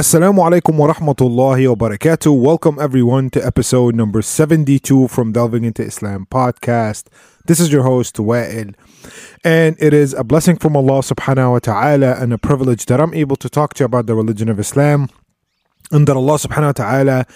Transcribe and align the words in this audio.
Assalamu 0.00 0.38
alaikum 0.38 0.78
wa 0.78 0.94
rahmatullahi 0.94 1.68
wa 1.68 1.74
barakatuh. 1.74 2.34
Welcome 2.34 2.78
everyone 2.80 3.28
to 3.28 3.46
episode 3.46 3.94
number 3.94 4.22
72 4.22 5.08
from 5.08 5.30
Delving 5.30 5.64
into 5.64 5.82
Islam 5.82 6.26
podcast. 6.30 7.08
This 7.44 7.60
is 7.60 7.70
your 7.70 7.82
host, 7.82 8.16
Wa'il. 8.16 8.74
And 9.44 9.76
it 9.78 9.92
is 9.92 10.14
a 10.14 10.24
blessing 10.24 10.56
from 10.56 10.74
Allah 10.74 11.00
subhanahu 11.00 11.52
wa 11.52 11.58
ta'ala 11.58 12.14
and 12.14 12.32
a 12.32 12.38
privilege 12.38 12.86
that 12.86 12.98
I'm 12.98 13.12
able 13.12 13.36
to 13.36 13.50
talk 13.50 13.74
to 13.74 13.82
you 13.82 13.84
about 13.84 14.06
the 14.06 14.14
religion 14.14 14.48
of 14.48 14.58
Islam 14.58 15.10
and 15.90 16.06
that 16.06 16.16
Allah 16.16 16.34
subhanahu 16.34 16.66
wa 16.66 16.72
ta'ala 16.72 17.26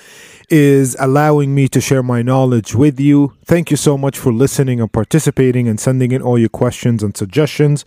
is 0.48 0.96
allowing 1.00 1.54
me 1.54 1.68
to 1.68 1.80
share 1.80 2.02
my 2.02 2.22
knowledge 2.22 2.74
with 2.74 3.00
you. 3.00 3.32
Thank 3.44 3.70
you 3.70 3.76
so 3.76 3.96
much 3.96 4.18
for 4.18 4.32
listening 4.32 4.80
and 4.80 4.92
participating 4.92 5.68
and 5.68 5.80
sending 5.80 6.12
in 6.12 6.22
all 6.22 6.38
your 6.38 6.48
questions 6.48 7.02
and 7.02 7.16
suggestions. 7.16 7.84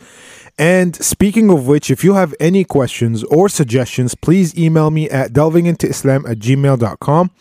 And 0.58 0.96
speaking 0.96 1.50
of 1.50 1.68
which, 1.68 1.92
if 1.92 2.04
you 2.04 2.16
have 2.16 2.34
any 2.40 2.64
questions 2.64 3.24
or 3.26 3.48
suggestions, 3.48 4.16
please 4.16 4.58
email 4.58 4.90
me 4.90 5.10
at 5.10 5.34
delvingintoislam 5.34 6.30
at 6.30 6.40
gmail.com. 6.40 7.32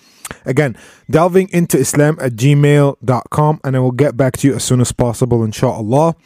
Again, 0.45 0.77
delving 1.09 1.48
into 1.51 1.79
Islam 1.79 2.19
at 2.20 2.33
gmail.com, 2.33 3.61
and 3.62 3.77
I 3.77 3.79
will 3.79 3.93
get 3.93 4.17
back 4.17 4.37
to 4.39 4.48
you 4.48 4.56
as 4.56 4.65
soon 4.65 4.81
as 4.81 4.91
possible, 4.91 5.45
inshallah. 5.45 6.17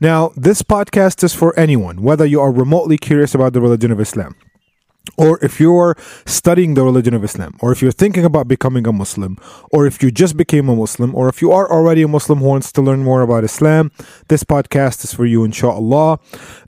Now, 0.00 0.32
this 0.36 0.62
podcast 0.62 1.24
is 1.24 1.34
for 1.34 1.58
anyone, 1.58 2.02
whether 2.02 2.24
you 2.24 2.40
are 2.40 2.52
remotely 2.52 2.98
curious 2.98 3.34
about 3.34 3.54
the 3.54 3.60
religion 3.60 3.90
of 3.90 4.00
Islam 4.00 4.36
or 5.16 5.42
if 5.44 5.60
you're 5.60 5.96
studying 6.26 6.74
the 6.74 6.82
religion 6.82 7.14
of 7.14 7.24
Islam, 7.24 7.56
or 7.60 7.72
if 7.72 7.82
you're 7.82 7.92
thinking 7.92 8.24
about 8.24 8.48
becoming 8.48 8.86
a 8.86 8.92
Muslim, 8.92 9.38
or 9.72 9.86
if 9.86 10.02
you 10.02 10.10
just 10.10 10.36
became 10.36 10.68
a 10.68 10.76
Muslim, 10.76 11.14
or 11.14 11.28
if 11.28 11.40
you 11.42 11.52
are 11.52 11.70
already 11.70 12.02
a 12.02 12.08
Muslim 12.08 12.40
who 12.40 12.46
wants 12.46 12.72
to 12.72 12.82
learn 12.82 13.02
more 13.02 13.22
about 13.22 13.44
Islam, 13.44 13.90
this 14.28 14.44
podcast 14.44 15.04
is 15.04 15.14
for 15.14 15.26
you, 15.26 15.44
inshallah. 15.44 16.18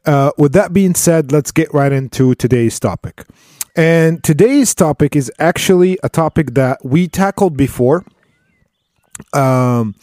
Uh, 0.05 0.31
with 0.39 0.53
that 0.53 0.73
being 0.73 0.95
said, 0.95 1.33
let's 1.33 1.53
get 1.53 1.73
right 1.75 1.93
into 1.93 2.35
today's 2.35 2.81
topic. 2.81 3.25
And 3.77 4.23
today's 4.25 4.75
topic 4.75 5.15
is 5.15 5.31
actually 5.39 5.99
a 6.03 6.09
topic 6.09 6.55
that 6.55 6.85
we 6.85 7.07
tackled 7.07 7.57
before. 7.57 8.05
Um, 9.33 9.95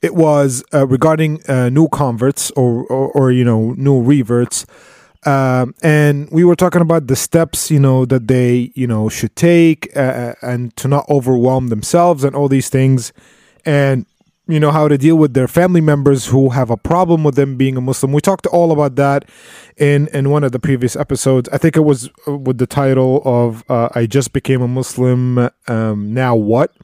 it 0.00 0.14
was 0.14 0.64
uh, 0.74 0.86
regarding 0.86 1.42
uh, 1.48 1.68
new 1.68 1.88
converts 1.88 2.50
or, 2.52 2.84
or, 2.86 3.12
or, 3.12 3.30
you 3.30 3.44
know, 3.44 3.72
new 3.72 4.02
reverts. 4.02 4.66
Um, 5.24 5.74
and 5.82 6.28
we 6.30 6.44
were 6.44 6.56
talking 6.56 6.80
about 6.80 7.06
the 7.06 7.16
steps, 7.16 7.70
you 7.70 7.78
know, 7.78 8.04
that 8.06 8.26
they, 8.26 8.72
you 8.74 8.86
know, 8.86 9.08
should 9.08 9.36
take 9.36 9.96
uh, 9.96 10.34
and 10.42 10.74
to 10.76 10.88
not 10.88 11.08
overwhelm 11.08 11.68
themselves 11.68 12.24
and 12.24 12.34
all 12.34 12.48
these 12.48 12.68
things. 12.68 13.12
And, 13.64 14.06
you 14.48 14.58
know, 14.58 14.72
how 14.72 14.88
to 14.88 14.98
deal 14.98 15.16
with 15.16 15.34
their 15.34 15.46
family 15.46 15.80
members 15.80 16.26
who 16.26 16.50
have 16.50 16.70
a 16.70 16.76
problem 16.76 17.22
with 17.22 17.36
them 17.36 17.56
being 17.56 17.76
a 17.76 17.80
Muslim. 17.80 18.12
We 18.12 18.20
talked 18.20 18.46
all 18.46 18.72
about 18.72 18.96
that 18.96 19.24
in, 19.76 20.08
in 20.08 20.30
one 20.30 20.42
of 20.42 20.50
the 20.50 20.58
previous 20.58 20.96
episodes. 20.96 21.48
I 21.52 21.58
think 21.58 21.76
it 21.76 21.84
was 21.84 22.10
uh, 22.26 22.36
with 22.36 22.58
the 22.58 22.66
title 22.66 23.22
of 23.24 23.62
uh, 23.70 23.90
I 23.94 24.06
Just 24.06 24.32
Became 24.32 24.60
a 24.60 24.68
Muslim, 24.68 25.48
um, 25.68 26.12
Now 26.12 26.34
What? 26.34 26.74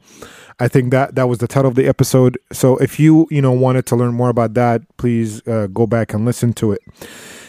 I 0.61 0.67
think 0.67 0.91
that 0.91 1.15
that 1.15 1.27
was 1.27 1.39
the 1.39 1.47
title 1.47 1.69
of 1.69 1.75
the 1.75 1.87
episode. 1.87 2.37
So 2.51 2.77
if 2.77 2.99
you, 2.99 3.27
you 3.29 3.41
know, 3.41 3.51
wanted 3.51 3.85
to 3.87 3.95
learn 3.95 4.13
more 4.13 4.29
about 4.29 4.53
that, 4.55 4.81
please 4.97 5.45
uh, 5.47 5.67
go 5.67 5.85
back 5.85 6.13
and 6.13 6.25
listen 6.25 6.53
to 6.53 6.71
it. 6.71 6.81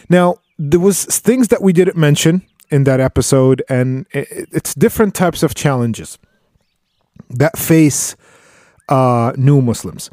Now, 0.09 0.37
there 0.63 0.79
was 0.79 1.07
things 1.07 1.49
that 1.49 1.63
we 1.63 1.73
didn't 1.73 1.97
mention 1.97 2.43
in 2.71 2.85
that 2.85 3.01
episode 3.01 3.63
and 3.71 4.07
it's 4.13 4.75
different 4.75 5.15
types 5.15 5.43
of 5.43 5.55
challenges 5.55 6.19
that 7.31 7.57
face 7.59 8.15
uh, 8.91 9.33
new 9.37 9.63
muslims. 9.63 10.11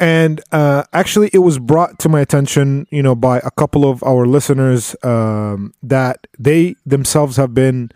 And 0.00 0.40
uh, 0.50 0.84
actually 0.94 1.28
it 1.34 1.40
was 1.40 1.58
brought 1.58 1.98
to 2.00 2.08
my 2.08 2.20
attention 2.20 2.86
you 2.90 3.02
know 3.02 3.14
by 3.14 3.38
a 3.40 3.50
couple 3.50 3.88
of 3.88 4.02
our 4.02 4.24
listeners 4.24 4.96
um, 5.02 5.74
that 5.82 6.26
they 6.38 6.76
themselves 6.86 7.36
have 7.36 7.52
been 7.52 7.90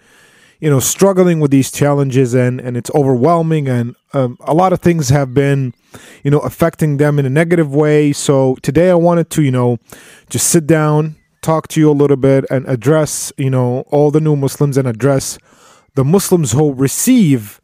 you 0.61 0.69
know 0.69 0.81
struggling 0.81 1.41
with 1.41 1.51
these 1.51 1.73
challenges 1.73 2.35
and 2.35 2.61
and 2.61 2.77
it's 2.77 2.91
overwhelming 2.95 3.69
and 3.69 3.97
um, 4.13 4.37
a 4.41 4.53
lot 4.53 4.75
of 4.75 4.81
things 4.81 5.09
have 5.09 5.33
been 5.33 5.73
you 6.25 6.31
know 6.31 6.41
affecting 6.41 6.99
them 6.99 7.19
in 7.19 7.25
a 7.25 7.31
negative 7.31 7.75
way. 7.75 8.13
So 8.13 8.57
today 8.61 8.91
i 8.91 8.95
wanted 8.95 9.31
to 9.31 9.43
you 9.43 9.51
know 9.51 9.79
just 10.29 10.49
sit 10.49 10.67
down 10.67 11.17
talk 11.43 11.69
to 11.69 11.81
you 11.81 11.91
a 11.91 11.93
little 11.93 12.17
bit 12.17 12.45
and 12.51 12.69
address, 12.69 13.33
you 13.37 13.51
know, 13.51 13.81
all 13.89 14.11
the 14.11 14.21
new 14.21 14.37
Muslims 14.37 14.77
and 14.77 14.87
address 14.87 15.39
the 15.95 16.05
Muslims 16.05 16.53
who 16.53 16.73
receive 16.73 17.61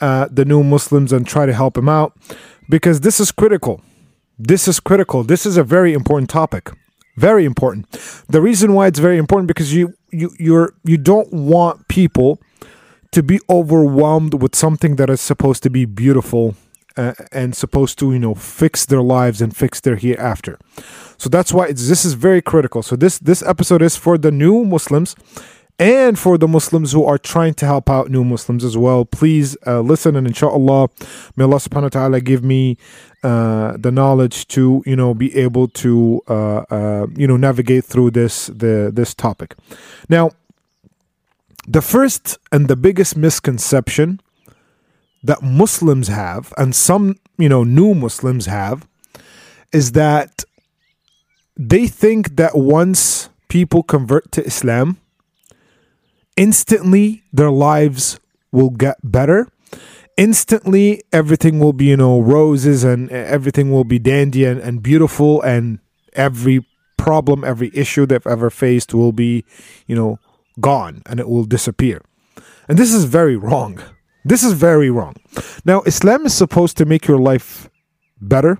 uh, 0.00 0.28
the 0.30 0.44
new 0.44 0.62
Muslims 0.62 1.12
and 1.12 1.26
try 1.26 1.46
to 1.46 1.52
help 1.52 1.74
them 1.74 1.88
out 1.88 2.16
because 2.68 3.00
this 3.00 3.20
is 3.20 3.30
critical. 3.30 3.80
This 4.38 4.66
is 4.66 4.80
critical. 4.80 5.22
This 5.22 5.46
is 5.46 5.56
a 5.56 5.62
very 5.62 5.92
important 5.92 6.30
topic. 6.30 6.70
Very 7.16 7.44
important. 7.44 7.90
The 8.28 8.40
reason 8.40 8.72
why 8.72 8.86
it's 8.86 8.98
very 8.98 9.18
important 9.18 9.46
because 9.46 9.74
you 9.74 9.94
you 10.10 10.30
you're 10.38 10.74
you 10.82 10.96
don't 10.96 11.30
want 11.32 11.86
people 11.88 12.40
to 13.12 13.22
be 13.22 13.38
overwhelmed 13.50 14.42
with 14.42 14.56
something 14.56 14.96
that 14.96 15.10
is 15.10 15.20
supposed 15.20 15.62
to 15.64 15.70
be 15.70 15.84
beautiful 15.84 16.54
uh, 16.96 17.14
and 17.32 17.54
supposed 17.54 17.98
to 17.98 18.12
you 18.12 18.18
know 18.18 18.34
fix 18.34 18.86
their 18.86 19.02
lives 19.02 19.40
and 19.40 19.56
fix 19.56 19.80
their 19.80 19.96
hereafter. 19.96 20.58
So 21.18 21.28
that's 21.28 21.52
why 21.52 21.68
this 21.72 22.04
is 22.04 22.14
very 22.14 22.42
critical. 22.42 22.82
So 22.82 22.96
this 22.96 23.18
this 23.18 23.42
episode 23.42 23.82
is 23.82 23.96
for 23.96 24.18
the 24.18 24.30
new 24.30 24.64
Muslims 24.64 25.14
and 25.78 26.18
for 26.18 26.38
the 26.38 26.46
Muslims 26.46 26.92
who 26.92 27.04
are 27.04 27.18
trying 27.18 27.54
to 27.54 27.66
help 27.66 27.90
out 27.90 28.10
new 28.10 28.24
Muslims 28.24 28.64
as 28.64 28.76
well. 28.76 29.04
Please 29.04 29.56
uh, 29.66 29.80
listen 29.80 30.16
and 30.16 30.26
inshallah, 30.26 30.88
may 31.36 31.44
Allah 31.44 31.56
subhanahu 31.56 31.82
wa 31.82 31.88
ta'ala 31.88 32.20
give 32.20 32.44
me 32.44 32.76
uh, 33.24 33.76
the 33.76 33.90
knowledge 33.90 34.46
to, 34.48 34.82
you 34.86 34.96
know, 34.96 35.14
be 35.14 35.34
able 35.36 35.68
to, 35.68 36.22
uh, 36.28 36.64
uh 36.70 37.06
you 37.16 37.26
know, 37.26 37.36
navigate 37.36 37.84
through 37.84 38.10
this, 38.10 38.46
the, 38.46 38.90
this 38.94 39.14
topic. 39.14 39.56
Now, 40.08 40.30
the 41.66 41.82
first 41.82 42.38
and 42.50 42.68
the 42.68 42.76
biggest 42.76 43.16
misconception 43.16 44.20
that 45.22 45.42
Muslims 45.42 46.08
have 46.08 46.52
and 46.56 46.74
some, 46.74 47.16
you 47.38 47.48
know, 47.48 47.64
new 47.64 47.94
Muslims 47.94 48.46
have 48.46 48.86
is 49.72 49.92
that 49.92 50.44
they 51.56 51.86
think 51.86 52.36
that 52.36 52.56
once 52.56 53.28
people 53.48 53.82
convert 53.82 54.32
to 54.32 54.44
Islam, 54.44 54.98
instantly 56.36 57.22
their 57.32 57.50
lives 57.50 58.18
will 58.50 58.70
get 58.70 58.96
better. 59.02 59.48
Instantly, 60.16 61.02
everything 61.12 61.58
will 61.58 61.72
be, 61.72 61.86
you 61.86 61.96
know, 61.96 62.20
roses 62.20 62.84
and 62.84 63.10
everything 63.10 63.70
will 63.70 63.84
be 63.84 63.98
dandy 63.98 64.44
and, 64.44 64.60
and 64.60 64.82
beautiful, 64.82 65.40
and 65.42 65.78
every 66.12 66.66
problem, 66.98 67.44
every 67.44 67.70
issue 67.74 68.06
they've 68.06 68.26
ever 68.26 68.50
faced 68.50 68.92
will 68.92 69.12
be, 69.12 69.44
you 69.86 69.96
know, 69.96 70.18
gone 70.60 71.02
and 71.06 71.18
it 71.18 71.28
will 71.28 71.44
disappear. 71.44 72.02
And 72.68 72.78
this 72.78 72.92
is 72.92 73.04
very 73.04 73.36
wrong. 73.36 73.80
This 74.24 74.44
is 74.44 74.52
very 74.52 74.90
wrong. 74.90 75.16
Now, 75.64 75.82
Islam 75.82 76.26
is 76.26 76.34
supposed 76.34 76.76
to 76.76 76.84
make 76.84 77.06
your 77.06 77.18
life 77.18 77.68
better 78.20 78.58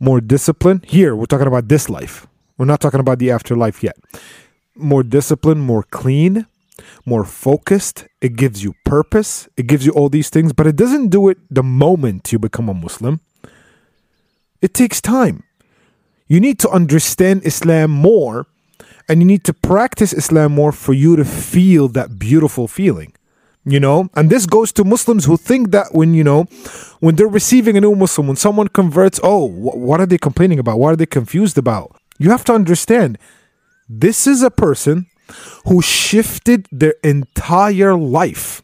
more 0.00 0.20
discipline. 0.20 0.82
Here, 0.86 1.14
we're 1.14 1.26
talking 1.26 1.46
about 1.46 1.68
this 1.68 1.88
life. 1.88 2.26
We're 2.58 2.66
not 2.66 2.80
talking 2.80 3.00
about 3.00 3.18
the 3.18 3.30
afterlife 3.30 3.82
yet. 3.82 3.96
More 4.74 5.02
discipline, 5.02 5.60
more 5.60 5.84
clean, 5.84 6.46
more 7.06 7.24
focused. 7.24 8.06
It 8.20 8.36
gives 8.36 8.64
you 8.64 8.74
purpose. 8.84 9.48
It 9.56 9.66
gives 9.66 9.86
you 9.86 9.92
all 9.92 10.08
these 10.08 10.30
things, 10.30 10.52
but 10.52 10.66
it 10.66 10.76
doesn't 10.76 11.08
do 11.08 11.28
it 11.28 11.38
the 11.50 11.62
moment 11.62 12.32
you 12.32 12.38
become 12.38 12.68
a 12.68 12.74
Muslim. 12.74 13.20
It 14.60 14.74
takes 14.74 15.00
time. 15.00 15.44
You 16.26 16.40
need 16.40 16.58
to 16.60 16.70
understand 16.70 17.44
Islam 17.44 17.90
more 17.90 18.46
and 19.08 19.20
you 19.20 19.26
need 19.26 19.44
to 19.44 19.52
practice 19.52 20.12
Islam 20.12 20.52
more 20.52 20.72
for 20.72 20.92
you 20.92 21.16
to 21.16 21.24
feel 21.24 21.88
that 21.88 22.18
beautiful 22.18 22.68
feeling 22.68 23.12
you 23.64 23.80
know? 23.80 24.08
And 24.14 24.30
this 24.30 24.46
goes 24.46 24.72
to 24.72 24.84
muslims 24.84 25.24
who 25.24 25.36
think 25.36 25.70
that 25.70 25.88
when 25.92 26.14
you 26.14 26.24
know 26.24 26.44
when 27.00 27.16
they're 27.16 27.28
receiving 27.28 27.76
a 27.76 27.80
new 27.80 27.94
muslim 27.94 28.26
when 28.26 28.36
someone 28.36 28.68
converts 28.68 29.20
oh 29.22 29.48
wh- 29.48 29.76
what 29.76 30.00
are 30.00 30.06
they 30.06 30.18
complaining 30.18 30.58
about? 30.58 30.78
What 30.78 30.92
are 30.94 30.96
they 30.96 31.06
confused 31.06 31.58
about? 31.58 31.96
You 32.18 32.30
have 32.30 32.44
to 32.44 32.52
understand 32.52 33.18
this 33.88 34.26
is 34.26 34.42
a 34.42 34.50
person 34.50 35.06
who 35.66 35.80
shifted 35.82 36.66
their 36.72 36.94
entire 37.04 37.94
life 37.94 38.62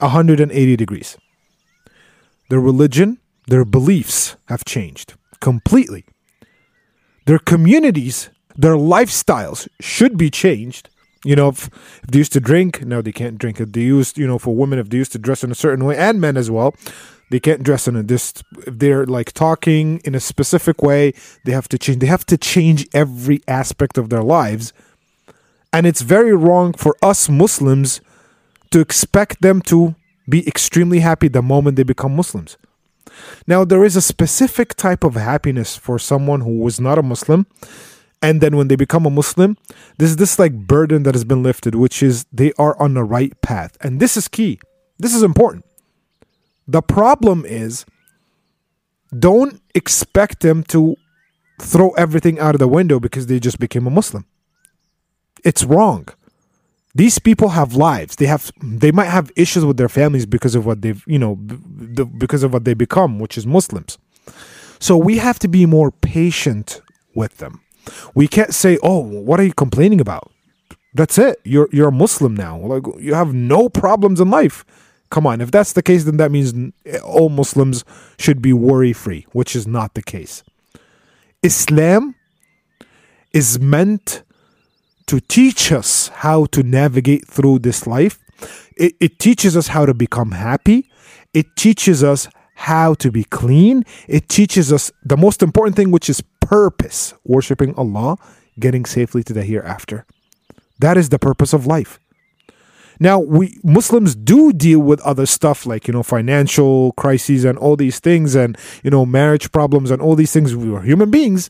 180 0.00 0.76
degrees. 0.76 1.16
Their 2.48 2.60
religion 2.60 3.18
their 3.46 3.64
beliefs 3.64 4.36
have 4.46 4.64
changed 4.64 5.14
completely. 5.40 6.04
Their 7.26 7.38
communities 7.38 8.30
their 8.56 8.76
lifestyles 8.76 9.68
should 9.80 10.16
be 10.16 10.30
changed 10.30 10.90
you 11.24 11.36
know, 11.36 11.48
if, 11.48 11.68
if, 12.02 12.08
they 12.08 12.18
used 12.18 12.32
to 12.32 12.40
drink, 12.40 12.84
now 12.84 13.00
they 13.00 13.12
can't 13.12 13.38
drink. 13.38 13.60
If 13.60 13.72
they 13.72 13.82
used, 13.82 14.18
you 14.18 14.26
know, 14.26 14.38
for 14.38 14.54
women, 14.54 14.78
if 14.78 14.90
they 14.90 14.96
used 14.98 15.12
to 15.12 15.18
dress 15.18 15.44
in 15.44 15.50
a 15.50 15.54
certain 15.54 15.84
way, 15.84 15.96
and 15.96 16.20
men 16.20 16.36
as 16.36 16.50
well, 16.50 16.74
they 17.30 17.40
can't 17.40 17.62
dress 17.62 17.88
in 17.88 17.96
a 17.96 18.02
this. 18.02 18.34
If 18.66 18.78
they're 18.78 19.06
like 19.06 19.32
talking 19.32 20.00
in 20.04 20.14
a 20.14 20.20
specific 20.20 20.82
way, 20.82 21.12
they 21.44 21.52
have 21.52 21.68
to 21.68 21.78
change. 21.78 22.00
They 22.00 22.06
have 22.06 22.26
to 22.26 22.36
change 22.36 22.88
every 22.92 23.40
aspect 23.46 23.98
of 23.98 24.08
their 24.08 24.22
lives, 24.22 24.72
and 25.72 25.86
it's 25.86 26.02
very 26.02 26.34
wrong 26.34 26.72
for 26.72 26.96
us 27.02 27.28
Muslims 27.28 28.00
to 28.70 28.80
expect 28.80 29.42
them 29.42 29.62
to 29.62 29.94
be 30.28 30.46
extremely 30.46 31.00
happy 31.00 31.28
the 31.28 31.42
moment 31.42 31.76
they 31.76 31.82
become 31.82 32.16
Muslims. 32.16 32.56
Now, 33.46 33.64
there 33.64 33.84
is 33.84 33.96
a 33.96 34.02
specific 34.02 34.74
type 34.74 35.04
of 35.04 35.14
happiness 35.14 35.76
for 35.76 35.98
someone 35.98 36.40
who 36.40 36.58
was 36.58 36.80
not 36.80 36.98
a 36.98 37.02
Muslim 37.02 37.46
And 38.22 38.40
then 38.40 38.56
when 38.56 38.68
they 38.68 38.76
become 38.76 39.04
a 39.04 39.10
Muslim, 39.10 39.56
there's 39.98 40.16
this 40.16 40.38
like 40.38 40.54
burden 40.54 41.02
that 41.02 41.14
has 41.14 41.24
been 41.24 41.42
lifted, 41.42 41.74
which 41.74 42.02
is 42.02 42.24
they 42.32 42.52
are 42.56 42.80
on 42.80 42.94
the 42.94 43.02
right 43.02 43.38
path. 43.42 43.76
And 43.80 43.98
this 43.98 44.16
is 44.16 44.28
key. 44.28 44.60
This 44.98 45.14
is 45.14 45.24
important. 45.24 45.64
The 46.68 46.82
problem 46.82 47.44
is 47.44 47.84
don't 49.18 49.60
expect 49.74 50.40
them 50.40 50.62
to 50.64 50.96
throw 51.60 51.90
everything 51.90 52.38
out 52.38 52.54
of 52.54 52.60
the 52.60 52.68
window 52.68 53.00
because 53.00 53.26
they 53.26 53.40
just 53.40 53.58
became 53.58 53.86
a 53.86 53.90
Muslim. 53.90 54.24
It's 55.44 55.64
wrong. 55.64 56.08
These 56.94 57.18
people 57.18 57.48
have 57.48 57.74
lives. 57.74 58.16
They 58.16 58.26
have 58.26 58.52
they 58.62 58.92
might 58.92 59.06
have 59.08 59.32
issues 59.34 59.64
with 59.64 59.78
their 59.78 59.88
families 59.88 60.26
because 60.26 60.54
of 60.54 60.64
what 60.66 60.82
they've, 60.82 61.02
you 61.06 61.18
know, 61.18 61.36
because 61.36 62.42
of 62.42 62.52
what 62.52 62.64
they 62.64 62.74
become, 62.74 63.18
which 63.18 63.36
is 63.36 63.46
Muslims. 63.46 63.98
So 64.78 64.96
we 64.96 65.18
have 65.18 65.38
to 65.40 65.48
be 65.48 65.66
more 65.66 65.90
patient 65.90 66.82
with 67.14 67.38
them. 67.38 67.60
We 68.14 68.28
can't 68.28 68.54
say, 68.54 68.78
"Oh, 68.82 69.00
what 69.00 69.40
are 69.40 69.44
you 69.44 69.52
complaining 69.52 70.00
about?" 70.00 70.30
That's 70.94 71.18
it. 71.18 71.40
You're 71.44 71.68
you're 71.72 71.88
a 71.88 71.92
Muslim 71.92 72.34
now. 72.34 72.58
Like 72.58 72.84
you 72.98 73.14
have 73.14 73.32
no 73.32 73.68
problems 73.68 74.20
in 74.20 74.30
life. 74.30 74.64
Come 75.10 75.26
on, 75.26 75.42
if 75.42 75.50
that's 75.50 75.74
the 75.74 75.82
case, 75.82 76.04
then 76.04 76.16
that 76.16 76.30
means 76.30 76.72
all 77.04 77.28
Muslims 77.28 77.84
should 78.18 78.40
be 78.40 78.54
worry 78.54 78.94
free, 78.94 79.26
which 79.32 79.54
is 79.54 79.66
not 79.66 79.92
the 79.94 80.02
case. 80.02 80.42
Islam 81.42 82.14
is 83.32 83.60
meant 83.60 84.22
to 85.06 85.20
teach 85.20 85.70
us 85.72 86.08
how 86.08 86.46
to 86.46 86.62
navigate 86.62 87.26
through 87.26 87.58
this 87.58 87.86
life. 87.86 88.18
It, 88.76 88.94
it 89.00 89.18
teaches 89.18 89.56
us 89.56 89.68
how 89.68 89.84
to 89.84 89.92
become 89.92 90.30
happy. 90.30 90.90
It 91.34 91.56
teaches 91.56 92.02
us 92.02 92.28
how 92.54 92.94
to 92.94 93.10
be 93.10 93.24
clean. 93.24 93.84
It 94.08 94.28
teaches 94.28 94.72
us 94.72 94.90
the 95.04 95.16
most 95.16 95.42
important 95.42 95.76
thing, 95.76 95.90
which 95.90 96.08
is 96.08 96.22
purpose 96.52 97.14
worshiping 97.24 97.74
Allah, 97.76 98.18
getting 98.60 98.84
safely 98.84 99.22
to 99.24 99.32
the 99.32 99.42
hereafter. 99.42 100.04
That 100.80 100.98
is 100.98 101.08
the 101.08 101.18
purpose 101.18 101.54
of 101.54 101.66
life. 101.66 101.98
Now, 103.00 103.18
we 103.18 103.58
Muslims 103.64 104.14
do 104.14 104.52
deal 104.52 104.80
with 104.80 105.00
other 105.00 105.24
stuff 105.24 105.64
like, 105.64 105.88
you 105.88 105.94
know, 105.94 106.02
financial 106.02 106.92
crises 106.92 107.46
and 107.46 107.56
all 107.56 107.74
these 107.74 108.00
things 108.00 108.34
and, 108.34 108.58
you 108.84 108.90
know, 108.90 109.06
marriage 109.06 109.50
problems 109.50 109.90
and 109.90 110.02
all 110.02 110.14
these 110.14 110.32
things. 110.32 110.54
We 110.54 110.74
are 110.74 110.82
human 110.82 111.10
beings, 111.10 111.48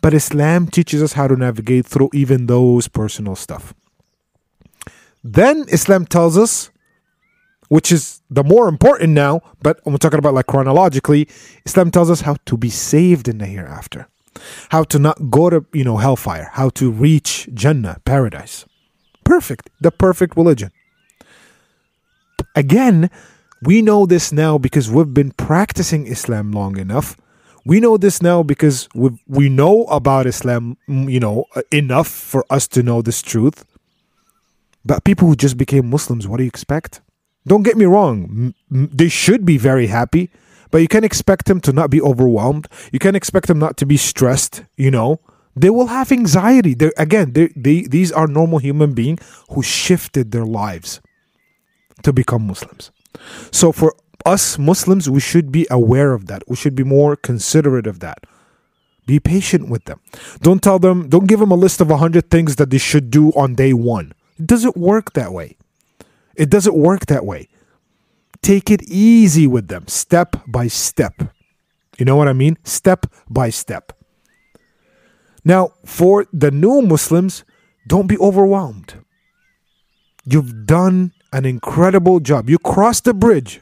but 0.00 0.14
Islam 0.14 0.66
teaches 0.66 1.02
us 1.02 1.12
how 1.12 1.28
to 1.28 1.36
navigate 1.36 1.84
through 1.86 2.10
even 2.14 2.46
those 2.46 2.88
personal 2.88 3.36
stuff. 3.36 3.74
Then 5.22 5.66
Islam 5.68 6.06
tells 6.06 6.38
us, 6.38 6.70
which 7.68 7.92
is 7.92 8.22
the 8.30 8.42
more 8.42 8.66
important 8.66 9.10
now, 9.10 9.42
but 9.62 9.78
we're 9.84 9.98
talking 9.98 10.18
about 10.18 10.32
like 10.32 10.46
chronologically, 10.46 11.28
Islam 11.66 11.90
tells 11.90 12.10
us 12.10 12.22
how 12.22 12.36
to 12.46 12.56
be 12.56 12.70
saved 12.70 13.28
in 13.28 13.36
the 13.38 13.46
hereafter, 13.46 14.08
how 14.70 14.84
to 14.84 14.98
not 14.98 15.30
go 15.30 15.50
to, 15.50 15.64
you 15.72 15.84
know, 15.84 15.96
hellfire, 15.96 16.50
how 16.52 16.70
to 16.70 16.90
reach 16.90 17.48
Jannah, 17.54 17.98
paradise. 18.04 18.64
Perfect, 19.24 19.70
the 19.80 19.90
perfect 19.90 20.36
religion. 20.36 20.70
Again, 22.54 23.10
we 23.62 23.82
know 23.82 24.06
this 24.06 24.32
now 24.32 24.58
because 24.58 24.90
we've 24.90 25.12
been 25.12 25.32
practicing 25.32 26.06
Islam 26.06 26.52
long 26.52 26.78
enough. 26.78 27.16
We 27.64 27.80
know 27.80 27.96
this 27.98 28.22
now 28.22 28.42
because 28.42 28.88
we 28.94 29.10
we 29.26 29.48
know 29.48 29.84
about 29.84 30.26
Islam, 30.26 30.78
mm, 30.88 31.10
you 31.10 31.20
know, 31.20 31.44
enough 31.70 32.08
for 32.08 32.44
us 32.50 32.66
to 32.68 32.82
know 32.82 33.02
this 33.02 33.20
truth. 33.20 33.64
But 34.84 35.04
people 35.04 35.28
who 35.28 35.36
just 35.36 35.56
became 35.58 35.90
Muslims, 35.90 36.26
what 36.26 36.38
do 36.38 36.44
you 36.44 36.48
expect? 36.48 37.02
Don't 37.46 37.62
get 37.62 37.76
me 37.76 37.84
wrong, 37.84 38.54
they 38.70 39.08
should 39.08 39.44
be 39.44 39.58
very 39.58 39.86
happy, 39.86 40.30
but 40.70 40.78
you 40.78 40.88
can't 40.88 41.04
expect 41.04 41.46
them 41.46 41.60
to 41.62 41.72
not 41.72 41.90
be 41.90 42.00
overwhelmed. 42.00 42.68
You 42.92 42.98
can't 42.98 43.16
expect 43.16 43.46
them 43.46 43.58
not 43.58 43.76
to 43.78 43.86
be 43.86 43.96
stressed, 43.96 44.64
you 44.76 44.90
know. 44.90 45.20
They 45.56 45.70
will 45.70 45.88
have 45.88 46.12
anxiety. 46.12 46.74
They're, 46.74 46.92
again, 46.96 47.32
they're, 47.32 47.50
they 47.56 47.82
these 47.82 48.12
are 48.12 48.26
normal 48.26 48.58
human 48.58 48.94
beings 48.94 49.20
who 49.50 49.62
shifted 49.62 50.30
their 50.30 50.46
lives 50.46 51.00
to 52.04 52.12
become 52.12 52.46
Muslims. 52.46 52.92
So 53.50 53.72
for 53.72 53.94
us 54.24 54.58
Muslims, 54.58 55.10
we 55.10 55.20
should 55.20 55.50
be 55.50 55.66
aware 55.70 56.12
of 56.12 56.26
that. 56.26 56.42
We 56.48 56.56
should 56.56 56.74
be 56.74 56.84
more 56.84 57.16
considerate 57.16 57.86
of 57.86 58.00
that. 58.00 58.24
Be 59.06 59.18
patient 59.18 59.68
with 59.68 59.84
them. 59.86 60.00
Don't 60.42 60.62
tell 60.62 60.78
them, 60.78 61.08
don't 61.08 61.26
give 61.26 61.40
them 61.40 61.50
a 61.50 61.56
list 61.56 61.80
of 61.80 61.88
100 61.88 62.30
things 62.30 62.56
that 62.56 62.70
they 62.70 62.78
should 62.78 63.10
do 63.10 63.30
on 63.30 63.54
day 63.54 63.72
one. 63.72 64.12
It 64.38 64.46
doesn't 64.46 64.76
work 64.76 65.14
that 65.14 65.32
way. 65.32 65.56
It 66.36 66.50
doesn't 66.50 66.76
work 66.76 67.06
that 67.06 67.24
way. 67.24 67.48
Take 68.42 68.70
it 68.70 68.82
easy 68.84 69.46
with 69.46 69.68
them, 69.68 69.86
step 69.88 70.36
by 70.46 70.68
step. 70.68 71.34
You 71.98 72.04
know 72.04 72.16
what 72.16 72.28
I 72.28 72.32
mean? 72.32 72.56
Step 72.64 73.06
by 73.28 73.50
step. 73.50 73.92
Now, 75.44 75.72
for 75.84 76.26
the 76.32 76.50
new 76.50 76.82
Muslims, 76.82 77.44
don't 77.86 78.06
be 78.06 78.18
overwhelmed. 78.18 78.94
You've 80.24 80.66
done 80.66 81.12
an 81.32 81.44
incredible 81.44 82.20
job. 82.20 82.48
You 82.48 82.58
crossed 82.58 83.04
the 83.04 83.14
bridge 83.14 83.60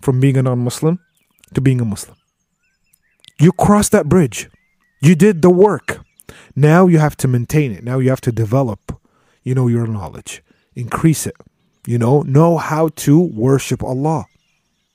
from 0.00 0.20
being 0.20 0.36
a 0.36 0.42
non 0.42 0.60
Muslim 0.60 1.00
to 1.54 1.60
being 1.60 1.80
a 1.80 1.84
Muslim. 1.84 2.16
You 3.38 3.52
crossed 3.52 3.92
that 3.92 4.08
bridge. 4.08 4.48
You 5.02 5.14
did 5.14 5.42
the 5.42 5.50
work. 5.50 6.00
Now 6.54 6.86
you 6.86 6.98
have 6.98 7.16
to 7.18 7.28
maintain 7.28 7.72
it. 7.72 7.82
Now 7.82 7.98
you 7.98 8.10
have 8.10 8.20
to 8.22 8.32
develop, 8.32 9.00
you 9.42 9.54
know, 9.54 9.66
your 9.66 9.86
knowledge, 9.86 10.42
increase 10.74 11.26
it. 11.26 11.36
You 11.86 11.98
know, 11.98 12.22
know 12.22 12.58
how 12.58 12.88
to 12.88 13.20
worship 13.20 13.82
Allah 13.82 14.26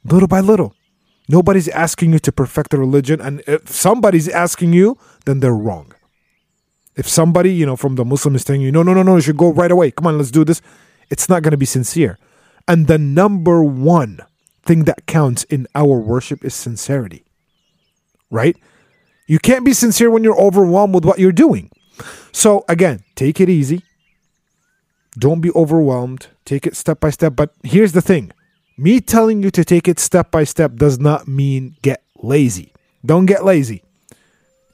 little 0.04 0.28
by 0.28 0.40
little. 0.40 0.76
Nobody's 1.28 1.68
asking 1.70 2.14
you 2.14 2.20
to 2.20 2.32
perfect 2.32 2.70
the 2.70 2.78
religion, 2.78 3.20
and 3.20 3.42
if 3.48 3.68
somebody's 3.70 4.30
asking 4.30 4.74
you, 4.74 4.98
then 5.26 5.40
they're 5.40 5.56
wrong. 5.56 5.92
If 6.96 7.08
somebody, 7.08 7.52
you 7.52 7.66
know, 7.66 7.76
from 7.76 7.96
the 7.96 8.06
Muslim 8.06 8.36
is 8.36 8.44
telling 8.44 8.62
you, 8.62 8.72
no, 8.72 8.84
no, 8.84 8.94
no, 8.94 9.02
no, 9.02 9.16
you 9.16 9.22
should 9.22 9.38
go 9.38 9.52
right 9.52 9.72
away. 9.72 9.90
Come 9.90 10.06
on, 10.08 10.18
let's 10.18 10.32
do 10.32 10.46
this 10.46 10.62
it's 11.10 11.30
not 11.30 11.44
going 11.44 11.52
to 11.52 11.58
be 11.58 11.66
sincere. 11.66 12.18
And 12.68 12.88
the 12.88 12.98
number 12.98 13.64
one 13.64 14.20
thing 14.64 14.86
that 14.86 15.06
counts 15.06 15.44
in 15.46 15.68
our 15.76 16.00
worship 16.00 16.44
is 16.44 16.54
sincerity, 16.56 17.26
right? 18.32 18.58
You 19.28 19.40
can't 19.40 19.66
be 19.66 19.74
sincere 19.74 20.10
when 20.10 20.24
you're 20.24 20.40
overwhelmed 20.40 20.96
with 20.96 21.06
what 21.06 21.20
you're 21.20 21.32
doing. 21.32 21.70
So, 22.32 22.66
again, 22.68 23.04
take 23.16 23.40
it 23.40 23.50
easy. 23.50 23.84
Don't 25.18 25.42
be 25.42 25.52
overwhelmed. 25.52 26.28
Take 26.44 26.68
it 26.68 26.76
step 26.76 27.00
by 27.00 27.10
step. 27.10 27.36
But 27.36 27.52
here's 27.64 27.94
the 27.94 28.02
thing 28.02 28.32
me 28.78 29.00
telling 29.00 29.42
you 29.42 29.52
to 29.52 29.64
take 29.64 29.88
it 29.88 30.00
step 30.00 30.32
by 30.32 30.44
step 30.44 30.76
does 30.76 31.00
not 31.00 31.28
mean 31.28 31.78
get 31.82 32.04
lazy. 32.22 32.74
Don't 33.06 33.26
get 33.26 33.46
lazy. 33.46 33.84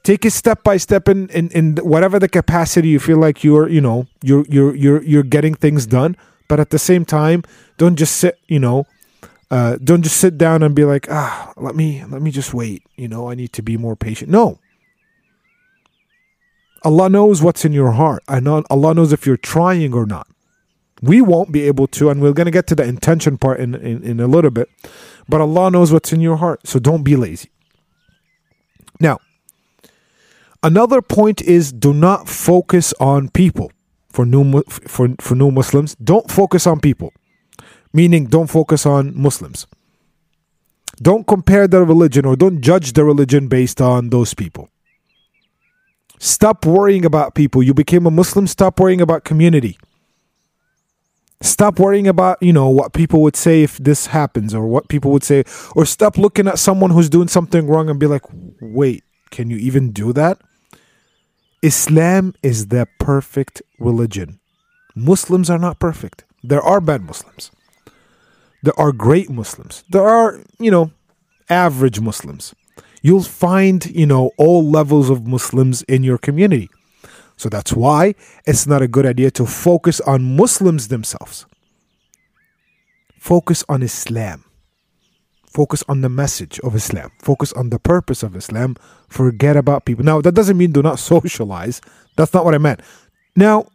Take 0.02 0.24
it 0.24 0.32
step 0.32 0.64
by 0.64 0.78
step 0.78 1.08
in, 1.08 1.28
in, 1.28 1.50
in 1.50 1.76
whatever 1.76 2.18
the 2.18 2.28
capacity 2.28 2.88
you 2.88 2.98
feel 2.98 3.18
like 3.18 3.44
you're, 3.44 3.68
you 3.68 3.80
know, 3.80 4.08
you're 4.20 4.44
you're 4.48 4.74
you're 4.74 5.02
you're 5.02 5.22
getting 5.22 5.54
things 5.54 5.86
done. 5.86 6.16
But 6.48 6.58
at 6.58 6.70
the 6.70 6.78
same 6.78 7.04
time, 7.04 7.44
don't 7.78 7.96
just 7.96 8.16
sit, 8.16 8.38
you 8.48 8.58
know, 8.58 8.86
uh, 9.50 9.76
don't 9.82 10.02
just 10.02 10.16
sit 10.16 10.36
down 10.36 10.62
and 10.62 10.74
be 10.74 10.84
like, 10.84 11.06
ah, 11.08 11.52
let 11.56 11.76
me 11.76 12.04
let 12.06 12.20
me 12.20 12.32
just 12.32 12.52
wait. 12.52 12.82
You 12.96 13.06
know, 13.06 13.30
I 13.30 13.34
need 13.34 13.52
to 13.52 13.62
be 13.62 13.76
more 13.76 13.94
patient. 13.94 14.30
No. 14.30 14.58
Allah 16.84 17.08
knows 17.08 17.42
what's 17.42 17.64
in 17.64 17.72
your 17.72 17.92
heart. 17.92 18.24
I 18.26 18.40
know 18.40 18.64
Allah 18.68 18.94
knows 18.94 19.12
if 19.12 19.24
you're 19.24 19.36
trying 19.36 19.94
or 19.94 20.04
not. 20.04 20.26
We 21.02 21.20
won't 21.20 21.50
be 21.50 21.62
able 21.62 21.88
to, 21.88 22.10
and 22.10 22.22
we're 22.22 22.32
gonna 22.32 22.52
get 22.52 22.66
to 22.68 22.74
the 22.74 22.84
intention 22.84 23.36
part 23.36 23.60
in, 23.60 23.74
in, 23.74 24.02
in 24.04 24.20
a 24.20 24.26
little 24.26 24.50
bit. 24.50 24.70
But 25.28 25.40
Allah 25.40 25.70
knows 25.70 25.92
what's 25.92 26.12
in 26.12 26.20
your 26.20 26.36
heart. 26.36 26.66
So 26.66 26.78
don't 26.78 27.02
be 27.02 27.16
lazy. 27.16 27.50
Now, 29.00 29.18
another 30.62 31.02
point 31.02 31.42
is 31.42 31.72
do 31.72 31.92
not 31.92 32.28
focus 32.28 32.94
on 33.00 33.28
people 33.30 33.72
for 34.10 34.24
new 34.24 34.62
for 34.62 35.08
for 35.20 35.34
new 35.34 35.50
Muslims. 35.50 35.96
Don't 35.96 36.30
focus 36.30 36.66
on 36.66 36.78
people, 36.78 37.12
meaning 37.92 38.26
don't 38.26 38.48
focus 38.48 38.86
on 38.86 39.12
Muslims. 39.20 39.66
Don't 41.00 41.26
compare 41.26 41.66
the 41.66 41.84
religion 41.84 42.24
or 42.24 42.36
don't 42.36 42.60
judge 42.60 42.92
the 42.92 43.04
religion 43.04 43.48
based 43.48 43.80
on 43.80 44.10
those 44.10 44.34
people. 44.34 44.68
Stop 46.18 46.64
worrying 46.64 47.04
about 47.04 47.34
people. 47.34 47.62
You 47.62 47.74
became 47.74 48.06
a 48.06 48.10
Muslim, 48.10 48.46
stop 48.46 48.78
worrying 48.78 49.00
about 49.00 49.24
community. 49.24 49.76
Stop 51.42 51.78
worrying 51.80 52.06
about, 52.06 52.40
you 52.40 52.52
know, 52.52 52.68
what 52.68 52.92
people 52.92 53.20
would 53.22 53.36
say 53.36 53.62
if 53.62 53.76
this 53.78 54.06
happens 54.06 54.54
or 54.54 54.66
what 54.66 54.88
people 54.88 55.10
would 55.10 55.24
say 55.24 55.44
or 55.74 55.84
stop 55.84 56.16
looking 56.16 56.46
at 56.46 56.58
someone 56.58 56.90
who's 56.90 57.10
doing 57.10 57.28
something 57.28 57.66
wrong 57.66 57.90
and 57.90 57.98
be 57.98 58.06
like, 58.06 58.22
"Wait, 58.60 59.02
can 59.30 59.50
you 59.50 59.56
even 59.56 59.90
do 59.90 60.12
that?" 60.12 60.38
Islam 61.62 62.34
is 62.42 62.68
the 62.68 62.86
perfect 62.98 63.60
religion. 63.78 64.38
Muslims 64.94 65.50
are 65.50 65.58
not 65.58 65.78
perfect. 65.78 66.24
There 66.42 66.62
are 66.62 66.80
bad 66.80 67.02
Muslims. 67.02 67.50
There 68.62 68.78
are 68.78 68.92
great 68.92 69.28
Muslims. 69.30 69.82
There 69.90 70.06
are, 70.06 70.40
you 70.58 70.70
know, 70.70 70.92
average 71.50 72.00
Muslims. 72.00 72.54
You'll 73.02 73.22
find, 73.22 73.84
you 73.86 74.06
know, 74.06 74.30
all 74.38 74.68
levels 74.68 75.10
of 75.10 75.26
Muslims 75.26 75.82
in 75.82 76.04
your 76.04 76.18
community. 76.18 76.68
So 77.42 77.48
that's 77.48 77.72
why 77.72 78.14
it's 78.46 78.68
not 78.68 78.82
a 78.82 78.86
good 78.86 79.04
idea 79.04 79.32
to 79.32 79.46
focus 79.46 80.00
on 80.02 80.36
Muslims 80.36 80.86
themselves. 80.86 81.44
Focus 83.18 83.64
on 83.68 83.82
Islam. 83.82 84.44
Focus 85.50 85.82
on 85.88 86.02
the 86.02 86.08
message 86.08 86.60
of 86.60 86.76
Islam. 86.76 87.10
Focus 87.18 87.52
on 87.54 87.70
the 87.70 87.80
purpose 87.80 88.22
of 88.22 88.36
Islam. 88.36 88.76
Forget 89.08 89.56
about 89.56 89.86
people. 89.86 90.04
Now, 90.04 90.20
that 90.20 90.36
doesn't 90.36 90.56
mean 90.56 90.70
do 90.70 90.82
not 90.82 90.98
socialize. 91.12 91.80
That's 92.16 92.32
not 92.32 92.44
what 92.44 92.54
I 92.54 92.58
meant. 92.58 92.80
Now, 93.34 93.66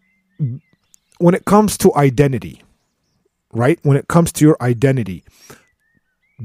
when 1.18 1.36
it 1.36 1.44
comes 1.44 1.78
to 1.80 1.94
identity, 1.96 2.64
right? 3.52 3.80
When 3.84 3.98
it 3.98 4.08
comes 4.08 4.32
to 4.34 4.46
your 4.46 4.56
identity, 4.62 5.26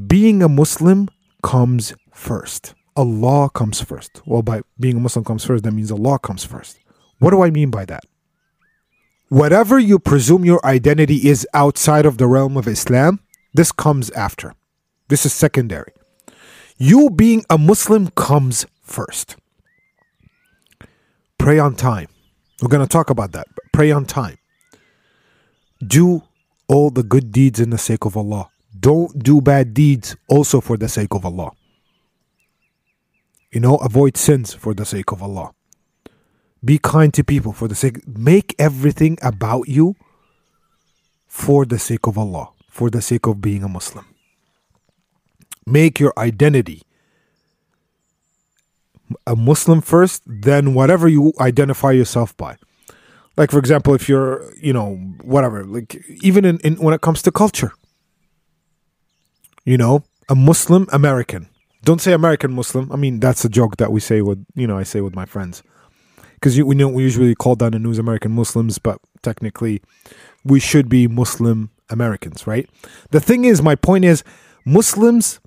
being 0.09 0.43
a 0.43 0.49
Muslim 0.49 1.09
comes 1.45 1.95
first. 2.13 2.75
Allah 2.97 3.49
comes 3.49 3.81
first. 3.81 4.23
Well, 4.27 4.43
by 4.43 4.63
being 4.81 4.97
a 4.97 5.01
Muslim 5.01 5.25
comes 5.25 5.45
first, 5.45 5.63
that 5.63 5.73
means 5.73 5.93
Allah 5.93 6.19
comes 6.19 6.45
first. 6.45 6.79
What 7.23 7.31
do 7.31 7.45
I 7.45 7.51
mean 7.51 7.71
by 7.71 7.85
that? 7.85 8.03
Whatever 9.29 9.79
you 9.79 10.01
presume 10.01 10.45
your 10.45 10.61
identity 10.67 11.29
is 11.29 11.47
outside 11.55 12.05
of 12.05 12.19
the 12.19 12.27
realm 12.27 12.57
of 12.57 12.67
Islam, 12.67 13.21
this 13.55 13.71
comes 13.71 14.11
after. 14.11 14.55
This 15.07 15.25
is 15.25 15.33
secondary. 15.33 15.93
You 16.79 17.11
being 17.11 17.45
a 17.49 17.57
Muslim 17.57 18.09
comes 18.09 18.67
first. 18.83 19.37
Pray 21.39 21.61
on 21.61 21.77
time. 21.77 22.09
We're 22.61 22.69
going 22.69 22.85
to 22.85 22.93
talk 22.93 23.09
about 23.09 23.31
that. 23.33 23.47
Pray 23.73 23.93
on 23.93 24.05
time. 24.05 24.39
Do 25.79 26.25
all 26.67 26.91
the 26.91 27.05
good 27.05 27.31
deeds 27.31 27.61
in 27.61 27.71
the 27.71 27.79
sake 27.79 28.05
of 28.05 28.17
Allah. 28.17 28.49
Don't 28.77 29.23
do 29.23 29.41
bad 29.41 29.75
deeds 29.75 30.17
also 30.29 30.61
for 30.61 30.77
the 30.77 30.89
sake 30.89 31.15
of 31.15 31.25
Allah. 31.25 31.53
You 33.53 33.61
know, 33.61 33.77
avoid 33.77 34.17
sins 34.17 34.55
for 34.55 34.75
the 34.75 34.85
sake 34.85 35.13
of 35.13 35.23
Allah. 35.23 35.53
Be 36.65 36.79
kind 36.79 37.13
to 37.15 37.25
people 37.25 37.53
for 37.53 37.67
the 37.67 37.75
sake 37.75 38.07
make 38.07 38.55
everything 38.59 39.19
about 39.21 39.69
you 39.69 39.97
for 41.27 41.65
the 41.65 41.79
sake 41.79 42.07
of 42.07 42.17
Allah, 42.17 42.51
for 42.69 42.89
the 42.89 43.03
sake 43.03 43.27
of 43.27 43.41
being 43.41 43.65
a 43.65 43.69
Muslim. 43.69 44.05
Make 45.67 45.99
your 45.99 46.13
identity 46.17 46.83
a 49.27 49.35
Muslim 49.35 49.81
first, 49.81 50.23
then 50.27 50.75
whatever 50.75 51.09
you 51.09 51.33
identify 51.41 51.91
yourself 51.91 52.37
by. 52.37 52.57
Like 53.37 53.51
for 53.51 53.59
example, 53.59 53.95
if 53.95 54.09
you're, 54.09 54.53
you 54.57 54.73
know, 54.73 54.97
whatever, 55.23 55.65
like 55.65 56.05
even 56.23 56.45
in, 56.45 56.59
in 56.61 56.77
when 56.77 56.95
it 56.95 57.01
comes 57.01 57.23
to 57.23 57.33
culture. 57.33 57.73
You 59.65 59.79
know, 59.79 60.05
a 60.29 60.35
Muslim 60.35 60.87
American. 60.93 61.49
Don't 61.85 62.01
say 62.01 62.13
American 62.13 62.53
Muslim. 62.53 62.91
I 62.93 62.97
mean, 62.97 63.21
that's 63.21 63.45
a 63.45 63.49
joke 63.49 63.77
that 63.79 63.91
we 63.91 64.01
say 64.01 64.23
with, 64.23 64.45
you 64.55 64.67
know, 64.67 64.79
I 64.79 64.83
say 64.85 65.01
with 65.01 65.15
my 65.15 65.25
friends 65.25 65.63
because 66.43 66.61
we 66.61 66.75
know 66.75 66.89
we 66.89 67.05
usually 67.05 67.37
call 67.37 67.55
down 67.55 67.71
the 67.71 67.79
news 67.79 68.01
American 68.01 68.33
Muslims, 68.33 68.77
but 68.81 68.99
technically 69.23 69.81
we 70.45 70.59
should 70.59 70.89
be 70.89 71.07
Muslim 71.07 71.71
Americans, 71.89 72.49
right? 72.49 72.69
The 73.11 73.21
thing 73.21 73.45
is, 73.45 73.63
my 73.63 73.77
point 73.77 74.05
is, 74.05 74.25
Muslims 74.67 75.39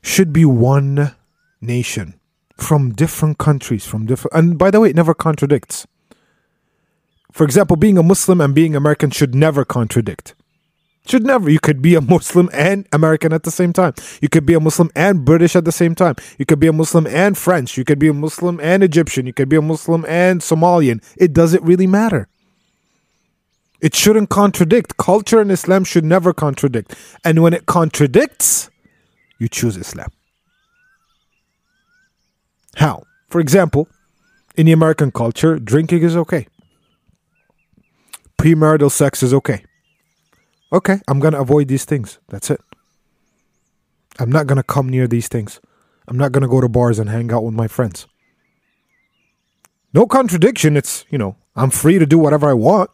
should 0.00 0.32
be 0.32 0.44
one 0.44 1.16
nation 1.60 2.20
from 2.56 2.92
different 2.92 3.38
countries, 3.38 3.84
from 3.84 4.06
different, 4.06 4.32
and 4.36 4.56
by 4.56 4.70
the 4.70 4.78
way, 4.78 4.90
it 4.90 4.96
never 4.96 5.12
contradicts. 5.12 5.88
For 7.32 7.42
example, 7.42 7.74
being 7.74 7.98
a 7.98 8.04
Muslim 8.04 8.40
and 8.40 8.54
being 8.54 8.76
American 8.76 9.10
should 9.10 9.34
never 9.34 9.64
contradict. 9.64 10.36
Should 11.08 11.24
never. 11.24 11.48
You 11.48 11.58
could 11.58 11.80
be 11.80 11.94
a 11.94 12.02
Muslim 12.02 12.50
and 12.52 12.86
American 12.92 13.32
at 13.32 13.44
the 13.44 13.50
same 13.50 13.72
time. 13.72 13.94
You 14.20 14.28
could 14.28 14.44
be 14.44 14.52
a 14.52 14.60
Muslim 14.60 14.90
and 14.94 15.24
British 15.24 15.56
at 15.56 15.64
the 15.64 15.72
same 15.72 15.94
time. 15.94 16.16
You 16.38 16.44
could 16.44 16.60
be 16.60 16.66
a 16.66 16.72
Muslim 16.72 17.06
and 17.06 17.36
French. 17.36 17.78
You 17.78 17.84
could 17.84 17.98
be 17.98 18.08
a 18.08 18.12
Muslim 18.12 18.60
and 18.60 18.82
Egyptian. 18.84 19.26
You 19.26 19.32
could 19.32 19.48
be 19.48 19.56
a 19.56 19.62
Muslim 19.62 20.04
and 20.06 20.42
Somalian. 20.42 21.02
It 21.16 21.32
doesn't 21.32 21.62
really 21.62 21.86
matter. 21.86 22.28
It 23.80 23.94
shouldn't 23.94 24.28
contradict. 24.28 24.98
Culture 24.98 25.40
and 25.40 25.50
Islam 25.50 25.84
should 25.84 26.04
never 26.04 26.34
contradict. 26.34 26.94
And 27.24 27.42
when 27.42 27.54
it 27.54 27.64
contradicts, 27.64 28.68
you 29.38 29.48
choose 29.48 29.78
Islam. 29.78 30.10
How? 32.74 33.04
For 33.30 33.40
example, 33.40 33.88
in 34.56 34.66
the 34.66 34.72
American 34.72 35.10
culture, 35.10 35.58
drinking 35.58 36.02
is 36.02 36.16
okay. 36.16 36.48
Premarital 38.36 38.90
sex 38.90 39.22
is 39.22 39.32
okay. 39.32 39.64
Okay, 40.72 41.00
I'm 41.08 41.18
going 41.18 41.32
to 41.32 41.40
avoid 41.40 41.68
these 41.68 41.84
things. 41.84 42.18
That's 42.28 42.50
it. 42.50 42.60
I'm 44.18 44.30
not 44.30 44.46
going 44.46 44.56
to 44.56 44.62
come 44.62 44.88
near 44.88 45.06
these 45.06 45.28
things. 45.28 45.60
I'm 46.06 46.18
not 46.18 46.32
going 46.32 46.42
to 46.42 46.48
go 46.48 46.60
to 46.60 46.68
bars 46.68 46.98
and 46.98 47.08
hang 47.08 47.32
out 47.32 47.44
with 47.44 47.54
my 47.54 47.68
friends. 47.68 48.06
No 49.94 50.06
contradiction. 50.06 50.76
It's, 50.76 51.04
you 51.10 51.18
know, 51.18 51.36
I'm 51.56 51.70
free 51.70 51.98
to 51.98 52.06
do 52.06 52.18
whatever 52.18 52.48
I 52.48 52.54
want. 52.54 52.90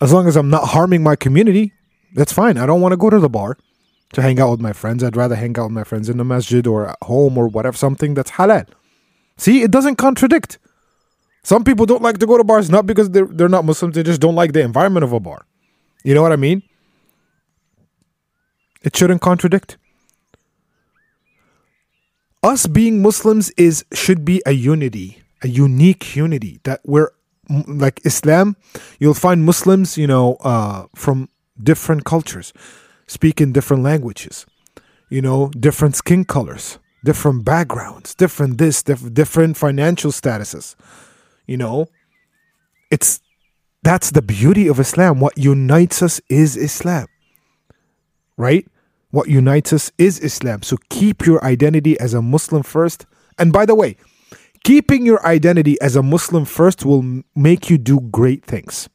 As 0.00 0.12
long 0.12 0.28
as 0.28 0.36
I'm 0.36 0.50
not 0.50 0.68
harming 0.68 1.02
my 1.02 1.16
community, 1.16 1.72
that's 2.14 2.32
fine. 2.32 2.56
I 2.56 2.66
don't 2.66 2.80
want 2.80 2.92
to 2.92 2.96
go 2.96 3.10
to 3.10 3.18
the 3.18 3.28
bar 3.28 3.58
to 4.12 4.22
hang 4.22 4.38
out 4.40 4.50
with 4.50 4.60
my 4.60 4.72
friends. 4.72 5.02
I'd 5.02 5.16
rather 5.16 5.34
hang 5.34 5.58
out 5.58 5.64
with 5.64 5.72
my 5.72 5.84
friends 5.84 6.08
in 6.08 6.16
the 6.16 6.24
masjid 6.24 6.66
or 6.66 6.88
at 6.90 6.98
home 7.02 7.36
or 7.36 7.48
whatever, 7.48 7.76
something 7.76 8.14
that's 8.14 8.32
halal. 8.32 8.66
See, 9.36 9.62
it 9.62 9.70
doesn't 9.70 9.96
contradict. 9.96 10.58
Some 11.42 11.64
people 11.64 11.86
don't 11.86 12.02
like 12.02 12.18
to 12.18 12.26
go 12.26 12.36
to 12.36 12.44
bars 12.44 12.70
not 12.70 12.86
because 12.86 13.10
they're, 13.10 13.26
they're 13.26 13.48
not 13.48 13.64
Muslims, 13.64 13.94
they 13.94 14.02
just 14.02 14.20
don't 14.20 14.34
like 14.34 14.52
the 14.52 14.60
environment 14.60 15.04
of 15.04 15.12
a 15.12 15.20
bar. 15.20 15.46
You 16.04 16.14
know 16.14 16.22
what 16.22 16.32
I 16.32 16.36
mean? 16.36 16.62
It 18.82 18.96
shouldn't 18.96 19.20
contradict. 19.20 19.76
Us 22.42 22.66
being 22.66 23.02
Muslims 23.02 23.50
is 23.56 23.84
should 23.92 24.24
be 24.24 24.40
a 24.46 24.52
unity, 24.52 25.22
a 25.42 25.48
unique 25.48 26.14
unity 26.14 26.60
that 26.62 26.80
we're 26.84 27.10
like 27.48 28.00
Islam. 28.04 28.56
You'll 28.98 29.14
find 29.14 29.44
Muslims, 29.44 29.98
you 29.98 30.06
know, 30.06 30.36
uh, 30.40 30.86
from 30.94 31.28
different 31.60 32.04
cultures, 32.04 32.52
speaking 33.06 33.52
different 33.52 33.82
languages, 33.82 34.46
you 35.08 35.20
know, 35.20 35.48
different 35.48 35.96
skin 35.96 36.24
colors, 36.24 36.78
different 37.04 37.44
backgrounds, 37.44 38.14
different 38.14 38.58
this, 38.58 38.82
diff- 38.82 39.12
different 39.12 39.56
financial 39.56 40.12
statuses. 40.12 40.76
You 41.46 41.56
know, 41.56 41.86
it's 42.90 43.20
that's 43.82 44.10
the 44.10 44.22
beauty 44.22 44.68
of 44.68 44.78
Islam. 44.78 45.20
What 45.20 45.38
unites 45.38 46.02
us 46.02 46.20
is 46.28 46.56
Islam, 46.56 47.06
right? 48.38 48.66
What 49.10 49.28
unites 49.28 49.72
us 49.74 49.92
is 49.98 50.18
Islam. 50.20 50.62
So 50.62 50.78
keep 50.88 51.26
your 51.26 51.44
identity 51.44 51.98
as 52.00 52.14
a 52.14 52.22
Muslim 52.22 52.62
first. 52.62 53.04
And 53.38 53.52
by 53.52 53.66
the 53.66 53.74
way, 53.74 53.96
keeping 54.64 55.04
your 55.04 55.24
identity 55.26 55.78
as 55.82 55.96
a 55.96 56.02
Muslim 56.02 56.46
first 56.46 56.86
will 56.86 57.22
make 57.34 57.68
you 57.68 57.76
do 57.76 58.00
great 58.00 58.44
things. 58.44 58.88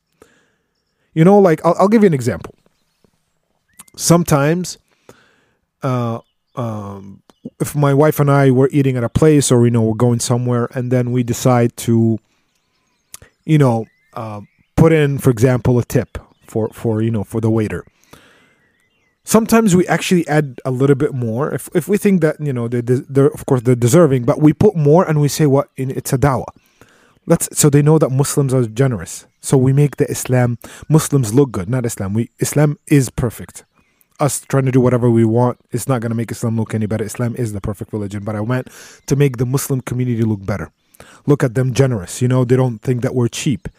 You 1.14 1.24
know, 1.24 1.38
like 1.38 1.64
I'll, 1.64 1.76
I'll 1.78 1.88
give 1.88 2.02
you 2.02 2.08
an 2.08 2.14
example. 2.14 2.56
Sometimes, 3.96 4.78
uh, 5.84 6.20
um, 6.56 7.22
if 7.60 7.76
my 7.76 7.94
wife 7.94 8.20
and 8.20 8.32
I 8.32 8.50
were 8.50 8.70
eating 8.72 8.98
at 8.98 9.04
a 9.04 9.10
place 9.10 9.52
or, 9.52 9.66
you 9.66 9.72
know, 9.72 9.82
we're 9.82 9.94
going 9.94 10.20
somewhere 10.20 10.70
and 10.74 10.92
then 10.92 11.12
we 11.12 11.24
decide 11.24 11.76
to, 11.78 12.18
you 13.46 13.58
know, 13.58 13.86
uh, 14.14 14.42
put 14.76 14.94
in, 14.94 15.18
for 15.18 15.30
example, 15.30 15.78
a 15.78 15.84
tip 15.84 16.18
for, 16.48 16.70
for, 16.70 17.02
you 17.02 17.12
know, 17.12 17.24
for 17.24 17.42
the 17.42 17.50
waiter 17.50 17.86
sometimes 19.26 19.76
we 19.76 19.88
actually 19.88 20.28
add 20.28 20.60
a 20.66 20.72
little 20.72 20.96
bit 20.96 21.14
more 21.14 21.54
if, 21.54 21.70
if 21.74 21.88
we 21.88 21.98
think 21.98 22.22
that 22.22 22.40
you 22.40 22.54
know 22.54 22.68
they're, 22.68 22.82
they're 22.82 23.28
of 23.28 23.46
course 23.46 23.62
they're 23.62 23.76
deserving 23.76 24.24
but 24.24 24.40
we 24.40 24.54
put 24.54 24.76
more 24.76 25.08
and 25.08 25.22
we 25.22 25.28
say 25.28 25.46
what? 25.46 25.70
In 25.78 25.92
it's 25.92 26.14
a 26.14 26.18
dawah. 26.18 26.46
Let's 27.26 27.48
so 27.58 27.70
they 27.70 27.82
know 27.82 27.98
that 28.00 28.10
muslims 28.10 28.54
are 28.54 28.66
generous. 28.66 29.26
So 29.42 29.58
we 29.58 29.74
make 29.74 29.98
the 29.98 30.10
islam 30.10 30.58
muslims 30.90 31.34
look 31.34 31.52
good 31.52 31.70
not 31.70 31.86
islam. 31.86 32.14
We 32.14 32.30
islam 32.40 32.78
is 32.88 33.10
perfect. 33.10 33.64
Us 34.20 34.42
trying 34.42 34.66
to 34.66 34.72
do 34.72 34.80
whatever 34.80 35.10
we 35.10 35.26
want 35.26 35.60
is 35.72 35.88
not 35.88 36.02
going 36.02 36.12
to 36.12 36.16
make 36.16 36.32
islam 36.32 36.58
look 36.58 36.74
any 36.74 36.86
better. 36.86 37.04
Islam 37.04 37.36
is 37.36 37.54
the 37.54 37.62
perfect 37.62 37.94
religion 37.94 38.24
but 38.24 38.36
i 38.36 38.42
meant 38.44 38.68
to 39.08 39.16
make 39.16 39.38
the 39.38 39.46
muslim 39.46 39.82
community 39.82 40.24
look 40.24 40.46
better. 40.46 40.72
Look 41.26 41.44
at 41.44 41.56
them 41.56 41.74
generous 41.74 42.22
you 42.22 42.28
know 42.28 42.44
they 42.44 42.58
don't 42.58 42.80
think 42.80 43.02
that 43.04 43.16
we're 43.16 43.30
cheap. 43.30 43.70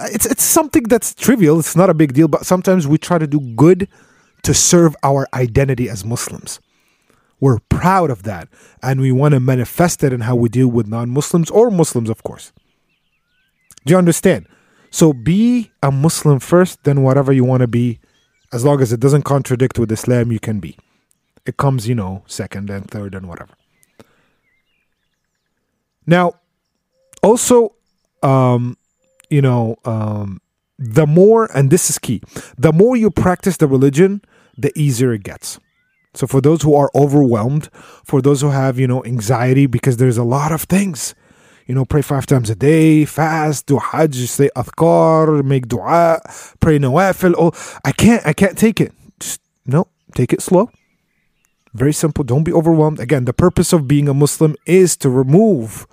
It's 0.00 0.26
it's 0.26 0.42
something 0.42 0.84
that's 0.84 1.14
trivial. 1.14 1.60
It's 1.60 1.76
not 1.76 1.90
a 1.90 1.94
big 1.94 2.12
deal 2.12 2.26
but 2.26 2.44
sometimes 2.44 2.88
we 2.88 2.98
try 2.98 3.18
to 3.18 3.26
do 3.26 3.38
good 3.54 3.86
to 4.42 4.54
serve 4.54 4.96
our 5.02 5.28
identity 5.34 5.88
as 5.88 6.04
Muslims. 6.04 6.60
We're 7.40 7.58
proud 7.68 8.10
of 8.10 8.24
that, 8.24 8.48
and 8.82 9.00
we 9.00 9.12
want 9.12 9.32
to 9.32 9.40
manifest 9.40 10.04
it 10.04 10.12
in 10.12 10.20
how 10.22 10.36
we 10.36 10.48
deal 10.48 10.68
with 10.68 10.86
non 10.86 11.08
Muslims 11.08 11.50
or 11.50 11.70
Muslims, 11.70 12.10
of 12.10 12.22
course. 12.22 12.52
Do 13.86 13.92
you 13.92 13.98
understand? 13.98 14.46
So 14.90 15.12
be 15.12 15.70
a 15.82 15.90
Muslim 15.90 16.38
first, 16.40 16.84
then 16.84 17.02
whatever 17.02 17.32
you 17.32 17.44
want 17.44 17.62
to 17.62 17.66
be, 17.66 18.00
as 18.52 18.64
long 18.64 18.82
as 18.82 18.92
it 18.92 19.00
doesn't 19.00 19.22
contradict 19.22 19.78
with 19.78 19.90
Islam, 19.90 20.32
you 20.32 20.40
can 20.40 20.60
be. 20.60 20.76
It 21.46 21.56
comes, 21.56 21.88
you 21.88 21.94
know, 21.94 22.24
second 22.26 22.68
and 22.68 22.90
third 22.90 23.14
and 23.14 23.26
whatever. 23.26 23.54
Now, 26.06 26.34
also, 27.22 27.74
um, 28.22 28.76
you 29.30 29.40
know, 29.40 29.76
um, 29.84 30.40
the 30.80 31.06
more, 31.06 31.48
and 31.54 31.70
this 31.70 31.90
is 31.90 31.98
key, 31.98 32.22
the 32.56 32.72
more 32.72 32.96
you 32.96 33.10
practice 33.10 33.58
the 33.58 33.68
religion, 33.68 34.22
the 34.56 34.72
easier 34.74 35.12
it 35.12 35.22
gets. 35.22 35.60
So 36.14 36.26
for 36.26 36.40
those 36.40 36.62
who 36.62 36.74
are 36.74 36.90
overwhelmed, 36.94 37.68
for 38.04 38.22
those 38.22 38.40
who 38.40 38.48
have, 38.48 38.78
you 38.78 38.88
know, 38.88 39.04
anxiety 39.04 39.66
because 39.66 39.98
there's 39.98 40.16
a 40.16 40.24
lot 40.24 40.52
of 40.52 40.62
things. 40.62 41.14
You 41.66 41.74
know, 41.74 41.84
pray 41.84 42.02
five 42.02 42.26
times 42.26 42.50
a 42.50 42.56
day, 42.56 43.04
fast, 43.04 43.66
do 43.66 43.78
hajj, 43.78 44.26
say 44.26 44.50
adhkar, 44.56 45.44
make 45.44 45.68
dua, 45.68 46.20
pray 46.58 46.80
nawafil. 46.80 47.34
Oh, 47.38 47.52
I 47.84 47.92
can't, 47.92 48.26
I 48.26 48.32
can't 48.32 48.58
take 48.58 48.80
it. 48.80 48.92
Just 49.20 49.40
no, 49.66 49.86
take 50.16 50.32
it 50.32 50.42
slow. 50.42 50.70
Very 51.72 51.92
simple. 51.92 52.24
Don't 52.24 52.42
be 52.42 52.52
overwhelmed. 52.52 52.98
Again, 52.98 53.26
the 53.26 53.32
purpose 53.32 53.72
of 53.72 53.86
being 53.86 54.08
a 54.08 54.14
Muslim 54.14 54.56
is 54.66 54.96
to 54.96 55.10
remove, 55.10 55.86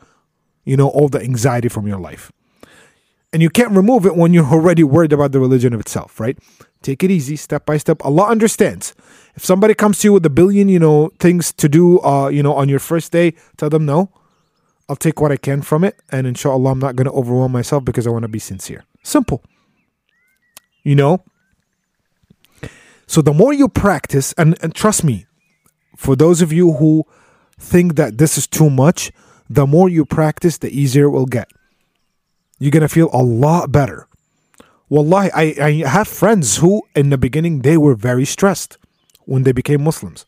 you 0.66 0.78
know, 0.78 0.90
all 0.90 1.10
the 1.10 1.22
anxiety 1.22 1.68
from 1.68 1.86
your 1.86 2.00
life. 2.00 2.32
And 3.38 3.44
you 3.44 3.52
can't 3.52 3.70
remove 3.70 4.08
it 4.08 4.16
when 4.16 4.34
you're 4.34 4.48
already 4.48 4.84
worried 4.84 5.14
about 5.14 5.32
the 5.32 5.40
religion 5.40 5.72
of 5.72 5.80
itself, 5.80 6.20
right? 6.20 6.40
Take 6.82 7.04
it 7.04 7.12
easy, 7.12 7.36
step 7.36 7.68
by 7.68 7.78
step. 7.78 8.04
Allah 8.04 8.24
understands. 8.24 8.96
If 9.36 9.46
somebody 9.46 9.76
comes 9.76 10.00
to 10.00 10.08
you 10.08 10.14
with 10.14 10.26
a 10.26 10.30
billion, 10.32 10.70
you 10.70 10.80
know, 10.80 11.12
things 11.20 11.54
to 11.54 11.70
do, 11.70 12.00
uh, 12.00 12.30
you 12.30 12.42
know, 12.42 12.56
on 12.56 12.68
your 12.68 12.80
first 12.80 13.12
day, 13.12 13.36
tell 13.56 13.70
them 13.70 13.86
no. 13.86 14.10
I'll 14.90 14.96
take 14.96 15.22
what 15.22 15.32
I 15.32 15.38
can 15.38 15.62
from 15.62 15.84
it, 15.84 16.02
and 16.12 16.26
inshallah, 16.26 16.72
I'm 16.72 16.80
not 16.80 16.96
going 16.96 17.06
to 17.06 17.12
overwhelm 17.12 17.52
myself 17.52 17.86
because 17.86 18.08
I 18.08 18.10
want 18.10 18.24
to 18.24 18.28
be 18.28 18.40
sincere. 18.40 18.86
Simple. 19.04 19.44
You 20.84 20.96
know? 20.96 21.24
So 23.06 23.22
the 23.22 23.34
more 23.34 23.54
you 23.54 23.68
practice, 23.68 24.34
and, 24.36 24.58
and 24.64 24.74
trust 24.74 25.04
me, 25.04 25.28
for 25.96 26.16
those 26.16 26.42
of 26.42 26.52
you 26.52 26.74
who 26.74 27.04
think 27.60 27.98
that 27.98 28.18
this 28.18 28.36
is 28.36 28.48
too 28.48 28.72
much, 28.72 29.12
the 29.48 29.68
more 29.68 29.90
you 29.90 30.06
practice, 30.06 30.58
the 30.58 30.72
easier 30.72 31.04
it 31.04 31.12
will 31.12 31.28
get. 31.28 31.52
You're 32.60 32.72
going 32.72 32.82
to 32.82 32.90
feel 32.90 33.10
a 33.14 33.22
lot 33.22 33.72
better. 33.72 34.08
Wallahi, 34.90 35.30
I, 35.34 35.56
I 35.62 35.72
have 35.88 36.08
friends 36.08 36.58
who, 36.58 36.84
in 36.96 37.10
the 37.10 37.18
beginning, 37.18 37.62
they 37.62 37.78
were 37.78 37.96
very 37.96 38.26
stressed 38.26 38.78
when 39.26 39.44
they 39.44 39.52
became 39.52 39.84
Muslims. 39.84 40.26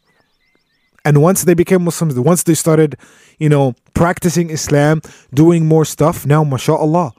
And 1.05 1.21
once 1.21 1.43
they 1.45 1.53
became 1.53 1.83
Muslims, 1.83 2.19
once 2.19 2.43
they 2.43 2.53
started, 2.53 2.97
you 3.39 3.47
know, 3.47 3.73
practicing 3.93 4.49
Islam, 4.49 5.01
doing 5.33 5.65
more 5.65 5.85
stuff, 5.85 6.25
now, 6.25 6.43
mashallah, 6.43 7.13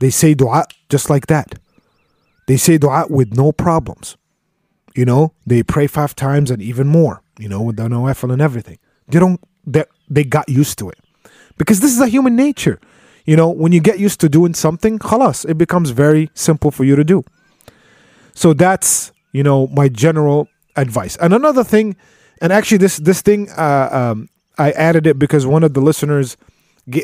they 0.00 0.10
say 0.10 0.34
dua 0.34 0.64
just 0.88 1.10
like 1.10 1.26
that. 1.26 1.58
They 2.48 2.56
say 2.56 2.78
dua 2.78 3.06
with 3.08 3.36
no 3.36 3.52
problems. 3.52 4.16
You 4.96 5.04
know, 5.04 5.34
they 5.46 5.62
pray 5.62 5.86
five 5.86 6.16
times 6.16 6.50
and 6.50 6.60
even 6.60 6.86
more, 6.86 7.22
you 7.38 7.48
know, 7.48 7.62
with 7.62 7.76
the 7.76 7.84
nawafil 7.84 8.32
and 8.32 8.42
everything. 8.42 8.78
They 9.08 9.18
don't, 9.18 9.40
they, 9.66 9.84
they 10.08 10.24
got 10.24 10.48
used 10.48 10.78
to 10.78 10.88
it. 10.88 10.98
Because 11.58 11.80
this 11.80 11.92
is 11.92 12.00
a 12.00 12.08
human 12.08 12.34
nature. 12.34 12.80
You 13.24 13.36
know, 13.36 13.48
when 13.48 13.72
you 13.72 13.80
get 13.80 13.98
used 13.98 14.20
to 14.20 14.28
doing 14.28 14.54
something, 14.54 14.98
khalas, 14.98 15.48
it 15.48 15.56
becomes 15.56 15.90
very 15.90 16.30
simple 16.34 16.70
for 16.70 16.84
you 16.84 16.96
to 16.96 17.04
do. 17.04 17.24
So 18.34 18.52
that's, 18.52 19.12
you 19.32 19.42
know, 19.42 19.66
my 19.68 19.88
general 19.88 20.48
advice. 20.76 21.16
And 21.16 21.32
another 21.34 21.64
thing, 21.64 21.96
and 22.40 22.52
actually 22.52 22.78
this 22.78 22.96
this 22.96 23.22
thing, 23.22 23.48
uh, 23.50 23.88
um, 23.92 24.28
I 24.58 24.72
added 24.72 25.06
it 25.06 25.18
because 25.18 25.46
one 25.46 25.62
of 25.62 25.74
the 25.74 25.80
listeners 25.80 26.36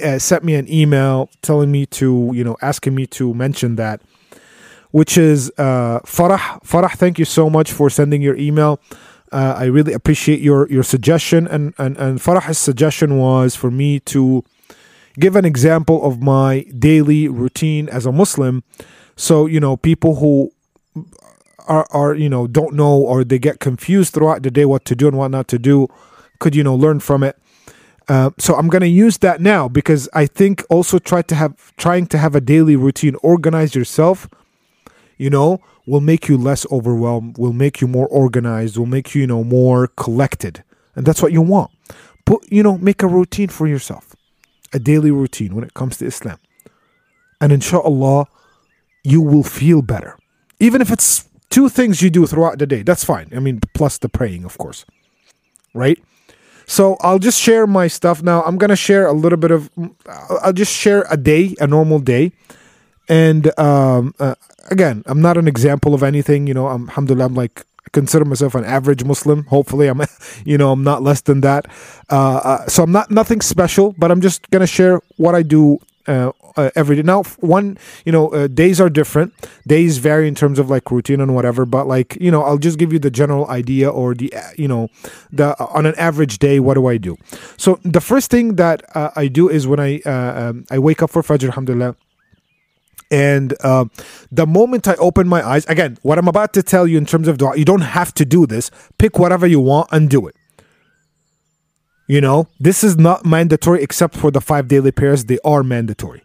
uh, 0.03 0.19
sent 0.19 0.43
me 0.43 0.55
an 0.55 0.71
email 0.73 1.31
telling 1.43 1.71
me 1.71 1.87
to, 1.87 2.31
you 2.35 2.45
know, 2.45 2.57
asking 2.63 2.95
me 2.95 3.07
to 3.07 3.33
mention 3.35 3.77
that, 3.77 4.01
which 4.91 5.17
is 5.17 5.53
uh, 5.59 6.01
Farah. 6.01 6.61
Farah, 6.65 6.91
thank 6.93 7.19
you 7.19 7.25
so 7.25 7.49
much 7.49 7.71
for 7.73 7.89
sending 7.91 8.23
your 8.23 8.37
email. 8.37 8.81
Uh, 9.31 9.55
I 9.57 9.65
really 9.67 9.93
appreciate 9.93 10.41
your 10.41 10.69
your 10.69 10.83
suggestion, 10.83 11.47
and 11.47 11.75
and 11.79 11.97
and 11.99 12.19
Farah's 12.19 12.59
suggestion 12.59 13.19
was 13.19 13.55
for 13.55 13.71
me 13.71 14.01
to 14.01 14.43
give 15.19 15.37
an 15.37 15.45
example 15.45 16.05
of 16.05 16.23
my 16.23 16.63
daily 16.79 17.29
routine 17.29 17.89
as 17.89 18.07
a 18.07 18.13
Muslim. 18.13 18.63
So, 19.17 19.47
you 19.47 19.61
know, 19.61 19.77
people 19.77 20.17
who 20.17 20.53
are, 21.67 21.87
are 21.91 22.15
you 22.15 22.29
know, 22.29 22.47
don't 22.47 22.75
know 22.75 22.97
or 22.97 23.25
they 23.25 23.39
get 23.39 23.61
confused 23.61 24.15
throughout 24.15 24.43
the 24.43 24.51
day 24.51 24.65
what 24.65 24.85
to 24.87 24.95
do 24.95 25.09
and 25.09 25.19
what 25.19 25.29
not 25.29 25.49
to 25.49 25.59
do 25.59 25.89
could, 26.39 26.55
you 26.55 26.63
know, 26.63 26.75
learn 26.75 27.01
from 27.01 27.23
it. 27.23 27.37
Uh, 28.09 28.31
so 28.39 28.55
I'm 28.55 28.69
going 28.69 28.81
to 28.81 28.89
use 28.89 29.19
that 29.19 29.41
now 29.41 29.69
because 29.69 30.09
I 30.15 30.25
think 30.25 30.65
also 30.71 30.99
try 30.99 31.21
to 31.23 31.35
have 31.35 31.77
trying 31.77 32.07
to 32.07 32.19
have 32.19 32.35
a 32.35 32.41
daily 32.41 32.75
routine, 32.75 33.17
organize 33.23 33.75
yourself, 33.75 34.29
you 35.19 35.29
know, 35.29 35.61
will 35.87 36.01
make 36.01 36.27
you 36.27 36.39
less 36.39 36.65
overwhelmed, 36.73 37.37
will 37.37 37.53
make 37.53 37.83
you 37.83 37.87
more 37.87 38.07
organized, 38.07 38.79
will 38.79 38.87
make 38.87 39.15
you, 39.15 39.23
you 39.23 39.27
know, 39.27 39.45
more 39.45 39.89
collected. 39.89 40.65
And 40.97 41.05
that's 41.05 41.21
what 41.21 41.33
you 41.33 41.43
want. 41.43 41.71
Put, 42.25 42.51
you 42.51 42.63
know, 42.63 42.79
make 42.79 43.03
a 43.03 43.07
routine 43.07 43.49
for 43.49 43.67
yourself 43.67 44.08
a 44.73 44.79
daily 44.79 45.11
routine 45.11 45.55
when 45.55 45.65
it 45.65 45.75
comes 45.75 45.99
to 45.99 46.07
Islam. 46.07 46.39
And 47.41 47.53
inshallah, 47.53 48.27
you 49.05 49.21
will 49.21 49.45
feel 49.45 49.83
better. 49.83 50.19
Even 50.61 50.81
if 50.81 50.91
it's 50.91 51.29
two 51.51 51.69
things 51.69 52.03
you 52.03 52.11
do 52.11 52.27
throughout 52.27 52.59
the 52.59 52.67
day, 52.67 52.83
that's 52.83 53.05
fine. 53.05 53.29
I 53.35 53.39
mean, 53.39 53.61
plus 53.75 53.99
the 53.99 54.09
praying, 54.09 54.45
of 54.45 54.59
course. 54.59 54.85
Right? 55.75 56.03
So 56.67 56.97
I'll 57.01 57.19
just 57.19 57.41
share 57.41 57.67
my 57.67 57.89
stuff 57.89 58.23
now. 58.23 58.43
I'm 58.43 58.59
going 58.59 58.71
to 58.71 58.77
share 58.77 59.07
a 59.07 59.13
little 59.13 59.39
bit 59.39 59.51
of, 59.51 59.71
I'll 60.43 60.53
just 60.53 60.75
share 60.75 61.07
a 61.11 61.17
day, 61.17 61.55
a 61.61 61.67
normal 61.67 61.99
day. 61.99 62.33
And 63.09 63.59
um, 63.59 64.15
uh, 64.19 64.35
again, 64.71 65.03
I'm 65.07 65.23
not 65.23 65.39
an 65.39 65.49
example 65.49 65.95
of 65.95 66.03
anything. 66.03 66.47
You 66.47 66.53
know, 66.53 66.69
I'm, 66.69 66.89
alhamdulillah, 66.91 67.25
I'm 67.25 67.35
like 67.35 67.65
consider 67.93 68.25
myself 68.25 68.55
an 68.55 68.65
average 68.65 69.05
Muslim. 69.05 69.45
Hopefully, 69.45 69.89
I'm, 69.89 70.03
you 70.45 70.59
know, 70.59 70.73
I'm 70.73 70.85
not 70.85 71.03
less 71.03 71.21
than 71.23 71.41
that. 71.43 71.67
Uh, 72.11 72.37
uh, 72.37 72.67
so 72.67 72.83
I'm 72.83 72.93
not 72.93 73.11
nothing 73.11 73.41
special, 73.41 73.95
but 73.99 74.11
I'm 74.11 74.21
just 74.21 74.51
gonna 74.51 74.67
share 74.67 75.01
what 75.17 75.35
I 75.35 75.43
do 75.43 75.79
uh, 76.09 76.33
uh, 76.57 76.71
every 76.75 76.97
day. 76.97 77.03
Now, 77.03 77.23
one, 77.39 77.77
you 78.05 78.13
know, 78.13 78.29
uh, 78.31 78.47
days 78.49 78.81
are 78.81 78.89
different. 78.89 79.35
Days 79.67 79.99
vary 79.99 80.27
in 80.27 80.35
terms 80.35 80.59
of 80.59 80.71
like 80.71 80.91
routine 80.91 81.21
and 81.21 81.35
whatever. 81.35 81.67
But 81.67 81.87
like, 81.87 82.17
you 82.19 82.31
know, 82.31 82.43
I'll 82.43 82.59
just 82.59 82.79
give 82.79 82.93
you 82.93 82.99
the 82.99 83.11
general 83.11 83.47
idea 83.49 83.91
or 83.91 84.15
the, 84.15 84.33
uh, 84.35 84.41
you 84.57 84.67
know, 84.67 84.89
the 85.31 85.57
on 85.61 85.85
an 85.87 85.95
average 85.97 86.39
day, 86.39 86.61
what 86.61 86.75
do 86.75 86.87
I 86.87 86.97
do? 86.97 87.17
So 87.59 87.79
the 87.85 88.01
first 88.01 88.31
thing 88.31 88.57
that 88.57 88.83
I 88.95 89.29
do 89.29 89.49
is 89.49 89.67
when 89.67 89.79
I 89.79 90.01
um, 90.01 90.65
I 90.71 90.79
wake 90.79 91.03
up 91.03 91.11
for 91.11 91.23
Fajr, 91.23 91.45
Alhamdulillah. 91.45 91.95
And 93.11 93.55
uh, 93.63 93.87
the 94.31 94.47
moment 94.47 94.87
I 94.87 94.95
open 94.97 95.29
my 95.29 95.47
eyes, 95.47 95.65
again, 95.67 95.99
what 96.03 96.19
I'm 96.19 96.29
about 96.29 96.53
to 96.55 96.63
tell 96.63 96.87
you 96.87 96.99
in 96.99 97.07
terms 97.07 97.27
of 97.27 97.39
dua, 97.39 97.57
you 97.57 97.65
don't 97.65 97.81
have 97.81 98.13
to 98.15 98.25
do 98.25 98.47
this. 98.47 98.71
Pick 98.99 99.19
whatever 99.19 99.47
you 99.47 99.61
want 99.61 99.89
and 99.93 100.11
do 100.11 100.27
it. 100.27 100.37
You 102.07 102.23
know, 102.23 102.49
this 102.59 102.83
is 102.83 102.97
not 102.97 103.27
mandatory 103.27 103.83
except 103.83 104.17
for 104.17 104.31
the 104.31 104.41
five 104.41 104.67
daily 104.67 104.91
prayers. 104.91 105.27
They 105.27 105.39
are 105.45 105.63
mandatory, 105.63 106.23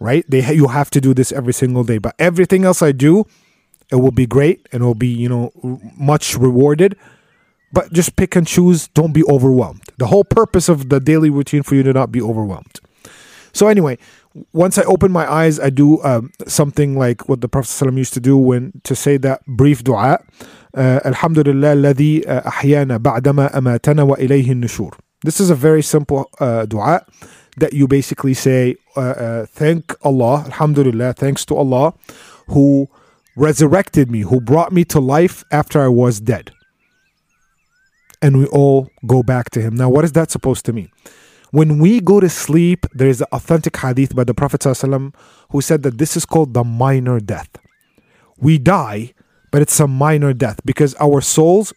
right? 0.00 0.24
They 0.28 0.54
you 0.54 0.68
have 0.68 0.90
to 0.90 1.00
do 1.00 1.12
this 1.12 1.30
every 1.30 1.52
single 1.52 1.84
day. 1.84 1.98
But 1.98 2.14
everything 2.18 2.64
else 2.64 2.80
I 2.80 2.92
do, 2.92 3.26
it 3.90 3.96
will 3.96 4.12
be 4.12 4.26
great 4.26 4.66
and 4.72 4.82
it 4.82 4.86
will 4.86 4.94
be 4.94 5.08
you 5.08 5.28
know 5.28 5.52
much 5.98 6.36
rewarded. 6.36 6.96
But 7.70 7.92
just 7.92 8.16
pick 8.16 8.34
and 8.34 8.46
choose. 8.46 8.88
Don't 8.88 9.12
be 9.12 9.24
overwhelmed. 9.24 9.82
The 9.98 10.06
whole 10.06 10.24
purpose 10.24 10.70
of 10.70 10.88
the 10.88 11.00
daily 11.00 11.28
routine 11.28 11.62
for 11.62 11.74
you 11.74 11.82
to 11.82 11.92
not 11.92 12.10
be 12.10 12.22
overwhelmed. 12.22 12.80
So 13.52 13.68
anyway, 13.68 13.98
once 14.53 14.77
I 14.77 14.83
open 14.83 15.11
my 15.11 15.31
eyes, 15.31 15.59
I 15.59 15.69
do 15.69 16.01
um, 16.03 16.31
something 16.47 16.97
like 16.97 17.27
what 17.27 17.41
the 17.41 17.49
Prophet 17.49 17.69
ﷺ 17.69 17.97
used 17.97 18.13
to 18.13 18.19
do 18.19 18.37
when 18.37 18.81
to 18.83 18.95
say 18.95 19.17
that 19.17 19.41
brief 19.47 19.83
dua. 19.83 20.19
Uh, 20.75 20.99
Alhamdulillah 21.05 21.73
الذي 21.73 22.27
أحيانا 22.27 22.97
بعدما 22.97 23.57
أماتنا 23.57 24.03
وإليه 24.03 24.51
النشور. 24.51 24.93
This 25.23 25.39
is 25.39 25.49
a 25.49 25.55
very 25.55 25.81
simple 25.81 26.29
uh, 26.39 26.65
dua 26.65 27.03
that 27.57 27.73
you 27.73 27.87
basically 27.87 28.35
say, 28.35 28.75
uh, 28.95 28.99
uh, 28.99 29.45
thank 29.47 29.95
Allah, 30.05 30.43
Alhamdulillah, 30.45 31.13
thanks 31.13 31.43
to 31.45 31.55
Allah 31.55 31.93
who 32.49 32.87
resurrected 33.35 34.11
me, 34.11 34.21
who 34.21 34.39
brought 34.39 34.71
me 34.71 34.83
to 34.85 34.99
life 34.99 35.43
after 35.51 35.81
I 35.81 35.87
was 35.87 36.19
dead. 36.19 36.51
And 38.21 38.37
we 38.37 38.45
all 38.47 38.89
go 39.05 39.23
back 39.23 39.49
to 39.51 39.61
Him. 39.61 39.75
Now, 39.75 39.89
what 39.89 40.05
is 40.05 40.11
that 40.13 40.31
supposed 40.31 40.65
to 40.65 40.73
mean? 40.73 40.89
When 41.52 41.78
we 41.78 42.00
go 42.00 42.18
to 42.18 42.30
sleep, 42.30 42.86
there 42.94 43.08
is 43.08 43.20
an 43.20 43.28
authentic 43.30 43.76
hadith 43.76 44.16
by 44.16 44.24
the 44.24 44.32
Prophet 44.32 44.62
ﷺ 44.62 45.14
who 45.50 45.60
said 45.60 45.82
that 45.82 45.98
this 45.98 46.16
is 46.16 46.24
called 46.24 46.54
the 46.54 46.64
minor 46.64 47.20
death. 47.20 47.50
We 48.38 48.56
die, 48.56 49.12
but 49.50 49.60
it's 49.60 49.78
a 49.78 49.86
minor 49.86 50.32
death 50.32 50.60
because 50.64 50.94
our 50.94 51.20
souls, 51.20 51.74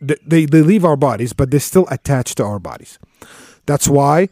they, 0.00 0.46
they 0.46 0.62
leave 0.62 0.86
our 0.86 0.96
bodies, 0.96 1.34
but 1.34 1.50
they're 1.50 1.60
still 1.60 1.86
attached 1.90 2.38
to 2.38 2.44
our 2.44 2.58
bodies. 2.58 2.98
That's 3.66 3.86
why 3.86 4.30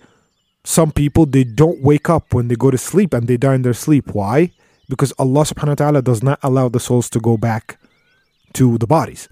some 0.64 0.90
people, 0.90 1.26
they 1.26 1.44
don't 1.44 1.82
wake 1.82 2.08
up 2.08 2.32
when 2.32 2.48
they 2.48 2.56
go 2.56 2.70
to 2.70 2.78
sleep 2.78 3.12
and 3.12 3.28
they 3.28 3.36
die 3.36 3.56
in 3.56 3.62
their 3.62 3.74
sleep. 3.74 4.14
Why? 4.14 4.52
Because 4.88 5.12
Allah 5.18 5.42
subhanahu 5.42 5.68
wa 5.68 5.74
ta'ala 5.74 6.02
does 6.02 6.22
not 6.22 6.38
allow 6.42 6.70
the 6.70 6.80
souls 6.80 7.10
to 7.10 7.20
go 7.20 7.36
back 7.36 7.78
to 8.54 8.78
the 8.78 8.86
bodies 8.86 9.28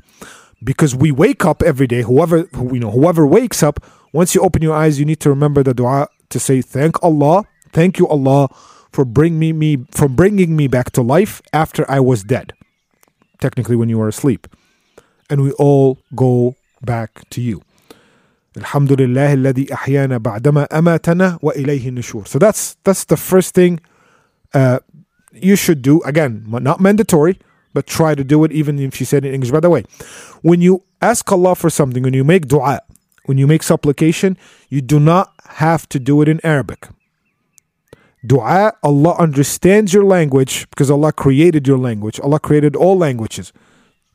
Because 0.63 0.95
we 0.95 1.11
wake 1.11 1.45
up 1.45 1.61
every 1.61 1.87
day, 1.87 2.01
whoever, 2.01 2.47
you 2.53 2.79
know, 2.79 2.91
whoever 2.91 3.27
wakes 3.27 3.61
up, 3.61 3.83
once 4.13 4.33
you 4.33 4.41
open 4.41 4.61
your 4.61 4.73
eyes, 4.73 4.99
you 4.99 5.05
need 5.05 5.19
to 5.19 5.29
remember 5.29 5.61
the 5.61 5.73
dua 5.73 6.07
to 6.29 6.39
say, 6.39 6.61
Thank 6.61 7.01
Allah, 7.03 7.45
thank 7.71 7.99
you, 7.99 8.07
Allah, 8.07 8.49
for 8.91 9.03
bring 9.05 9.37
me, 9.37 9.51
me 9.51 9.85
for 9.91 10.07
bringing 10.07 10.55
me 10.55 10.67
back 10.67 10.91
to 10.91 11.01
life 11.01 11.41
after 11.51 11.89
I 11.91 11.99
was 11.99 12.23
dead. 12.23 12.53
Technically, 13.41 13.75
when 13.75 13.89
you 13.89 13.97
were 13.97 14.07
asleep. 14.07 14.47
And 15.29 15.41
we 15.41 15.51
all 15.53 15.97
go 16.15 16.55
back 16.81 17.27
to 17.31 17.41
you. 17.41 17.61
Alhamdulillah 18.57 19.33
الذي 19.33 19.73
أحيانا 19.73 20.17
بعدما 20.17 20.63
أماتنا 20.71 21.39
وإليه 21.41 21.89
النشور. 21.89 22.27
So 22.27 22.39
that's 22.39 22.77
that's 22.85 23.03
the 23.03 23.17
first 23.17 23.53
thing 23.53 23.81
uh, 24.53 24.79
you 25.33 25.55
should 25.57 25.81
do. 25.81 26.01
Again, 26.03 26.45
not 26.47 26.79
mandatory, 26.79 27.37
but 27.72 27.86
try 27.86 28.14
to 28.14 28.24
do 28.24 28.44
it 28.44 28.52
even 28.52 28.78
if 28.78 29.00
you 29.00 29.06
said 29.06 29.24
it 29.24 29.28
in 29.28 29.34
English. 29.34 29.50
By 29.50 29.60
the 29.60 29.70
way, 29.70 29.84
when 30.42 30.60
you 30.60 30.84
ask 31.00 31.30
Allah 31.30 31.54
for 31.54 31.70
something, 31.70 32.02
when 32.02 32.14
you 32.14 32.24
make 32.24 32.48
dua, 32.48 32.80
when 33.26 33.38
you 33.38 33.46
make 33.46 33.62
supplication, 33.62 34.36
you 34.68 34.80
do 34.80 34.98
not 34.98 35.32
have 35.44 35.88
to 35.90 35.98
do 35.98 36.22
it 36.22 36.28
in 36.28 36.40
Arabic. 36.44 36.88
Dua, 38.26 38.74
Allah 38.82 39.16
understands 39.18 39.94
your 39.94 40.04
language 40.04 40.68
because 40.70 40.90
Allah 40.90 41.12
created 41.12 41.66
your 41.66 41.78
language. 41.78 42.20
Allah 42.20 42.38
created 42.38 42.76
all 42.76 42.98
languages. 42.98 43.52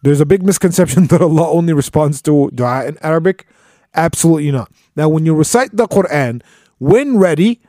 There's 0.04 0.22
a 0.22 0.26
big 0.26 0.44
misconception 0.44 1.08
that 1.12 1.22
Allah 1.22 1.50
only 1.50 1.74
responds 1.74 2.22
to 2.24 2.52
dua 2.54 2.86
in 2.86 2.98
Arabic. 3.02 3.48
Absolutely 3.96 4.52
not. 4.52 4.72
Now, 4.96 5.10
when 5.10 5.26
you 5.26 5.34
recite 5.34 5.76
the 5.76 5.88
Quran, 5.88 6.44
when 6.78 7.18
ready, 7.18 7.62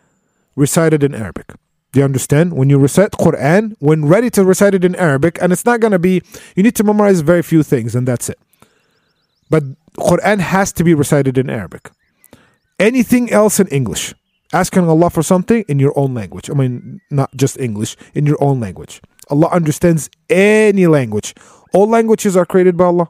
recite 0.57 0.93
it 0.93 1.03
in 1.03 1.15
Arabic. 1.15 1.55
Do 1.97 2.01
you 2.01 2.05
understand? 2.05 2.53
When 2.53 2.69
you 2.69 2.77
recite 2.77 3.13
Quran, 3.13 3.75
when 3.79 4.05
ready 4.05 4.29
to 4.37 4.45
recite 4.45 4.75
it 4.75 4.85
in 4.85 4.95
Arabic, 4.97 5.39
and 5.41 5.51
it's 5.51 5.65
not 5.65 5.81
going 5.81 5.93
to 5.93 5.99
be, 5.99 6.21
you 6.55 6.63
need 6.63 6.77
to 6.77 6.85
memorize 6.85 7.23
very 7.23 7.41
few 7.41 7.63
things, 7.63 7.95
and 7.95 8.07
that's 8.07 8.29
it. 8.29 8.39
But 9.49 9.63
Quran 9.97 10.41
has 10.41 10.75
to 10.75 10.85
be 10.85 10.93
recited 10.93 11.39
in 11.39 11.49
Arabic. 11.49 11.91
Anything 12.79 13.33
else 13.33 13.59
in 13.59 13.67
English. 13.69 14.13
Asking 14.53 14.87
Allah 14.87 15.09
for 15.09 15.23
something 15.23 15.65
in 15.69 15.79
your 15.79 15.99
own 15.99 16.13
language. 16.13 16.51
I 16.51 16.53
mean, 16.53 17.01
not 17.11 17.35
just 17.35 17.59
English, 17.59 17.97
in 18.13 18.27
your 18.27 18.37
own 18.43 18.61
language. 18.61 19.01
Allah 19.31 19.49
understands 19.49 20.11
any 20.29 20.87
language. 20.87 21.33
All 21.73 21.89
languages 21.89 22.37
are 22.37 22.45
created 22.45 22.77
by 22.77 22.85
Allah. 22.93 23.09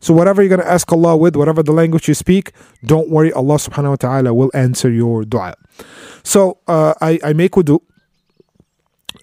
So 0.00 0.12
whatever 0.12 0.42
you're 0.42 0.48
going 0.48 0.60
to 0.60 0.68
ask 0.68 0.90
Allah 0.90 1.16
with, 1.16 1.36
whatever 1.36 1.62
the 1.62 1.70
language 1.70 2.08
you 2.08 2.14
speak, 2.14 2.50
don't 2.84 3.10
worry, 3.10 3.32
Allah 3.32 3.58
subhanahu 3.62 3.90
wa 3.90 3.96
ta'ala 3.96 4.34
will 4.34 4.50
answer 4.54 4.90
your 4.90 5.24
dua. 5.24 5.54
So 6.24 6.58
uh, 6.66 6.94
I, 7.00 7.20
I 7.22 7.32
make 7.32 7.52
wudu, 7.52 7.78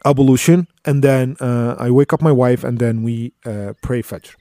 ablution, 0.05 0.67
and 0.85 1.03
then 1.03 1.35
uh, 1.39 1.75
I 1.77 1.91
wake 1.91 2.13
up 2.13 2.21
my 2.21 2.31
wife, 2.31 2.63
and 2.63 2.79
then 2.79 3.03
we 3.03 3.33
uh, 3.45 3.73
pray 3.81 4.01
Fajr. 4.01 4.35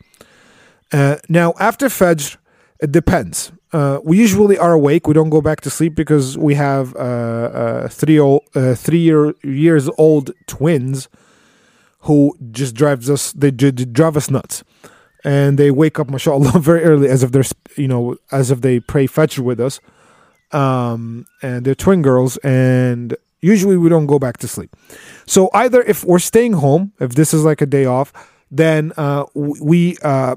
Uh, 0.93 1.17
now, 1.29 1.55
after 1.59 1.87
Fajr, 1.87 2.37
it 2.81 2.93
depends. 2.93 3.53
Uh, 3.73 4.01
we 4.03 4.19
usually 4.19 4.59
are 4.59 4.73
awake. 4.73 5.07
We 5.07 5.15
don't 5.15 5.31
go 5.31 5.41
back 5.41 5.61
to 5.63 5.71
sleep 5.71 5.95
because 5.95 6.37
we 6.37 6.55
have 6.55 6.95
uh, 6.97 6.99
uh, 6.99 7.89
three 7.89 8.19
old, 8.19 8.43
three 8.53 8.99
year, 8.99 9.35
years 9.45 9.89
old 9.97 10.33
twins 10.47 11.09
who 12.01 12.37
just 12.51 12.75
drives 12.75 13.09
us. 13.09 13.33
They, 13.33 13.51
they 13.51 13.71
drive 13.71 14.17
us 14.17 14.31
nuts, 14.31 14.65
and 15.25 15.59
they 15.59 15.71
wake 15.71 15.99
up, 15.99 16.11
mashallah, 16.11 16.59
very 16.59 16.83
early, 16.83 17.09
as 17.09 17.23
if 17.23 17.33
they're 17.33 17.45
you 17.77 17.89
know 17.89 18.17
as 18.33 18.51
if 18.51 18.61
they 18.61 18.81
pray 18.81 19.07
Fajr 19.07 19.41
with 19.41 19.61
us. 19.61 19.81
Um, 20.53 21.27
and 21.43 21.65
they're 21.65 21.77
twin 21.77 22.03
girls, 22.03 22.37
and 22.39 23.17
usually 23.43 23.77
we 23.77 23.89
don't 23.89 24.07
go 24.07 24.19
back 24.19 24.39
to 24.39 24.49
sleep. 24.49 24.75
So 25.27 25.51
either 25.55 25.83
if 25.83 26.05
we're 26.05 26.19
staying 26.19 26.55
home, 26.55 26.93
if 27.01 27.15
this 27.15 27.33
is 27.33 27.45
like 27.45 27.61
a 27.61 27.67
day 27.67 27.85
off, 27.85 28.13
then 28.51 28.93
uh, 28.97 29.25
we 29.35 29.97
uh, 30.03 30.37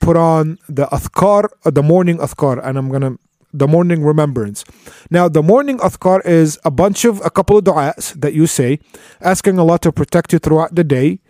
put 0.00 0.16
on 0.16 0.58
the 0.68 0.86
athkar, 0.86 1.48
uh, 1.64 1.70
the 1.70 1.82
morning 1.82 2.18
athkar, 2.18 2.64
and 2.64 2.76
I'm 2.76 2.90
gonna 2.90 3.16
the 3.54 3.68
morning 3.68 4.02
remembrance. 4.02 4.64
Now, 5.10 5.28
the 5.28 5.42
morning 5.42 5.78
athkar 5.78 6.24
is 6.24 6.58
a 6.64 6.70
bunch 6.70 7.04
of 7.04 7.20
a 7.24 7.30
couple 7.30 7.58
of 7.58 7.64
du'as 7.64 8.18
that 8.20 8.32
you 8.32 8.46
say, 8.46 8.80
asking 9.20 9.58
Allah 9.58 9.78
to 9.80 9.92
protect 9.92 10.32
you 10.32 10.38
throughout 10.38 10.74
the 10.74 10.84
day 10.84 11.20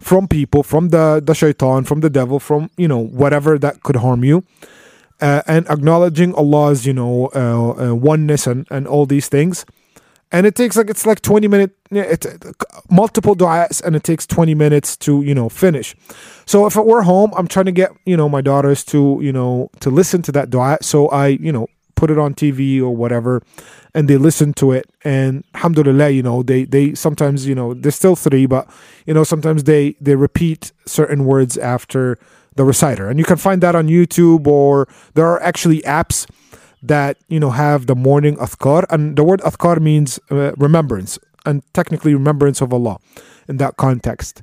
from 0.00 0.28
people, 0.28 0.62
from 0.62 0.90
the 0.90 1.22
the 1.24 1.34
shaitan, 1.34 1.84
from 1.84 2.00
the 2.00 2.10
devil, 2.10 2.38
from 2.38 2.70
you 2.76 2.88
know 2.88 2.98
whatever 2.98 3.58
that 3.58 3.82
could 3.82 3.96
harm 3.96 4.24
you. 4.24 4.44
Uh, 5.20 5.42
and 5.48 5.66
acknowledging 5.68 6.32
Allah's, 6.34 6.86
you 6.86 6.92
know, 6.92 7.28
uh, 7.34 7.90
uh, 7.90 7.92
oneness 7.92 8.46
and, 8.46 8.68
and 8.70 8.86
all 8.86 9.04
these 9.04 9.26
things 9.26 9.64
and 10.30 10.46
it 10.46 10.54
takes 10.54 10.76
like 10.76 10.90
it's 10.90 11.06
like 11.06 11.20
20 11.22 11.48
minute 11.48 11.72
it's 11.90 12.26
uh, 12.26 12.52
multiple 12.90 13.34
du'as 13.34 13.82
and 13.82 13.96
it 13.96 14.04
takes 14.04 14.26
20 14.26 14.54
minutes 14.54 14.96
to 14.96 15.22
you 15.22 15.34
know 15.34 15.48
finish. 15.48 15.94
So 16.46 16.66
if 16.66 16.76
it 16.76 16.86
were 16.86 17.02
home 17.02 17.32
i'm 17.36 17.48
trying 17.48 17.66
to 17.66 17.72
get 17.72 17.90
you 18.04 18.16
know 18.16 18.28
my 18.28 18.40
daughters 18.40 18.84
to 18.86 19.18
you 19.22 19.32
know 19.32 19.70
to 19.80 19.90
listen 19.90 20.22
to 20.22 20.32
that 20.32 20.50
du'a. 20.50 20.82
So 20.82 21.08
i 21.08 21.28
you 21.28 21.52
know 21.52 21.68
put 21.94 22.10
it 22.10 22.18
on 22.18 22.32
tv 22.34 22.80
or 22.80 22.94
whatever 22.94 23.42
and 23.94 24.06
they 24.06 24.16
listen 24.16 24.52
to 24.54 24.70
it. 24.72 24.88
And 25.02 25.44
alhamdulillah 25.54 26.10
you 26.10 26.22
know 26.22 26.42
they 26.42 26.64
they 26.64 26.94
sometimes 26.94 27.46
you 27.46 27.54
know 27.54 27.74
they're 27.74 27.90
still 27.92 28.16
three 28.16 28.46
but 28.46 28.68
you 29.06 29.14
know 29.14 29.24
sometimes 29.24 29.64
they 29.64 29.96
they 30.00 30.14
repeat 30.14 30.72
certain 30.86 31.24
words 31.24 31.56
after 31.58 32.18
the 32.54 32.64
reciter 32.64 33.08
and 33.08 33.18
you 33.18 33.24
can 33.24 33.36
find 33.36 33.62
that 33.62 33.76
on 33.76 33.86
youtube 33.86 34.44
or 34.48 34.88
there 35.14 35.26
are 35.26 35.40
actually 35.40 35.80
apps 35.82 36.26
that 36.82 37.16
you 37.28 37.40
know 37.40 37.50
have 37.50 37.86
the 37.86 37.94
morning 37.94 38.36
athkar 38.36 38.84
and 38.90 39.16
the 39.16 39.24
word 39.24 39.40
athkar 39.40 39.80
means 39.80 40.18
uh, 40.30 40.52
remembrance 40.56 41.18
and 41.44 41.62
technically 41.72 42.14
remembrance 42.14 42.60
of 42.60 42.72
Allah 42.72 42.98
in 43.48 43.56
that 43.58 43.76
context. 43.76 44.42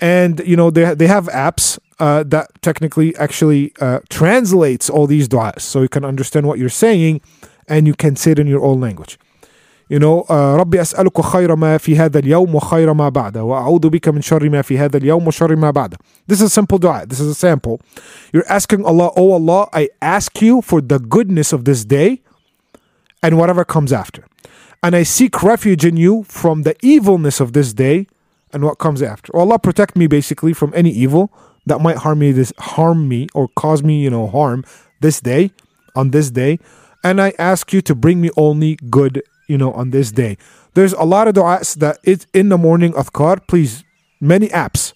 And 0.00 0.40
you 0.46 0.56
know 0.56 0.70
they 0.70 0.94
they 0.94 1.06
have 1.06 1.26
apps 1.28 1.78
uh, 1.98 2.24
that 2.24 2.50
technically 2.62 3.16
actually 3.16 3.72
uh, 3.80 4.00
translates 4.08 4.90
all 4.90 5.06
these 5.06 5.28
du'as. 5.28 5.60
So 5.60 5.82
you 5.82 5.88
can 5.88 6.04
understand 6.04 6.46
what 6.46 6.58
you're 6.58 6.68
saying 6.68 7.20
and 7.68 7.86
you 7.86 7.94
can 7.94 8.16
say 8.16 8.32
it 8.32 8.38
in 8.38 8.46
your 8.46 8.64
own 8.64 8.80
language 8.80 9.18
you 9.89 9.99
know 9.99 10.25
uh, 10.29 10.59
ربي 10.59 10.81
أسألك 10.81 11.21
خير 11.21 11.55
ما 11.55 11.77
في 11.77 11.97
هذا 11.97 12.19
اليوم 12.19 12.55
وخير 12.55 12.93
ما 12.93 13.09
بعده 13.09 13.43
وأعوذ 13.43 13.89
بك 13.89 14.09
من 14.09 14.21
شر 14.21 14.49
ما 14.49 14.61
في 14.61 14.77
هذا 14.77 14.97
اليوم 14.97 15.27
وشر 15.27 15.55
ما 15.55 15.71
بعده 15.71 15.97
This 16.27 16.41
is 16.41 16.41
a 16.41 16.49
simple 16.49 16.77
dua. 16.77 17.05
This 17.07 17.19
is 17.19 17.27
a 17.27 17.35
sample. 17.35 17.81
You're 18.31 18.49
asking 18.49 18.85
Allah, 18.85 19.11
Oh 19.15 19.31
Allah, 19.31 19.67
I 19.73 19.89
ask 20.01 20.41
you 20.41 20.61
for 20.61 20.79
the 20.81 20.99
goodness 20.99 21.51
of 21.51 21.65
this 21.65 21.83
day 21.85 22.21
and 23.23 23.37
whatever 23.37 23.65
comes 23.65 23.91
after. 23.91 24.23
And 24.83 24.95
I 24.95 25.03
seek 25.03 25.43
refuge 25.43 25.83
in 25.83 25.97
you 25.97 26.23
from 26.23 26.63
the 26.63 26.75
evilness 26.81 27.39
of 27.39 27.53
this 27.53 27.73
day 27.73 28.07
and 28.53 28.63
what 28.63 28.77
comes 28.77 29.01
after. 29.01 29.35
Oh 29.35 29.39
Allah, 29.39 29.59
protect 29.59 29.95
me 29.95 30.05
basically 30.07 30.53
from 30.53 30.71
any 30.75 30.91
evil 30.91 31.31
that 31.65 31.81
might 31.81 31.97
harm 31.97 32.19
me 32.19 32.31
this 32.31 32.53
harm 32.59 33.07
me 33.07 33.27
or 33.33 33.47
cause 33.47 33.81
me, 33.83 34.01
you 34.03 34.09
know, 34.09 34.27
harm 34.27 34.63
this 35.01 35.19
day, 35.19 35.51
on 35.95 36.11
this 36.11 36.29
day. 36.29 36.59
And 37.03 37.21
I 37.21 37.33
ask 37.39 37.73
you 37.73 37.81
to 37.81 37.95
bring 37.95 38.21
me 38.21 38.29
only 38.37 38.75
good 38.89 39.23
you 39.46 39.58
know, 39.58 39.72
on 39.72 39.90
this 39.90 40.12
day. 40.12 40.36
There's 40.74 40.92
a 40.94 41.04
lot 41.04 41.28
of 41.28 41.34
du'as 41.34 41.76
that 41.76 41.98
it's 42.02 42.26
in 42.32 42.48
the 42.48 42.58
morning 42.58 42.94
of 42.94 43.12
adhkar. 43.12 43.46
Please, 43.46 43.84
many 44.20 44.48
apps, 44.48 44.92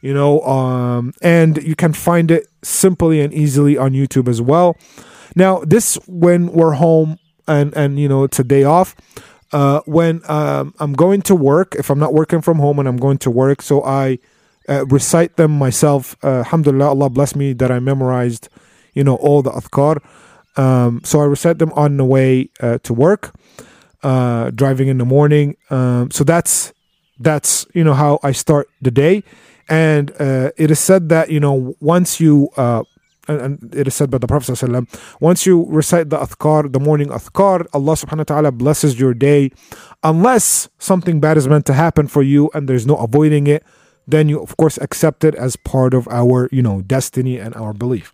you 0.00 0.14
know, 0.14 0.40
um, 0.42 1.12
and 1.22 1.62
you 1.62 1.74
can 1.74 1.92
find 1.92 2.30
it 2.30 2.46
simply 2.62 3.20
and 3.20 3.32
easily 3.32 3.76
on 3.76 3.92
YouTube 3.92 4.28
as 4.28 4.40
well. 4.40 4.76
Now, 5.34 5.60
this 5.60 5.98
when 6.06 6.52
we're 6.52 6.74
home 6.74 7.18
and 7.48 7.76
and 7.76 7.98
you 7.98 8.08
know 8.08 8.24
it's 8.24 8.38
a 8.38 8.44
day 8.44 8.64
off. 8.64 8.94
Uh, 9.52 9.80
when 9.86 10.20
um, 10.28 10.74
I'm 10.80 10.92
going 10.92 11.22
to 11.22 11.34
work, 11.34 11.76
if 11.76 11.88
I'm 11.88 12.00
not 12.00 12.12
working 12.12 12.42
from 12.42 12.58
home 12.58 12.80
and 12.80 12.88
I'm 12.88 12.96
going 12.96 13.18
to 13.18 13.30
work, 13.30 13.62
so 13.62 13.82
I 13.84 14.18
uh, 14.68 14.84
recite 14.86 15.36
them 15.36 15.52
myself. 15.52 16.16
Uh, 16.22 16.38
alhamdulillah, 16.38 16.88
Allah 16.88 17.10
bless 17.10 17.36
me 17.36 17.52
that 17.54 17.70
I 17.70 17.78
memorized, 17.78 18.48
you 18.92 19.04
know, 19.04 19.14
all 19.16 19.42
the 19.42 19.52
adhkar. 19.52 20.02
Um, 20.60 21.00
so 21.04 21.20
I 21.20 21.24
recite 21.26 21.58
them 21.58 21.72
on 21.74 21.96
the 21.96 22.04
way 22.04 22.50
uh, 22.60 22.78
to 22.82 22.92
work 22.92 23.34
uh, 24.02 24.50
driving 24.50 24.88
in 24.88 24.98
the 24.98 25.04
morning. 25.04 25.56
Um, 25.70 26.10
so 26.10 26.24
that's 26.24 26.72
that's 27.18 27.66
you 27.74 27.84
know 27.84 27.94
how 27.94 28.18
I 28.22 28.32
start 28.32 28.68
the 28.80 28.90
day, 28.90 29.24
and 29.68 30.10
uh, 30.20 30.50
it 30.56 30.70
is 30.70 30.78
said 30.78 31.08
that 31.08 31.30
you 31.30 31.40
know 31.40 31.74
once 31.80 32.20
you 32.20 32.50
uh, 32.56 32.82
and, 33.28 33.40
and 33.40 33.74
it 33.74 33.86
is 33.86 33.94
said 33.94 34.10
by 34.10 34.18
the 34.18 34.26
Prophet 34.26 34.58
once 35.20 35.46
you 35.46 35.66
recite 35.68 36.10
the 36.10 36.18
athkar, 36.18 36.72
the 36.72 36.80
morning 36.80 37.08
athkar, 37.08 37.66
Allah 37.72 37.92
subhanahu 37.92 38.18
wa 38.18 38.24
ta'ala 38.24 38.52
blesses 38.52 38.98
your 38.98 39.14
day. 39.14 39.50
Unless 40.02 40.68
something 40.78 41.20
bad 41.20 41.36
is 41.36 41.48
meant 41.48 41.66
to 41.66 41.72
happen 41.72 42.06
for 42.06 42.22
you 42.22 42.50
and 42.54 42.68
there's 42.68 42.86
no 42.86 42.96
avoiding 42.96 43.46
it, 43.46 43.64
then 44.06 44.28
you 44.28 44.40
of 44.40 44.56
course 44.56 44.78
accept 44.78 45.24
it 45.24 45.34
as 45.34 45.56
part 45.56 45.94
of 45.94 46.06
our, 46.08 46.48
you 46.52 46.62
know, 46.62 46.82
destiny 46.82 47.38
and 47.38 47.54
our 47.56 47.72
belief. 47.72 48.12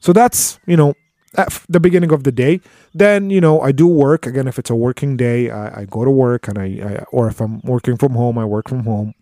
So 0.00 0.12
that's, 0.12 0.58
you 0.66 0.76
know, 0.76 0.94
at 1.36 1.62
the 1.68 1.80
beginning 1.80 2.12
of 2.12 2.24
the 2.24 2.32
day. 2.32 2.60
Then 2.94 3.30
you 3.30 3.40
know 3.40 3.60
I 3.60 3.72
do 3.72 3.86
work 3.86 4.26
again. 4.26 4.48
If 4.48 4.58
it's 4.58 4.70
a 4.70 4.74
working 4.74 5.16
day, 5.16 5.50
I, 5.50 5.82
I 5.82 5.84
go 5.84 6.04
to 6.04 6.10
work, 6.10 6.48
and 6.48 6.58
I, 6.58 6.64
I 6.64 7.04
or 7.12 7.28
if 7.28 7.40
I'm 7.40 7.60
working 7.62 7.96
from 7.96 8.12
home, 8.12 8.38
I 8.38 8.44
work 8.44 8.68
from 8.68 8.84
home. 8.84 9.14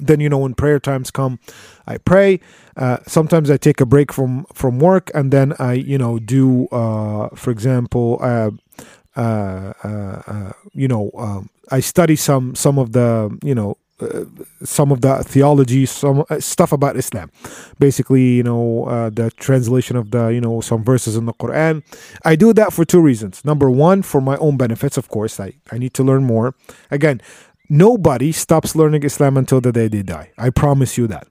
Then 0.00 0.20
you 0.20 0.28
know 0.28 0.38
when 0.38 0.54
prayer 0.54 0.78
times 0.78 1.10
come, 1.10 1.40
I 1.86 1.98
pray. 1.98 2.40
Uh, 2.76 2.98
sometimes 3.06 3.50
I 3.50 3.56
take 3.56 3.80
a 3.80 3.86
break 3.86 4.12
from 4.12 4.46
from 4.52 4.78
work, 4.78 5.10
and 5.14 5.32
then 5.32 5.54
I 5.58 5.74
you 5.74 5.98
know 5.98 6.18
do, 6.18 6.68
uh, 6.68 7.30
for 7.34 7.50
example, 7.50 8.18
uh, 8.20 8.50
uh, 9.16 9.72
uh, 9.82 10.22
uh 10.26 10.52
you 10.72 10.86
know, 10.86 11.10
um, 11.18 11.50
I 11.70 11.80
study 11.80 12.14
some 12.14 12.54
some 12.54 12.78
of 12.78 12.92
the 12.92 13.36
you 13.42 13.54
know 13.54 13.76
some 14.62 14.92
of 14.92 15.00
the 15.00 15.22
theology, 15.24 15.86
some 15.86 16.24
uh, 16.30 16.40
stuff 16.40 16.72
about 16.72 16.96
Islam. 16.96 17.30
Basically, 17.78 18.36
you 18.36 18.42
know, 18.42 18.84
uh, 18.84 19.10
the 19.10 19.30
translation 19.32 19.96
of 19.96 20.10
the, 20.10 20.28
you 20.28 20.40
know, 20.40 20.60
some 20.60 20.84
verses 20.84 21.16
in 21.16 21.26
the 21.26 21.34
Quran. 21.34 21.82
I 22.24 22.36
do 22.36 22.52
that 22.54 22.72
for 22.72 22.84
two 22.84 23.00
reasons. 23.00 23.44
Number 23.44 23.70
one, 23.70 24.02
for 24.02 24.20
my 24.20 24.36
own 24.36 24.56
benefits, 24.56 24.96
of 24.96 25.08
course. 25.08 25.40
I, 25.40 25.54
I 25.72 25.78
need 25.78 25.94
to 25.94 26.02
learn 26.02 26.24
more. 26.24 26.54
Again, 26.90 27.20
nobody 27.68 28.32
stops 28.32 28.76
learning 28.76 29.02
Islam 29.02 29.36
until 29.36 29.60
the 29.60 29.72
day 29.72 29.88
they 29.88 30.02
die. 30.02 30.30
I 30.38 30.50
promise 30.50 30.96
you 30.96 31.06
that. 31.08 31.26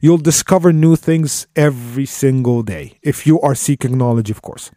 You'll 0.00 0.18
discover 0.18 0.72
new 0.72 0.96
things 0.96 1.46
every 1.56 2.06
single 2.06 2.62
day 2.62 2.98
if 3.02 3.26
you 3.26 3.40
are 3.40 3.54
seeking 3.54 3.96
knowledge, 3.96 4.30
of 4.30 4.42
course. 4.42 4.70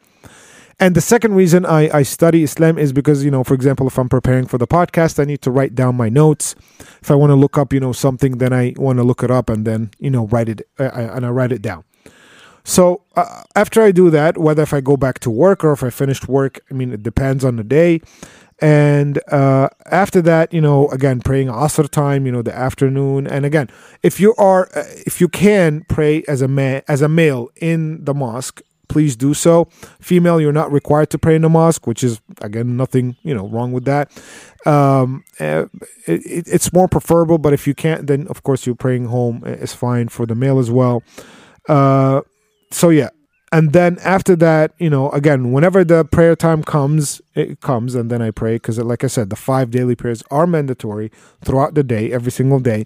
And 0.79 0.95
the 0.95 1.01
second 1.01 1.33
reason 1.33 1.65
I, 1.65 1.89
I 1.89 2.03
study 2.03 2.43
Islam 2.43 2.77
is 2.77 2.93
because, 2.93 3.25
you 3.25 3.31
know, 3.31 3.43
for 3.43 3.55
example, 3.55 3.87
if 3.87 3.97
I'm 3.97 4.09
preparing 4.09 4.45
for 4.45 4.59
the 4.59 4.67
podcast, 4.67 5.19
I 5.19 5.25
need 5.25 5.41
to 5.41 5.49
write 5.51 5.73
down 5.73 5.95
my 5.95 6.07
notes. 6.07 6.53
If 7.01 7.09
I 7.09 7.15
want 7.15 7.31
to 7.31 7.35
look 7.35 7.57
up, 7.57 7.73
you 7.73 7.79
know, 7.79 7.93
something, 7.93 8.37
then 8.37 8.53
I 8.53 8.73
want 8.77 8.99
to 8.99 9.03
look 9.03 9.23
it 9.23 9.31
up 9.31 9.49
and 9.49 9.65
then, 9.65 9.89
you 9.97 10.11
know, 10.11 10.27
write 10.27 10.49
it, 10.49 10.61
uh, 10.79 10.91
and 10.93 11.25
I 11.25 11.29
write 11.29 11.51
it 11.51 11.63
down. 11.63 11.83
So 12.63 13.01
uh, 13.15 13.43
after 13.55 13.81
I 13.81 13.91
do 13.91 14.09
that, 14.11 14.37
whether 14.37 14.61
if 14.61 14.73
I 14.73 14.81
go 14.81 14.97
back 14.97 15.19
to 15.19 15.31
work 15.31 15.63
or 15.63 15.71
if 15.71 15.83
I 15.83 15.89
finished 15.89 16.27
work, 16.27 16.59
I 16.69 16.75
mean, 16.75 16.91
it 16.91 17.01
depends 17.01 17.43
on 17.43 17.55
the 17.55 17.63
day. 17.63 18.01
and 18.59 19.19
uh, 19.31 19.69
after 19.85 20.21
that 20.21 20.51
you 20.51 20.59
know 20.59 20.87
again 20.89 21.21
praying 21.21 21.47
asr 21.47 21.87
time 21.89 22.25
you 22.25 22.31
know 22.31 22.41
the 22.41 22.53
afternoon 22.53 23.27
and 23.27 23.45
again 23.45 23.69
if 24.01 24.19
you 24.19 24.33
are 24.35 24.67
uh, 24.75 24.83
if 25.05 25.21
you 25.21 25.27
can 25.27 25.85
pray 25.87 26.23
as 26.27 26.41
a 26.41 26.47
man 26.47 26.81
as 26.87 27.01
a 27.01 27.07
male 27.07 27.49
in 27.55 28.03
the 28.03 28.13
mosque 28.13 28.61
please 28.87 29.15
do 29.15 29.33
so. 29.33 29.65
Female 29.99 30.39
you're 30.41 30.53
not 30.53 30.71
required 30.71 31.09
to 31.11 31.17
pray 31.17 31.35
in 31.35 31.41
the 31.41 31.49
mosque 31.49 31.87
which 31.87 32.03
is 32.03 32.21
again 32.41 32.77
nothing 32.77 33.15
you 33.23 33.33
know 33.33 33.47
wrong 33.47 33.71
with 33.71 33.85
that. 33.85 34.11
Um, 34.65 35.23
uh, 35.39 35.65
it, 36.05 36.47
it's 36.47 36.73
more 36.73 36.87
preferable 36.87 37.37
but 37.37 37.53
if 37.53 37.67
you 37.67 37.73
can't 37.73 38.07
then 38.07 38.27
of 38.27 38.43
course 38.43 38.65
you're 38.65 38.75
praying 38.75 39.05
home 39.05 39.43
is 39.45 39.73
fine 39.73 40.09
for 40.09 40.25
the 40.25 40.35
male 40.35 40.59
as 40.59 40.71
well. 40.71 41.03
Uh, 41.67 42.21
so 42.71 42.89
yeah. 42.89 43.09
And 43.49 43.71
then 43.71 43.97
after 44.03 44.35
that 44.35 44.73
you 44.77 44.89
know 44.89 45.09
again 45.11 45.53
whenever 45.53 45.85
the 45.85 46.03
prayer 46.03 46.35
time 46.35 46.63
comes 46.63 47.21
it 47.33 47.61
comes 47.61 47.95
and 47.95 48.11
then 48.11 48.21
i 48.21 48.29
pray 48.29 48.55
because 48.55 48.77
like 48.77 49.05
i 49.05 49.07
said 49.07 49.29
the 49.29 49.37
five 49.37 49.71
daily 49.71 49.95
prayers 49.95 50.21
are 50.29 50.45
mandatory 50.45 51.11
throughout 51.45 51.73
the 51.73 51.83
day 51.83 52.11
every 52.11 52.31
single 52.31 52.59
day. 52.59 52.85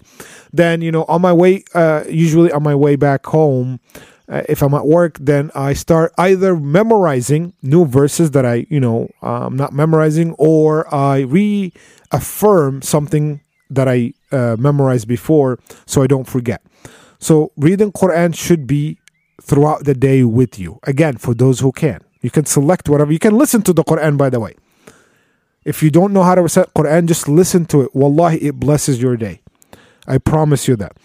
Then 0.52 0.80
you 0.80 0.92
know 0.92 1.04
on 1.04 1.20
my 1.20 1.32
way 1.32 1.64
uh, 1.74 2.04
usually 2.08 2.52
on 2.52 2.62
my 2.62 2.76
way 2.76 2.94
back 2.94 3.26
home 3.26 3.80
uh, 4.28 4.42
if 4.48 4.62
i'm 4.62 4.74
at 4.74 4.86
work 4.86 5.18
then 5.20 5.50
i 5.54 5.72
start 5.72 6.12
either 6.18 6.56
memorizing 6.56 7.52
new 7.62 7.84
verses 7.84 8.30
that 8.32 8.46
i 8.46 8.66
you 8.70 8.80
know 8.80 9.08
i'm 9.22 9.56
not 9.56 9.72
memorizing 9.72 10.32
or 10.38 10.92
i 10.94 11.20
reaffirm 11.20 12.82
something 12.82 13.40
that 13.70 13.88
i 13.88 14.12
uh, 14.32 14.56
memorized 14.58 15.08
before 15.08 15.58
so 15.86 16.02
i 16.02 16.06
don't 16.06 16.28
forget 16.28 16.62
so 17.18 17.52
reading 17.56 17.92
quran 17.92 18.34
should 18.34 18.66
be 18.66 18.98
throughout 19.42 19.84
the 19.84 19.94
day 19.94 20.22
with 20.22 20.58
you. 20.58 20.78
Again, 20.84 21.16
for 21.16 21.34
those 21.34 21.60
who 21.60 21.72
can. 21.72 22.00
You 22.20 22.30
can 22.30 22.46
select 22.46 22.88
whatever. 22.88 23.12
You 23.12 23.18
can 23.18 23.36
listen 23.36 23.62
to 23.62 23.72
the 23.72 23.82
Quran, 23.82 24.16
by 24.16 24.30
the 24.30 24.38
way. 24.38 24.54
If 25.64 25.82
you 25.82 25.90
don't 25.90 26.12
know 26.12 26.22
how 26.22 26.34
to 26.34 26.42
recite 26.42 26.72
Quran, 26.74 27.06
just 27.06 27.28
listen 27.28 27.66
to 27.66 27.82
it. 27.82 27.94
Wallahi, 27.94 28.38
it 28.38 28.54
blesses 28.54 29.02
your 29.02 29.16
day. 29.16 29.40
I 30.06 30.18
promise 30.18 30.68
you 30.68 30.76
that. 30.76 30.96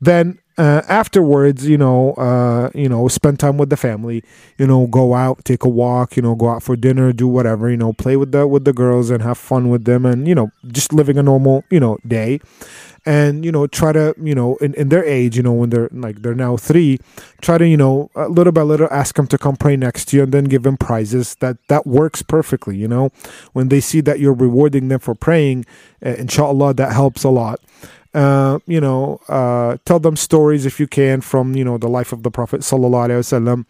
Then 0.00 0.38
uh, 0.58 0.82
afterwards, 0.88 1.66
you 1.66 1.76
know, 1.76 2.12
uh, 2.14 2.70
you 2.74 2.88
know, 2.88 3.08
spend 3.08 3.38
time 3.38 3.58
with 3.58 3.70
the 3.70 3.76
family. 3.76 4.24
You 4.58 4.66
know, 4.66 4.86
go 4.86 5.14
out, 5.14 5.44
take 5.44 5.64
a 5.64 5.68
walk. 5.68 6.16
You 6.16 6.22
know, 6.22 6.34
go 6.34 6.48
out 6.48 6.62
for 6.62 6.76
dinner, 6.76 7.12
do 7.12 7.28
whatever. 7.28 7.70
You 7.70 7.76
know, 7.76 7.92
play 7.92 8.16
with 8.16 8.32
the 8.32 8.46
with 8.46 8.64
the 8.64 8.72
girls 8.72 9.10
and 9.10 9.22
have 9.22 9.38
fun 9.38 9.68
with 9.68 9.84
them, 9.84 10.06
and 10.06 10.26
you 10.26 10.34
know, 10.34 10.50
just 10.68 10.92
living 10.92 11.18
a 11.18 11.22
normal 11.22 11.64
you 11.70 11.80
know 11.80 11.98
day 12.06 12.40
and 13.06 13.44
you 13.44 13.52
know 13.52 13.66
try 13.68 13.92
to 13.92 14.14
you 14.20 14.34
know 14.34 14.56
in, 14.56 14.74
in 14.74 14.88
their 14.88 15.04
age 15.04 15.36
you 15.36 15.42
know 15.42 15.52
when 15.52 15.70
they're 15.70 15.88
like 15.92 16.22
they're 16.22 16.34
now 16.34 16.56
three 16.56 16.98
try 17.40 17.56
to 17.56 17.66
you 17.66 17.76
know 17.76 18.10
little 18.28 18.52
by 18.52 18.62
little 18.62 18.88
ask 18.90 19.14
them 19.14 19.28
to 19.28 19.38
come 19.38 19.56
pray 19.56 19.76
next 19.76 20.06
to 20.06 20.16
you 20.16 20.24
and 20.24 20.32
then 20.32 20.44
give 20.44 20.64
them 20.64 20.76
prizes 20.76 21.36
that 21.36 21.56
that 21.68 21.86
works 21.86 22.20
perfectly 22.20 22.76
you 22.76 22.88
know 22.88 23.10
when 23.52 23.68
they 23.68 23.80
see 23.80 24.00
that 24.00 24.18
you're 24.18 24.34
rewarding 24.34 24.88
them 24.88 24.98
for 24.98 25.14
praying 25.14 25.64
uh, 26.04 26.10
inshallah 26.10 26.74
that 26.74 26.92
helps 26.92 27.22
a 27.22 27.30
lot 27.30 27.60
uh, 28.16 28.58
you 28.66 28.80
know 28.80 29.20
uh, 29.28 29.76
tell 29.84 30.00
them 30.00 30.16
stories 30.16 30.66
if 30.66 30.80
you 30.80 30.88
can 30.88 31.20
from 31.20 31.54
you 31.54 31.64
know 31.64 31.78
the 31.78 31.88
life 31.88 32.12
of 32.12 32.22
the 32.24 32.30
prophet 32.30 32.62
sallallahu 32.62 33.06
alaihi 33.08 33.22
wasallam 33.22 33.64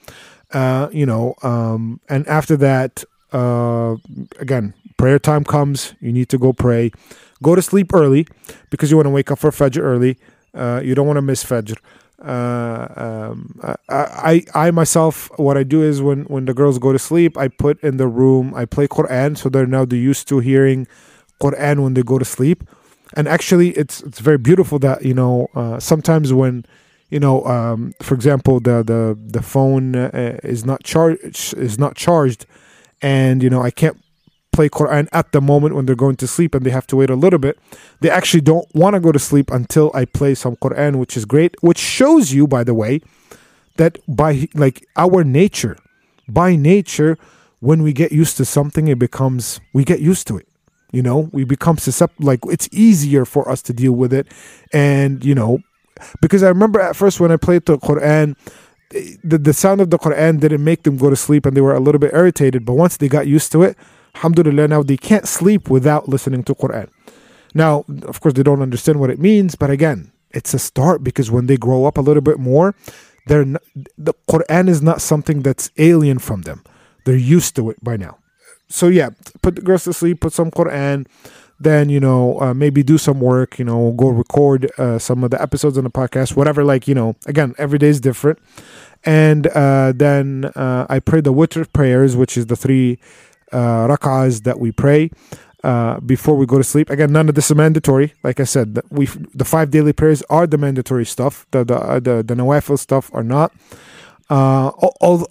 uh, 0.52 0.88
you 0.92 1.04
know 1.04 1.34
um, 1.42 2.00
and 2.08 2.26
after 2.28 2.56
that 2.56 3.04
uh, 3.32 3.96
again 4.38 4.72
prayer 4.96 5.18
time 5.18 5.44
comes 5.44 5.94
you 6.00 6.12
need 6.12 6.28
to 6.28 6.38
go 6.38 6.52
pray 6.52 6.90
Go 7.42 7.54
to 7.54 7.62
sleep 7.62 7.92
early 7.92 8.26
because 8.70 8.90
you 8.90 8.96
want 8.96 9.06
to 9.06 9.10
wake 9.10 9.30
up 9.30 9.38
for 9.38 9.50
Fajr 9.50 9.82
early. 9.82 10.18
You 10.54 10.94
don't 10.94 11.06
want 11.06 11.18
to 11.18 11.22
miss 11.22 11.44
Fajr. 11.44 11.76
Uh, 12.18 12.88
um, 12.96 13.60
I, 13.62 14.44
I, 14.54 14.66
I 14.66 14.70
myself, 14.70 15.30
what 15.36 15.58
I 15.58 15.62
do 15.62 15.82
is 15.82 16.00
when, 16.00 16.24
when 16.24 16.46
the 16.46 16.54
girls 16.54 16.78
go 16.78 16.92
to 16.92 16.98
sleep, 16.98 17.36
I 17.36 17.48
put 17.48 17.78
in 17.84 17.98
the 17.98 18.06
room, 18.06 18.54
I 18.54 18.64
play 18.64 18.88
Quran, 18.88 19.36
so 19.36 19.50
they're 19.50 19.66
now 19.66 19.84
used 19.90 20.26
to 20.28 20.38
hearing 20.38 20.86
Quran 21.42 21.82
when 21.82 21.94
they 21.94 22.02
go 22.02 22.18
to 22.18 22.24
sleep. 22.24 22.64
And 23.16 23.26
actually, 23.26 23.70
it's 23.70 24.02
it's 24.02 24.20
very 24.20 24.38
beautiful 24.38 24.78
that 24.80 25.04
you 25.04 25.14
know 25.14 25.48
uh, 25.54 25.80
sometimes 25.80 26.32
when 26.32 26.66
you 27.08 27.18
know, 27.20 27.44
um, 27.46 27.94
for 28.02 28.14
example, 28.14 28.60
the 28.60 28.82
the 28.82 29.18
the 29.18 29.42
phone 29.42 29.96
uh, 29.96 30.38
is 30.42 30.64
not 30.64 30.84
charged 30.84 31.54
is 31.56 31.78
not 31.78 31.96
charged, 31.96 32.46
and 33.00 33.42
you 33.42 33.50
know 33.50 33.62
I 33.62 33.70
can't 33.70 33.98
play 34.52 34.68
Quran 34.68 35.06
at 35.12 35.32
the 35.32 35.40
moment 35.40 35.74
when 35.74 35.84
they're 35.86 35.94
going 35.94 36.16
to 36.16 36.26
sleep 36.26 36.54
and 36.54 36.64
they 36.64 36.70
have 36.70 36.86
to 36.88 36.96
wait 36.96 37.10
a 37.10 37.14
little 37.14 37.38
bit. 37.38 37.58
They 38.00 38.10
actually 38.10 38.40
don't 38.40 38.66
want 38.74 38.94
to 38.94 39.00
go 39.00 39.12
to 39.12 39.18
sleep 39.18 39.50
until 39.50 39.90
I 39.94 40.06
play 40.06 40.34
some 40.34 40.56
Quran, 40.56 40.96
which 40.96 41.16
is 41.16 41.26
great, 41.26 41.54
which 41.62 41.78
shows 41.78 42.32
you, 42.32 42.46
by 42.46 42.64
the 42.64 42.72
way, 42.72 43.00
that 43.76 43.98
by 44.08 44.48
like 44.54 44.84
our 44.96 45.24
nature, 45.24 45.76
by 46.26 46.56
nature, 46.56 47.18
when 47.60 47.82
we 47.82 47.92
get 47.92 48.12
used 48.12 48.36
to 48.38 48.44
something, 48.44 48.88
it 48.88 48.98
becomes, 48.98 49.60
we 49.72 49.84
get 49.84 50.00
used 50.00 50.26
to 50.28 50.38
it. 50.38 50.45
You 50.92 51.02
know, 51.02 51.28
we 51.32 51.44
become 51.44 51.78
susceptible, 51.78 52.26
like 52.26 52.40
it's 52.44 52.68
easier 52.72 53.24
for 53.24 53.48
us 53.50 53.62
to 53.62 53.72
deal 53.72 53.92
with 53.92 54.12
it. 54.12 54.28
And, 54.72 55.24
you 55.24 55.34
know, 55.34 55.58
because 56.20 56.42
I 56.42 56.48
remember 56.48 56.80
at 56.80 56.96
first 56.96 57.20
when 57.20 57.32
I 57.32 57.36
played 57.36 57.66
the 57.66 57.78
Quran, 57.78 58.36
eh, 58.94 59.16
the, 59.24 59.38
the 59.38 59.52
sound 59.52 59.80
of 59.80 59.90
the 59.90 59.98
Quran 59.98 60.40
didn't 60.40 60.62
make 60.62 60.84
them 60.84 60.96
go 60.96 61.10
to 61.10 61.16
sleep 61.16 61.44
and 61.46 61.56
they 61.56 61.60
were 61.60 61.74
a 61.74 61.80
little 61.80 61.98
bit 61.98 62.14
irritated. 62.14 62.64
But 62.64 62.74
once 62.74 62.96
they 62.96 63.08
got 63.08 63.26
used 63.26 63.52
to 63.52 63.62
it, 63.62 63.76
alhamdulillah, 64.14 64.68
now 64.68 64.82
they 64.82 64.96
can't 64.96 65.26
sleep 65.26 65.68
without 65.68 66.08
listening 66.08 66.44
to 66.44 66.54
Quran. 66.54 66.88
Now, 67.54 67.84
of 68.02 68.20
course, 68.20 68.34
they 68.34 68.42
don't 68.42 68.62
understand 68.62 69.00
what 69.00 69.10
it 69.10 69.18
means, 69.18 69.54
but 69.54 69.70
again, 69.70 70.12
it's 70.30 70.52
a 70.52 70.58
start 70.58 71.02
because 71.02 71.30
when 71.30 71.46
they 71.46 71.56
grow 71.56 71.86
up 71.86 71.96
a 71.96 72.02
little 72.02 72.20
bit 72.20 72.38
more, 72.38 72.74
they're 73.26 73.44
the 73.98 74.14
Quran 74.28 74.68
is 74.68 74.82
not 74.82 75.00
something 75.00 75.42
that's 75.42 75.70
alien 75.78 76.18
from 76.18 76.42
them. 76.42 76.62
They're 77.04 77.16
used 77.16 77.56
to 77.56 77.70
it 77.70 77.82
by 77.82 77.96
now. 77.96 78.18
So 78.68 78.88
yeah, 78.88 79.10
put 79.42 79.56
the 79.56 79.62
girls 79.62 79.84
to 79.84 79.92
sleep, 79.92 80.20
put 80.20 80.32
some 80.32 80.50
Quran, 80.50 81.06
then 81.58 81.88
you 81.88 82.00
know 82.00 82.40
uh, 82.40 82.54
maybe 82.54 82.82
do 82.82 82.98
some 82.98 83.20
work. 83.20 83.58
You 83.58 83.64
know, 83.64 83.92
go 83.92 84.08
record 84.08 84.70
uh, 84.78 84.98
some 84.98 85.24
of 85.24 85.30
the 85.30 85.40
episodes 85.40 85.78
on 85.78 85.84
the 85.84 85.90
podcast, 85.90 86.36
whatever. 86.36 86.64
Like 86.64 86.88
you 86.88 86.94
know, 86.94 87.16
again, 87.26 87.54
every 87.58 87.78
day 87.78 87.88
is 87.88 88.00
different. 88.00 88.38
And 89.04 89.46
uh, 89.48 89.92
then 89.94 90.46
uh, 90.56 90.86
I 90.88 90.98
pray 90.98 91.20
the 91.20 91.32
witr 91.32 91.72
prayers, 91.72 92.16
which 92.16 92.36
is 92.36 92.46
the 92.46 92.56
three 92.56 92.98
uh, 93.52 93.86
rak'ahs 93.86 94.42
that 94.42 94.58
we 94.58 94.72
pray 94.72 95.10
uh, 95.62 96.00
before 96.00 96.36
we 96.36 96.46
go 96.46 96.58
to 96.58 96.64
sleep. 96.64 96.90
Again, 96.90 97.12
none 97.12 97.28
of 97.28 97.34
this 97.34 97.50
is 97.50 97.56
mandatory. 97.56 98.14
Like 98.22 98.40
I 98.40 98.44
said, 98.44 98.74
the, 98.74 98.82
we 98.90 99.06
the 99.34 99.44
five 99.44 99.70
daily 99.70 99.92
prayers 99.92 100.22
are 100.28 100.46
the 100.46 100.58
mandatory 100.58 101.06
stuff. 101.06 101.46
The 101.52 101.64
the 101.64 101.76
uh, 101.76 102.00
the, 102.00 102.22
the 102.22 102.76
stuff 102.76 103.10
are 103.14 103.22
not. 103.22 103.52
Uh, 104.28 104.70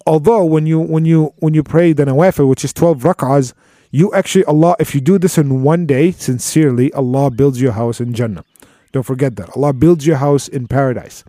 although 0.06 0.44
when 0.44 0.66
you 0.66 0.80
when 0.80 1.04
you 1.04 1.34
when 1.36 1.52
you 1.52 1.62
pray 1.62 1.92
the 1.92 2.04
nawafil, 2.04 2.48
which 2.48 2.64
is 2.64 2.72
twelve 2.72 3.02
rak'ahs, 3.02 3.52
you 3.90 4.12
actually 4.14 4.44
Allah, 4.44 4.74
if 4.78 4.94
you 4.94 5.00
do 5.00 5.18
this 5.18 5.36
in 5.36 5.62
one 5.62 5.86
day 5.86 6.12
sincerely, 6.12 6.92
Allah 6.94 7.30
builds 7.30 7.60
your 7.60 7.72
house 7.72 8.00
in 8.00 8.14
Jannah. 8.14 8.44
Don't 8.92 9.02
forget 9.02 9.36
that 9.36 9.54
Allah 9.54 9.74
builds 9.74 10.06
your 10.06 10.16
house 10.16 10.48
in 10.48 10.66
paradise. 10.66 11.24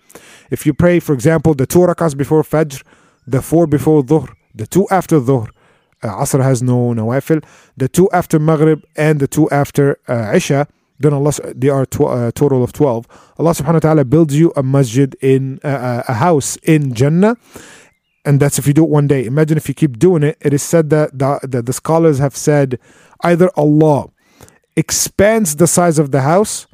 If 0.50 0.66
you 0.66 0.74
pray, 0.74 1.00
for 1.02 1.14
example, 1.14 1.54
the 1.54 1.66
two 1.66 1.80
rak'ahs 1.80 2.16
before 2.16 2.44
Fajr, 2.44 2.82
the 3.26 3.42
four 3.42 3.68
before 3.68 4.02
Dhuhr, 4.02 4.30
the 4.56 4.66
two 4.66 4.88
after 4.90 5.20
Dhuhr, 5.20 5.50
uh, 6.04 6.08
Asr 6.24 6.42
has 6.42 6.64
no 6.64 6.94
nawafil. 6.94 7.44
The 7.76 7.90
two 7.90 8.10
after 8.14 8.40
Maghrib 8.40 8.84
and 8.96 9.20
the 9.20 9.28
two 9.28 9.50
after 9.50 10.00
uh, 10.08 10.32
Isha, 10.34 10.68
then 11.00 11.14
Allah, 11.14 11.34
they 11.56 11.70
are 11.70 11.86
tw- 11.86 12.02
uh, 12.02 12.32
total 12.34 12.64
of 12.64 12.74
12. 12.74 13.08
Allah 13.38 13.52
subhanahu 13.52 13.74
wa 13.74 13.80
ta'ala 13.80 14.06
builds 14.06 14.36
you 14.36 14.52
a 14.56 14.64
masjid 14.64 15.16
in 15.22 15.60
uh, 15.64 15.68
uh, 15.68 16.04
a 16.08 16.14
house 16.16 16.56
in 16.58 16.94
Jannah. 16.94 17.38
And 18.26 18.40
that's 18.40 18.60
if 18.60 18.68
you 18.68 18.74
do 18.74 18.84
it 18.84 18.90
one 18.90 19.08
day. 19.08 19.26
Imagine 19.26 19.58
if 19.58 19.70
you 19.70 19.76
keep 19.76 20.00
doing 20.00 20.24
it. 20.24 20.38
It 20.42 20.54
is 20.54 20.64
said 20.64 20.90
that 20.90 21.18
the, 21.18 21.40
that 21.44 21.66
the 21.66 21.74
scholars 21.74 22.20
have 22.20 22.36
said 22.36 22.80
either 23.22 23.50
Allah 23.56 24.10
expands 24.76 25.56
the 25.56 25.68
size 25.68 25.98
of 25.98 26.12
the 26.12 26.22
house 26.22 26.68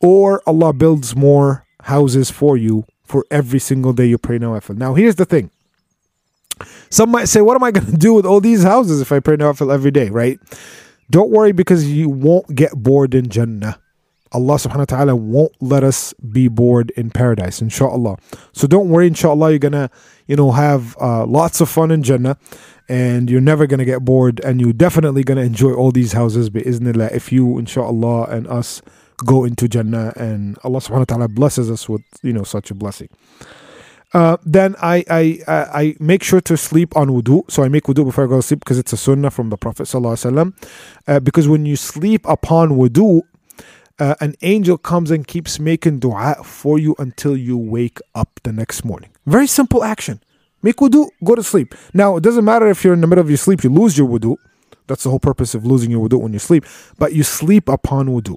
or 0.00 0.42
Allah 0.46 0.72
builds 0.72 1.14
more 1.14 1.64
houses 1.82 2.30
for 2.30 2.56
you 2.56 2.84
for 3.04 3.24
every 3.30 3.58
single 3.58 3.92
day 3.92 4.06
you 4.06 4.18
pray 4.18 4.38
nawafil. 4.38 4.76
Now, 4.76 4.94
here's 4.94 5.16
the 5.16 5.24
thing 5.24 5.50
some 6.90 7.10
might 7.10 7.26
say, 7.26 7.40
What 7.40 7.56
am 7.56 7.64
I 7.64 7.70
going 7.70 7.86
to 7.90 7.96
do 7.96 8.14
with 8.14 8.26
all 8.26 8.40
these 8.40 8.62
houses 8.62 9.00
if 9.00 9.12
I 9.12 9.20
pray 9.20 9.36
Nawafil 9.36 9.72
every 9.72 9.90
day, 9.90 10.08
right? 10.10 10.38
Don't 11.12 11.30
worry 11.30 11.52
because 11.52 11.92
you 11.92 12.08
won't 12.08 12.54
get 12.54 12.72
bored 12.72 13.14
in 13.14 13.28
Jannah. 13.28 13.78
Allah 14.32 14.54
subhanahu 14.54 14.78
wa 14.78 14.84
ta'ala 14.96 15.14
won't 15.14 15.52
let 15.60 15.84
us 15.84 16.14
be 16.14 16.48
bored 16.48 16.90
in 16.96 17.10
paradise, 17.10 17.60
inshallah. 17.60 18.16
So 18.52 18.66
don't 18.66 18.88
worry, 18.88 19.08
inshallah, 19.08 19.50
you're 19.50 19.58
gonna, 19.58 19.90
you 20.26 20.36
know, 20.36 20.52
have 20.52 20.96
uh, 20.98 21.26
lots 21.26 21.60
of 21.60 21.68
fun 21.68 21.90
in 21.90 22.02
Jannah 22.02 22.38
and 22.88 23.28
you're 23.28 23.42
never 23.42 23.66
gonna 23.66 23.84
get 23.84 24.06
bored 24.06 24.40
and 24.40 24.58
you're 24.58 24.72
definitely 24.72 25.22
gonna 25.22 25.42
enjoy 25.42 25.74
all 25.74 25.92
these 25.92 26.14
houses 26.14 26.48
bi'iznillah 26.48 27.12
if 27.12 27.30
you, 27.30 27.58
inshallah, 27.58 28.28
and 28.30 28.46
us 28.48 28.80
go 29.18 29.44
into 29.44 29.68
Jannah 29.68 30.14
and 30.16 30.56
Allah 30.64 30.78
subhanahu 30.80 30.98
wa 31.00 31.12
ta'ala 31.12 31.28
blesses 31.28 31.70
us 31.70 31.90
with, 31.90 32.00
you 32.22 32.32
know, 32.32 32.42
such 32.42 32.70
a 32.70 32.74
blessing. 32.74 33.10
Uh, 34.14 34.36
then 34.44 34.76
I, 34.80 35.04
I 35.08 35.42
I 35.48 35.96
make 35.98 36.22
sure 36.22 36.40
to 36.42 36.56
sleep 36.56 36.94
on 36.96 37.08
wudu. 37.08 37.50
So 37.50 37.62
I 37.62 37.68
make 37.68 37.84
wudu 37.84 38.04
before 38.04 38.24
I 38.24 38.26
go 38.26 38.36
to 38.36 38.42
sleep 38.42 38.60
because 38.60 38.78
it's 38.78 38.92
a 38.92 38.96
sunnah 38.96 39.30
from 39.30 39.48
the 39.50 39.56
Prophet 39.56 39.84
sallallahu 39.84 40.52
uh, 41.08 41.20
Because 41.20 41.48
when 41.48 41.64
you 41.64 41.76
sleep 41.76 42.26
upon 42.28 42.70
wudu, 42.70 43.22
uh, 43.98 44.14
an 44.20 44.34
angel 44.42 44.76
comes 44.76 45.10
and 45.10 45.26
keeps 45.26 45.58
making 45.58 46.00
dua 46.00 46.36
for 46.44 46.78
you 46.78 46.94
until 46.98 47.36
you 47.36 47.56
wake 47.56 47.98
up 48.14 48.28
the 48.42 48.52
next 48.52 48.84
morning. 48.84 49.10
Very 49.26 49.46
simple 49.46 49.82
action. 49.82 50.20
Make 50.62 50.76
wudu, 50.76 51.08
go 51.24 51.34
to 51.34 51.42
sleep. 51.42 51.74
Now 51.94 52.16
it 52.16 52.22
doesn't 52.22 52.44
matter 52.44 52.68
if 52.68 52.84
you're 52.84 52.94
in 52.94 53.00
the 53.00 53.06
middle 53.06 53.22
of 53.22 53.30
your 53.30 53.36
sleep, 53.38 53.64
you 53.64 53.70
lose 53.70 53.96
your 53.96 54.08
wudu. 54.08 54.36
That's 54.88 55.04
the 55.04 55.10
whole 55.10 55.20
purpose 55.20 55.54
of 55.54 55.64
losing 55.64 55.90
your 55.90 56.06
wudu 56.06 56.20
when 56.20 56.32
you 56.32 56.38
sleep. 56.38 56.64
But 56.98 57.14
you 57.14 57.22
sleep 57.22 57.68
upon 57.68 58.08
wudu. 58.08 58.36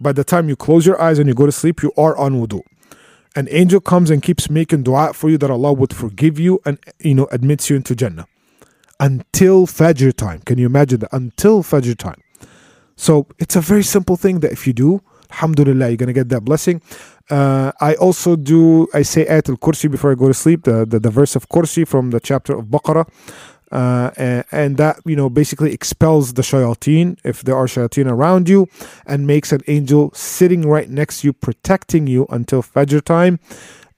By 0.00 0.12
the 0.12 0.24
time 0.24 0.48
you 0.48 0.56
close 0.56 0.84
your 0.84 1.00
eyes 1.00 1.18
and 1.18 1.28
you 1.28 1.34
go 1.34 1.46
to 1.46 1.52
sleep, 1.52 1.82
you 1.82 1.92
are 1.96 2.16
on 2.18 2.34
wudu. 2.34 2.60
An 3.34 3.48
angel 3.50 3.80
comes 3.80 4.10
and 4.10 4.22
keeps 4.22 4.50
making 4.50 4.82
dua 4.82 5.14
for 5.14 5.30
you 5.30 5.38
that 5.38 5.50
Allah 5.50 5.72
would 5.72 5.94
forgive 5.94 6.38
you 6.38 6.60
and 6.66 6.78
you 6.98 7.14
know 7.14 7.28
admits 7.32 7.70
you 7.70 7.76
into 7.76 7.94
Jannah 7.94 8.26
until 9.00 9.66
Fajr 9.66 10.14
time. 10.14 10.40
Can 10.40 10.58
you 10.58 10.66
imagine 10.66 11.00
that? 11.00 11.10
Until 11.12 11.62
Fajr 11.62 11.96
time. 11.96 12.20
So 12.96 13.26
it's 13.38 13.56
a 13.56 13.60
very 13.60 13.82
simple 13.82 14.16
thing 14.16 14.40
that 14.40 14.52
if 14.52 14.66
you 14.66 14.72
do, 14.72 15.02
Alhamdulillah, 15.32 15.88
you're 15.88 15.96
gonna 15.96 16.12
get 16.12 16.28
that 16.28 16.42
blessing. 16.42 16.82
Uh, 17.30 17.72
I 17.80 17.94
also 17.94 18.36
do, 18.36 18.86
I 18.92 19.02
say 19.02 19.24
Ayat 19.24 19.48
al 19.48 19.56
Kursi 19.56 19.90
before 19.90 20.12
I 20.12 20.14
go 20.14 20.28
to 20.28 20.34
sleep, 20.34 20.64
the, 20.64 20.84
the, 20.84 21.00
the 21.00 21.10
verse 21.10 21.34
of 21.34 21.48
Kursi 21.48 21.88
from 21.88 22.10
the 22.10 22.20
chapter 22.20 22.54
of 22.56 22.66
Baqarah. 22.66 23.08
Uh, 23.72 24.10
and, 24.18 24.44
and, 24.52 24.76
that, 24.76 25.00
you 25.06 25.16
know, 25.16 25.30
basically 25.30 25.72
expels 25.72 26.34
the 26.34 26.42
shayateen 26.42 27.16
if 27.24 27.42
there 27.42 27.56
are 27.56 27.64
shayateen 27.64 28.06
around 28.06 28.46
you 28.46 28.68
and 29.06 29.26
makes 29.26 29.50
an 29.50 29.62
angel 29.66 30.12
sitting 30.12 30.68
right 30.68 30.90
next 30.90 31.22
to 31.22 31.28
you, 31.28 31.32
protecting 31.32 32.06
you 32.06 32.26
until 32.28 32.62
Fajr 32.62 33.02
time. 33.02 33.40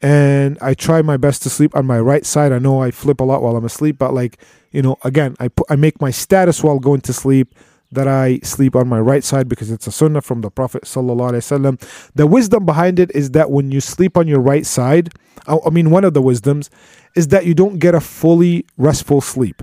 And 0.00 0.58
I 0.60 0.74
try 0.74 1.02
my 1.02 1.16
best 1.16 1.42
to 1.42 1.50
sleep 1.50 1.74
on 1.74 1.86
my 1.86 1.98
right 1.98 2.24
side. 2.24 2.52
I 2.52 2.58
know 2.60 2.82
I 2.82 2.92
flip 2.92 3.20
a 3.20 3.24
lot 3.24 3.42
while 3.42 3.56
I'm 3.56 3.64
asleep, 3.64 3.98
but 3.98 4.14
like, 4.14 4.38
you 4.70 4.80
know, 4.80 4.96
again, 5.02 5.34
I, 5.40 5.48
put, 5.48 5.66
I 5.68 5.74
make 5.74 6.00
my 6.00 6.12
status 6.12 6.62
while 6.62 6.78
going 6.78 7.00
to 7.02 7.12
sleep 7.12 7.54
that 7.94 8.08
I 8.08 8.38
sleep 8.42 8.76
on 8.76 8.88
my 8.88 9.00
right 9.00 9.24
side 9.24 9.48
because 9.48 9.70
it's 9.70 9.86
a 9.86 9.92
sunnah 9.92 10.20
from 10.20 10.40
the 10.40 10.50
Prophet 10.50 10.84
The 10.84 12.26
wisdom 12.26 12.66
behind 12.66 12.98
it 12.98 13.10
is 13.14 13.30
that 13.30 13.50
when 13.50 13.72
you 13.72 13.80
sleep 13.80 14.16
on 14.16 14.28
your 14.28 14.40
right 14.40 14.66
side, 14.66 15.10
I 15.46 15.70
mean 15.70 15.90
one 15.90 16.04
of 16.04 16.14
the 16.14 16.22
wisdoms 16.22 16.70
is 17.16 17.28
that 17.28 17.46
you 17.46 17.54
don't 17.54 17.78
get 17.78 17.94
a 17.94 18.00
fully 18.00 18.66
restful 18.76 19.20
sleep. 19.20 19.62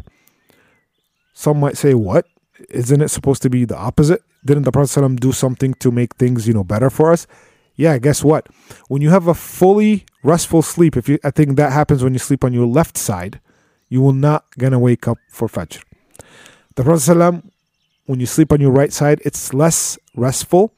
Some 1.34 1.60
might 1.60 1.78
say, 1.78 1.94
"What? 1.94 2.26
Isn't 2.70 3.02
it 3.02 3.10
supposed 3.10 3.42
to 3.44 3.50
be 3.50 3.66
the 3.66 3.78
opposite? 3.78 4.22
Didn't 4.46 4.64
the 4.64 4.72
Prophet 4.72 5.20
do 5.20 5.32
something 5.32 5.74
to 5.76 5.92
make 5.92 6.16
things, 6.16 6.48
you 6.48 6.54
know, 6.54 6.64
better 6.64 6.90
for 6.90 7.12
us?" 7.12 7.28
Yeah, 7.76 7.98
guess 7.98 8.24
what? 8.24 8.48
When 8.90 9.02
you 9.02 9.10
have 9.10 9.28
a 9.28 9.34
fully 9.34 10.06
restful 10.24 10.62
sleep, 10.62 10.96
if 10.98 11.10
you 11.10 11.18
I 11.24 11.32
think 11.32 11.58
that 11.58 11.72
happens 11.72 12.04
when 12.04 12.14
you 12.14 12.20
sleep 12.20 12.44
on 12.44 12.54
your 12.54 12.68
left 12.68 12.98
side, 12.98 13.40
you 13.90 14.02
will 14.02 14.14
not 14.14 14.46
gonna 14.58 14.80
wake 14.80 15.08
up 15.08 15.18
for 15.30 15.48
Fajr. 15.48 15.82
The 16.76 16.84
Prophet 16.84 17.02
when 18.06 18.20
you 18.20 18.26
sleep 18.26 18.52
on 18.52 18.60
your 18.60 18.72
right 18.72 18.92
side, 18.92 19.22
it's 19.24 19.54
less 19.54 19.98
restful 20.16 20.74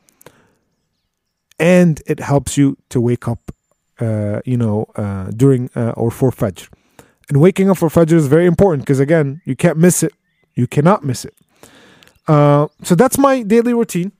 and 1.59 2.01
it 2.05 2.19
helps 2.19 2.57
you 2.57 2.77
to 2.89 2.99
wake 2.99 3.27
up, 3.27 3.51
uh, 3.99 4.41
you 4.45 4.57
know, 4.57 4.85
uh, 4.95 5.31
during 5.31 5.69
uh, 5.75 5.91
or 5.91 6.11
for 6.11 6.31
Fajr. 6.31 6.67
And 7.29 7.39
waking 7.39 7.69
up 7.69 7.77
for 7.77 7.89
Fajr 7.89 8.13
is 8.13 8.27
very 8.27 8.45
important 8.45 8.83
because, 8.83 8.99
again, 8.99 9.41
you 9.45 9.55
can't 9.55 9.77
miss 9.77 10.03
it. 10.03 10.13
You 10.55 10.67
cannot 10.67 11.03
miss 11.03 11.25
it. 11.25 11.33
Uh, 12.27 12.67
so 12.83 12.95
that's 12.95 13.17
my 13.17 13.43
daily 13.43 13.73
routine. 13.73 14.11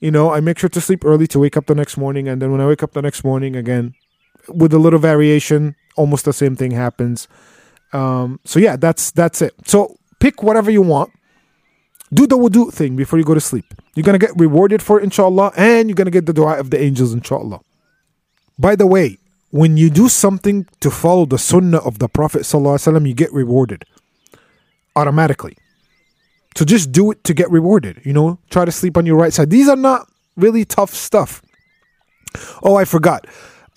You 0.00 0.10
know, 0.10 0.32
I 0.32 0.40
make 0.40 0.58
sure 0.58 0.68
to 0.68 0.80
sleep 0.80 1.04
early 1.04 1.26
to 1.28 1.38
wake 1.38 1.56
up 1.56 1.66
the 1.66 1.74
next 1.74 1.96
morning. 1.96 2.28
And 2.28 2.40
then 2.40 2.52
when 2.52 2.60
I 2.60 2.66
wake 2.66 2.82
up 2.82 2.92
the 2.92 3.02
next 3.02 3.24
morning, 3.24 3.56
again, 3.56 3.94
with 4.48 4.72
a 4.74 4.78
little 4.78 4.98
variation, 4.98 5.76
almost 5.96 6.24
the 6.24 6.32
same 6.32 6.56
thing 6.56 6.72
happens. 6.72 7.26
Um, 7.92 8.40
so 8.44 8.58
yeah, 8.58 8.76
that's 8.76 9.10
that's 9.12 9.40
it. 9.40 9.54
So 9.66 9.96
pick 10.20 10.42
whatever 10.42 10.70
you 10.70 10.82
want 10.82 11.10
do 12.14 12.26
the 12.26 12.38
wudu 12.38 12.72
thing 12.72 12.96
before 12.96 13.18
you 13.18 13.24
go 13.24 13.34
to 13.34 13.40
sleep. 13.40 13.66
You're 13.94 14.04
going 14.04 14.18
to 14.18 14.24
get 14.24 14.36
rewarded 14.36 14.82
for 14.82 15.00
it, 15.00 15.04
inshallah, 15.04 15.52
and 15.56 15.88
you're 15.88 15.96
going 15.96 16.06
to 16.06 16.10
get 16.10 16.26
the 16.26 16.32
dua 16.32 16.58
of 16.58 16.70
the 16.70 16.80
angels, 16.80 17.12
inshallah. 17.12 17.60
By 18.58 18.76
the 18.76 18.86
way, 18.86 19.18
when 19.50 19.76
you 19.76 19.90
do 19.90 20.08
something 20.08 20.66
to 20.80 20.90
follow 20.90 21.26
the 21.26 21.38
sunnah 21.38 21.78
of 21.78 21.98
the 21.98 22.08
Prophet, 22.08 22.42
ﷺ, 22.42 23.06
you 23.06 23.14
get 23.14 23.32
rewarded 23.32 23.84
automatically. 24.96 25.56
So 26.56 26.64
just 26.64 26.92
do 26.92 27.10
it 27.10 27.24
to 27.24 27.34
get 27.34 27.50
rewarded. 27.50 28.00
You 28.04 28.12
know, 28.12 28.38
try 28.50 28.64
to 28.64 28.72
sleep 28.72 28.96
on 28.96 29.06
your 29.06 29.16
right 29.16 29.32
side. 29.32 29.50
These 29.50 29.68
are 29.68 29.76
not 29.76 30.08
really 30.36 30.64
tough 30.64 30.94
stuff. 30.94 31.42
Oh, 32.62 32.76
I 32.76 32.84
forgot. 32.84 33.26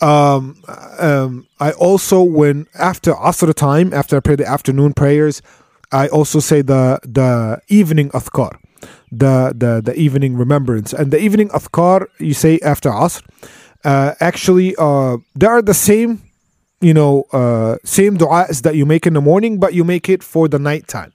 Um, 0.01 0.61
um, 0.99 1.47
I 1.59 1.71
also, 1.71 2.21
when 2.21 2.67
after 2.75 3.13
Asr 3.13 3.53
time, 3.53 3.93
after 3.93 4.17
I 4.17 4.19
pray 4.19 4.35
the 4.35 4.47
afternoon 4.47 4.93
prayers, 4.93 5.41
I 5.91 6.07
also 6.07 6.39
say 6.39 6.61
the 6.61 6.99
the 7.03 7.61
evening 7.67 8.09
athkar, 8.09 8.57
the 9.11 9.53
the 9.55 9.81
the 9.83 9.95
evening 9.95 10.35
remembrance, 10.37 10.93
and 10.93 11.11
the 11.11 11.19
evening 11.19 11.49
athkar 11.49 12.07
you 12.19 12.33
say 12.33 12.59
after 12.63 12.89
asr. 12.89 13.23
Uh, 13.85 14.15
actually, 14.19 14.75
uh, 14.77 15.17
they 15.35 15.47
are 15.47 15.61
the 15.61 15.73
same, 15.73 16.21
you 16.81 16.93
know, 16.93 17.23
uh, 17.31 17.77
same 17.85 18.17
du'as 18.17 18.63
that 18.63 18.75
you 18.75 18.85
make 18.85 19.07
in 19.07 19.13
the 19.13 19.21
morning, 19.21 19.59
but 19.59 19.73
you 19.73 19.83
make 19.85 20.09
it 20.09 20.23
for 20.23 20.49
the 20.49 20.59
night 20.59 20.87
time. 20.87 21.13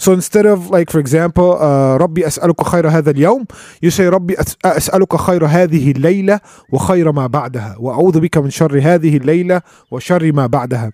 So 0.00 0.12
instead 0.12 0.46
of 0.46 0.70
like 0.70 0.90
for 0.90 1.00
example 1.00 1.56
ربي 1.96 2.26
أسألك 2.26 2.62
خير 2.62 2.88
هذا 2.88 3.10
اليوم 3.10 3.46
you 3.82 3.90
say 3.90 4.00
ربي 4.00 4.36
أسألك 4.64 5.16
خير 5.16 5.46
هذه 5.46 5.90
الليلة 5.90 6.40
وخير 6.72 7.12
ما 7.12 7.26
بعدها 7.26 7.76
وأعوذ 7.78 8.20
بك 8.20 8.38
من 8.38 8.50
شر 8.50 8.78
هذه 8.78 9.16
الليلة 9.16 9.62
وشر 9.90 10.32
ما 10.32 10.46
بعدها 10.46 10.92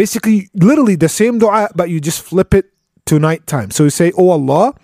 basically 0.00 0.48
literally 0.54 0.96
the 0.96 1.08
same 1.08 1.38
dua 1.38 1.68
but 1.76 1.88
you 1.88 2.00
just 2.00 2.22
flip 2.22 2.54
it 2.54 2.66
to 3.06 3.18
night 3.18 3.46
time 3.46 3.70
so 3.70 3.84
you 3.84 3.90
say 3.90 4.12
oh 4.16 4.30
Allah 4.30 4.74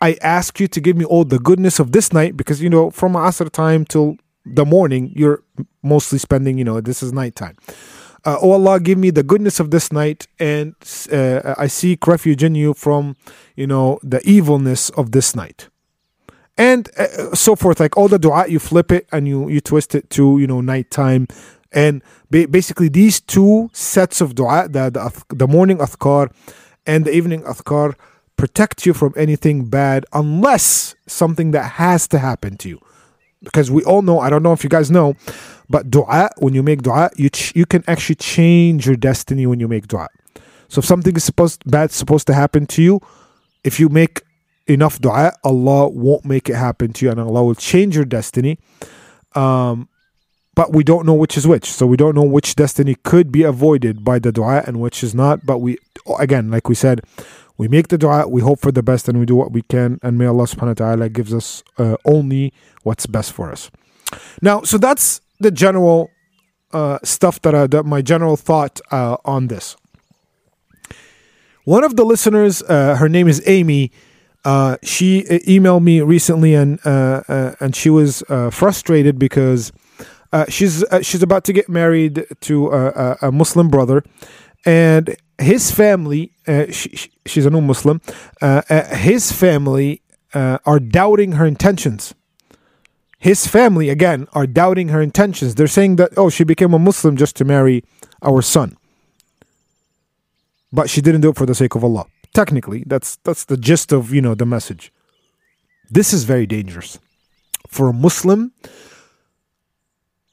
I 0.00 0.16
ask 0.20 0.60
you 0.60 0.68
to 0.68 0.80
give 0.80 0.96
me 0.96 1.04
all 1.04 1.24
the 1.24 1.38
goodness 1.38 1.80
of 1.80 1.92
this 1.92 2.12
night 2.12 2.36
because 2.36 2.62
you 2.62 2.68
know 2.68 2.90
from 2.90 3.12
Asr 3.14 3.50
time 3.50 3.84
till 3.86 4.16
the 4.44 4.64
morning 4.64 5.12
you're 5.16 5.42
mostly 5.82 6.18
spending 6.18 6.58
you 6.58 6.64
know 6.64 6.80
this 6.80 7.02
is 7.02 7.12
night 7.12 7.34
time 7.34 7.56
uh, 8.23 8.37
oh 8.41 8.51
Allah, 8.51 8.79
give 8.79 8.97
me 8.97 9.09
the 9.09 9.23
goodness 9.23 9.59
of 9.59 9.71
this 9.71 9.91
night, 9.91 10.27
and 10.39 10.75
uh, 11.11 11.55
I 11.57 11.67
seek 11.67 12.05
refuge 12.05 12.43
in 12.43 12.55
you 12.55 12.73
from, 12.73 13.15
you 13.55 13.65
know, 13.65 13.99
the 14.03 14.21
evilness 14.29 14.89
of 14.91 15.11
this 15.11 15.35
night, 15.35 15.69
and 16.57 16.89
uh, 16.97 17.33
so 17.33 17.55
forth. 17.55 17.79
Like 17.79 17.97
all 17.97 18.07
the 18.07 18.19
du'a, 18.19 18.47
you 18.49 18.59
flip 18.59 18.91
it 18.91 19.07
and 19.11 19.27
you 19.27 19.49
you 19.49 19.61
twist 19.61 19.95
it 19.95 20.09
to 20.11 20.37
you 20.39 20.47
know 20.47 20.61
nighttime, 20.61 21.27
and 21.71 22.03
ba- 22.29 22.47
basically 22.47 22.89
these 22.89 23.19
two 23.19 23.69
sets 23.73 24.21
of 24.21 24.35
du'a, 24.35 24.71
the 24.71 24.89
the, 24.91 25.35
the 25.35 25.47
morning 25.47 25.79
athkar 25.79 26.31
and 26.85 27.05
the 27.05 27.13
evening 27.15 27.41
athkar, 27.43 27.95
protect 28.37 28.85
you 28.85 28.93
from 28.93 29.13
anything 29.15 29.65
bad 29.65 30.05
unless 30.13 30.95
something 31.07 31.51
that 31.51 31.73
has 31.73 32.07
to 32.07 32.19
happen 32.19 32.57
to 32.57 32.69
you, 32.69 32.79
because 33.43 33.71
we 33.71 33.83
all 33.83 34.01
know. 34.01 34.19
I 34.19 34.29
don't 34.29 34.43
know 34.43 34.53
if 34.53 34.63
you 34.63 34.69
guys 34.69 34.91
know 34.91 35.15
but 35.71 35.89
dua, 35.89 36.29
when 36.37 36.53
you 36.53 36.61
make 36.61 36.81
dua, 36.81 37.09
you 37.15 37.29
ch- 37.29 37.55
you 37.55 37.65
can 37.65 37.83
actually 37.87 38.15
change 38.15 38.85
your 38.85 38.97
destiny 38.97 39.47
when 39.47 39.61
you 39.61 39.69
make 39.69 39.87
dua. 39.87 40.09
So 40.67 40.79
if 40.79 40.85
something 40.85 41.15
is 41.15 41.23
supposed 41.23 41.63
bad 41.65 41.91
supposed 41.91 42.27
to 42.27 42.33
happen 42.33 42.67
to 42.67 42.83
you, 42.83 42.99
if 43.63 43.79
you 43.79 43.87
make 43.87 44.21
enough 44.67 44.99
dua, 44.99 45.31
Allah 45.45 45.87
won't 45.87 46.25
make 46.25 46.49
it 46.49 46.55
happen 46.55 46.91
to 46.93 47.05
you, 47.05 47.11
and 47.11 47.21
Allah 47.21 47.43
will 47.45 47.55
change 47.55 47.95
your 47.95 48.05
destiny. 48.05 48.59
Um, 49.33 49.87
but 50.55 50.73
we 50.73 50.83
don't 50.83 51.05
know 51.05 51.13
which 51.13 51.37
is 51.37 51.47
which, 51.47 51.71
so 51.71 51.87
we 51.87 51.95
don't 51.95 52.15
know 52.15 52.23
which 52.23 52.55
destiny 52.55 52.95
could 52.95 53.31
be 53.31 53.43
avoided 53.43 54.03
by 54.03 54.19
the 54.19 54.33
dua 54.33 54.63
and 54.67 54.81
which 54.81 55.01
is 55.01 55.15
not. 55.15 55.45
But 55.45 55.59
we, 55.59 55.77
again, 56.19 56.51
like 56.51 56.67
we 56.67 56.75
said, 56.75 56.99
we 57.61 57.67
make 57.67 57.89
the 57.89 57.97
dua, 57.99 58.27
we 58.27 58.41
hope 58.41 58.59
for 58.59 58.71
the 58.71 58.81
best, 58.81 59.07
and 59.07 59.19
we 59.19 59.25
do 59.27 59.35
what 59.35 59.51
we 59.51 59.61
can, 59.61 59.99
and 60.01 60.17
may 60.17 60.25
Allah 60.25 60.45
Subhanahu 60.45 60.79
wa 60.79 60.83
Taala 60.83 61.13
gives 61.13 61.31
us 61.31 61.63
uh, 61.77 61.95
only 62.05 62.51
what's 62.81 63.05
best 63.05 63.33
for 63.33 63.51
us. 63.51 63.69
Now, 64.41 64.63
so 64.63 64.79
that's 64.79 65.21
the 65.39 65.51
general 65.51 66.09
uh, 66.73 66.97
stuff 67.03 67.39
that, 67.43 67.53
I, 67.53 67.67
that 67.67 67.83
my 67.83 68.01
general 68.01 68.35
thought 68.35 68.81
uh, 68.89 69.17
on 69.25 69.45
this. 69.45 69.77
One 71.65 71.83
of 71.83 71.97
the 71.97 72.03
listeners, 72.03 72.63
uh, 72.63 72.95
her 72.95 73.07
name 73.07 73.27
is 73.27 73.43
Amy. 73.45 73.91
Uh, 74.43 74.77
she 74.81 75.21
emailed 75.45 75.83
me 75.83 76.01
recently, 76.01 76.55
and 76.55 76.79
uh, 76.83 77.21
uh, 77.27 77.53
and 77.59 77.75
she 77.75 77.91
was 77.91 78.23
frustrated 78.49 79.19
because 79.19 79.71
she's 80.49 80.83
she's 81.03 81.21
about 81.21 81.43
to 81.43 81.53
get 81.53 81.69
married 81.69 82.25
to 82.41 82.71
a, 82.71 83.17
a 83.21 83.31
Muslim 83.31 83.69
brother, 83.69 84.01
and 84.65 85.15
his 85.41 85.71
family. 85.71 86.31
Uh, 86.47 86.71
she, 86.71 87.11
she's 87.25 87.45
a 87.45 87.49
new 87.49 87.61
Muslim. 87.61 88.01
Uh, 88.41 88.61
uh, 88.69 88.95
his 88.95 89.31
family 89.31 90.01
are 90.33 90.79
doubting 90.79 91.33
her 91.33 91.45
intentions 91.45 92.13
his 93.21 93.45
family 93.45 93.87
again 93.89 94.27
are 94.33 94.47
doubting 94.47 94.87
her 94.87 94.99
intentions. 94.99 95.53
They're 95.53 95.67
saying 95.67 95.97
that 95.97 96.09
oh, 96.17 96.31
she 96.31 96.43
became 96.43 96.73
a 96.73 96.79
Muslim 96.79 97.15
just 97.15 97.35
to 97.35 97.45
marry 97.45 97.83
our 98.23 98.41
son. 98.41 98.75
But 100.73 100.89
she 100.89 101.01
didn't 101.01 101.21
do 101.21 101.29
it 101.29 101.37
for 101.37 101.45
the 101.45 101.53
sake 101.53 101.75
of 101.75 101.83
Allah. 101.83 102.07
Technically, 102.33 102.83
that's 102.87 103.17
that's 103.17 103.45
the 103.45 103.57
gist 103.57 103.91
of, 103.91 104.11
you 104.11 104.23
know, 104.23 104.33
the 104.33 104.47
message. 104.47 104.91
This 105.87 106.13
is 106.13 106.23
very 106.23 106.47
dangerous. 106.47 106.97
For 107.67 107.89
a 107.89 107.93
Muslim 107.93 108.53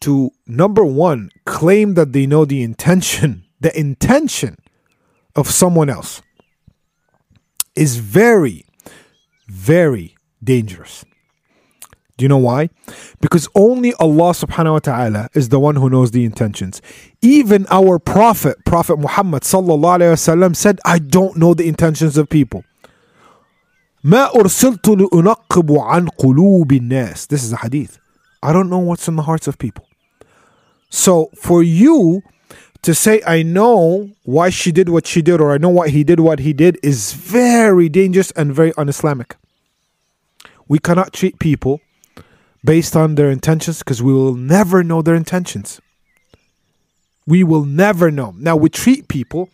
to 0.00 0.30
number 0.46 0.84
1 0.84 1.30
claim 1.44 1.92
that 1.92 2.14
they 2.14 2.26
know 2.26 2.46
the 2.46 2.62
intention, 2.62 3.44
the 3.61 3.78
intention 3.78 4.56
of 5.36 5.49
someone 5.49 5.89
else 5.89 6.21
is 7.76 7.97
very 7.97 8.65
very 9.47 10.15
dangerous. 10.43 11.05
Do 12.17 12.26
you 12.26 12.30
know 12.30 12.38
why? 12.38 12.69
Because 13.21 13.47
only 13.55 13.93
Allah 13.95 14.32
subhanahu 14.34 14.74
wa 14.74 14.80
ta'ala 14.80 15.30
is 15.34 15.49
the 15.49 15.59
one 15.59 15.76
who 15.76 15.89
knows 15.89 16.11
the 16.11 16.26
intentions. 16.26 16.82
Even 17.21 17.65
our 17.71 17.97
Prophet, 17.97 18.57
Prophet 18.65 18.97
Muhammad 18.99 19.43
sallallahu 19.43 19.97
alayhi 19.97 20.13
wasallam 20.13 20.55
said, 20.55 20.80
I 20.86 20.99
don't 20.99 21.38
know 21.38 21.53
the 21.53 21.67
intentions 21.67 22.17
of 22.17 22.30
people. 22.30 22.63
ما 24.05 24.30
أرسلت 24.36 24.88
لأنقب 24.88 25.71
عن 25.71 26.09
قلوب 26.09 26.71
الناس. 26.71 27.28
This 27.28 27.43
is 27.43 27.53
a 27.53 27.57
hadith. 27.57 27.99
I 28.43 28.53
don't 28.53 28.69
know 28.69 28.80
what's 28.80 29.07
in 29.07 29.15
the 29.15 29.24
hearts 29.24 29.47
of 29.47 29.57
people. 29.57 29.88
So 30.89 31.32
for 31.36 31.63
you 31.63 32.21
to 32.83 32.95
say, 32.95 33.22
I 33.26 33.43
know 33.43 34.11
why 34.22 34.51
she 34.51 34.72
did 34.72 34.89
what 34.89 35.07
she 35.07 35.22
did, 35.22 35.41
or 35.41 35.53
I 35.53 35.59
know 35.59 35.68
why 35.68 35.89
he 35.89 36.05
did 36.05 36.20
what 36.20 36.39
he 36.41 36.53
did, 36.53 36.79
is 36.83 37.12
very 37.12 37.89
dangerous 37.89 38.31
and 38.33 38.55
very 38.55 38.72
un 38.76 38.89
Islamic. 38.89 39.37
We 40.68 40.79
cannot 40.79 41.12
treat 41.12 41.39
people 41.39 41.81
based 42.64 42.97
on 42.97 43.14
their 43.14 43.31
intentions 43.31 43.79
because 43.79 44.03
we 44.03 44.12
will 44.12 44.35
never 44.35 44.83
know 44.85 45.03
their 45.03 45.14
intentions. 45.14 45.81
We 47.26 47.45
will 47.45 47.64
never 47.64 48.11
know. 48.11 48.35
Now, 48.39 48.57
we 48.57 48.68
treat 48.68 49.09
people 49.09 49.51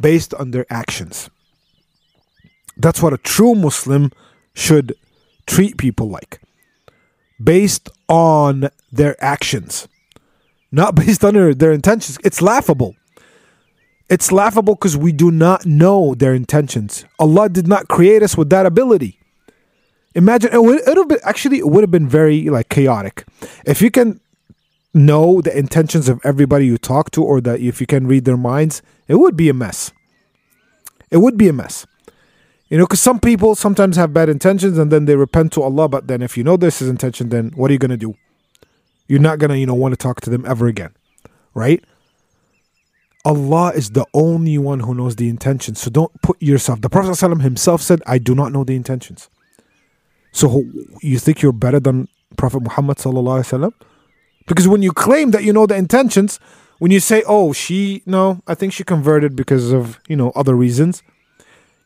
based 0.00 0.34
on 0.34 0.50
their 0.50 0.66
actions. 0.70 1.30
That's 2.76 3.02
what 3.02 3.12
a 3.12 3.18
true 3.18 3.54
Muslim 3.54 4.10
should 4.54 4.94
treat 5.46 5.76
people 5.76 6.08
like 6.08 6.40
based 7.42 7.88
on 8.08 8.68
their 8.90 9.16
actions, 9.22 9.88
not 10.72 10.94
based 11.02 11.24
on 11.24 11.34
their, 11.34 11.54
their 11.54 11.72
intentions. 11.72 12.18
It's 12.24 12.42
laughable. 12.42 12.96
It's 14.08 14.32
laughable 14.32 14.74
because 14.74 14.96
we 14.96 15.12
do 15.12 15.30
not 15.30 15.64
know 15.64 16.14
their 16.14 16.34
intentions. 16.34 17.04
Allah 17.18 17.48
did 17.48 17.68
not 17.68 17.88
create 17.88 18.22
us 18.22 18.36
with 18.36 18.50
that 18.50 18.66
ability. 18.66 19.18
Imagine 20.14 20.52
it 20.52 20.62
would 20.62 20.86
have 20.86 21.08
been, 21.08 21.18
actually 21.22 21.58
it 21.58 21.68
would 21.68 21.82
have 21.82 21.90
been 21.90 22.08
very 22.08 22.50
like 22.50 22.68
chaotic 22.68 23.24
if 23.64 23.80
you 23.80 23.90
can 23.90 24.20
know 24.94 25.40
the 25.40 25.56
intentions 25.56 26.08
of 26.08 26.20
everybody 26.24 26.66
you 26.66 26.78
talk 26.78 27.10
to, 27.12 27.22
or 27.22 27.40
that 27.40 27.60
if 27.60 27.80
you 27.80 27.86
can 27.86 28.06
read 28.06 28.24
their 28.24 28.36
minds. 28.36 28.82
It 29.08 29.16
would 29.16 29.36
be 29.36 29.48
a 29.48 29.54
mess. 29.54 29.92
It 31.10 31.18
would 31.18 31.36
be 31.36 31.48
a 31.48 31.52
mess. 31.52 31.86
You 32.68 32.78
know, 32.78 32.84
because 32.84 33.00
some 33.00 33.20
people 33.20 33.54
sometimes 33.54 33.96
have 33.96 34.14
bad 34.14 34.28
intentions 34.28 34.78
and 34.78 34.90
then 34.90 35.04
they 35.04 35.16
repent 35.16 35.52
to 35.52 35.62
Allah. 35.62 35.88
But 35.88 36.08
then, 36.08 36.22
if 36.22 36.38
you 36.38 36.44
know 36.44 36.56
this 36.56 36.80
is 36.80 36.88
intention, 36.88 37.28
then 37.28 37.52
what 37.54 37.70
are 37.70 37.74
you 37.74 37.78
going 37.78 37.90
to 37.90 37.96
do? 37.98 38.14
You're 39.12 39.20
not 39.20 39.38
to, 39.40 39.58
you 39.58 39.66
know, 39.66 39.74
want 39.74 39.92
to 39.92 39.98
talk 39.98 40.22
to 40.22 40.30
them 40.30 40.46
ever 40.46 40.68
again, 40.68 40.94
right? 41.52 41.84
Allah 43.26 43.70
is 43.74 43.90
the 43.90 44.06
only 44.14 44.56
one 44.56 44.80
who 44.80 44.94
knows 44.94 45.16
the 45.16 45.28
intentions. 45.28 45.82
So 45.82 45.90
don't 45.90 46.10
put 46.22 46.40
yourself. 46.40 46.80
The 46.80 46.88
Prophet 46.88 47.10
ﷺ 47.10 47.42
himself 47.42 47.82
said, 47.82 48.00
I 48.06 48.16
do 48.16 48.34
not 48.34 48.52
know 48.52 48.64
the 48.64 48.74
intentions. 48.74 49.28
So 50.32 50.64
you 51.02 51.18
think 51.18 51.42
you're 51.42 51.52
better 51.52 51.78
than 51.78 52.08
Prophet 52.38 52.62
Muhammad 52.62 52.96
sallallahu 52.96 53.74
Because 54.46 54.66
when 54.66 54.80
you 54.80 54.92
claim 54.92 55.30
that 55.32 55.44
you 55.44 55.52
know 55.52 55.66
the 55.66 55.76
intentions, 55.76 56.40
when 56.78 56.90
you 56.90 56.98
say, 56.98 57.22
"Oh, 57.26 57.52
she 57.52 58.02
no, 58.06 58.40
I 58.46 58.54
think 58.54 58.72
she 58.72 58.82
converted 58.82 59.36
because 59.36 59.72
of 59.72 60.00
you 60.08 60.16
know 60.16 60.32
other 60.34 60.54
reasons," 60.54 61.02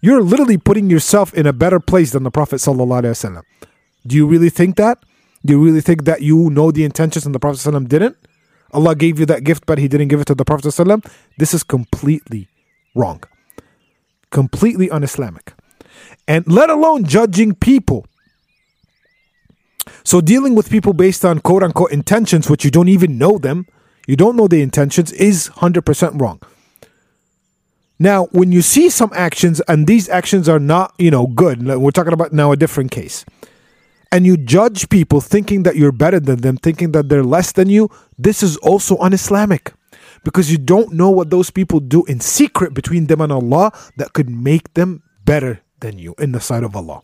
you're 0.01 0.23
literally 0.23 0.59
putting 0.59 0.89
yourself 0.91 1.35
in 1.35 1.45
a 1.45 1.53
better 1.53 1.81
place 1.81 2.13
than 2.13 2.23
the 2.23 2.31
Prophet 2.31 2.61
sallallahu 2.61 3.43
Do 4.07 4.15
you 4.15 4.29
really 4.29 4.49
think 4.49 4.77
that? 4.77 4.99
Do 5.47 5.55
you 5.55 5.65
really 5.65 5.81
think 5.81 6.05
that 6.05 6.23
you 6.23 6.51
know 6.51 6.71
the 6.71 6.85
intentions 6.85 7.25
and 7.25 7.35
the 7.35 7.39
Prophet 7.39 7.59
ﷺ 7.59 7.89
didn't? 7.89 8.17
Allah 8.73 8.95
gave 8.95 9.19
you 9.21 9.27
that 9.27 9.45
gift, 9.45 9.65
but 9.65 9.79
He 9.79 9.89
didn't 9.89 10.09
give 10.09 10.21
it 10.21 10.27
to 10.27 10.35
the 10.35 10.45
Prophet 10.45 10.67
ﷺ. 10.67 11.09
This 11.39 11.55
is 11.55 11.63
completely 11.63 12.49
wrong, 12.95 13.23
completely 14.31 14.91
un-Islamic, 14.91 15.55
and 16.27 16.47
let 16.47 16.69
alone 16.69 17.05
judging 17.05 17.55
people 17.55 18.07
so 20.05 20.21
dealing 20.21 20.55
with 20.55 20.71
people 20.71 20.93
based 20.93 21.25
on 21.25 21.41
quote 21.41 21.63
unquote 21.63 21.93
intentions, 21.93 22.49
which 22.49 22.65
you 22.65 22.71
don't 22.71 22.89
even 22.89 23.19
know 23.19 23.39
them, 23.39 23.67
you 24.07 24.17
don't 24.17 24.37
know 24.37 24.49
the 24.49 24.63
intentions, 24.63 25.13
is 25.13 25.49
100% 25.57 26.21
wrong. 26.21 26.41
Now, 27.99 28.27
when 28.27 28.53
you 28.53 28.63
see 28.63 28.91
some 28.91 29.11
actions 29.15 29.61
and 29.69 29.87
these 29.87 30.09
actions 30.09 30.49
are 30.49 30.59
not, 30.59 30.95
you 30.99 31.11
know, 31.11 31.27
good, 31.27 31.67
we're 31.67 31.91
talking 31.91 32.13
about 32.13 32.33
now 32.33 32.53
a 32.53 32.57
different 32.57 32.91
case, 32.91 33.25
and 34.16 34.26
you 34.26 34.36
judge 34.38 34.90
people 34.90 35.22
thinking 35.22 35.64
that 35.64 35.76
you're 35.76 35.92
better 35.92 36.20
than 36.20 36.42
them, 36.42 36.58
thinking 36.58 36.92
that 36.92 37.10
they're 37.10 37.24
less 37.24 37.52
than 37.54 37.70
you, 37.70 37.90
this 38.18 38.44
is 38.44 38.58
also 38.58 38.98
un 38.98 39.14
Islamic 39.14 39.74
because 40.24 40.52
you 40.52 40.58
don't 40.58 40.94
know 40.94 41.10
what 41.10 41.30
those 41.30 41.50
people 41.50 41.80
do 41.80 42.04
in 42.06 42.20
secret 42.20 42.74
between 42.74 43.08
them 43.08 43.22
and 43.22 43.32
Allah 43.32 43.72
that 43.98 44.14
could 44.14 44.30
make 44.30 44.74
them 44.74 45.04
better 45.26 45.62
than 45.80 45.98
you 45.98 46.14
in 46.20 46.32
the 46.32 46.42
sight 46.42 46.64
of 46.64 46.76
Allah. 46.76 47.02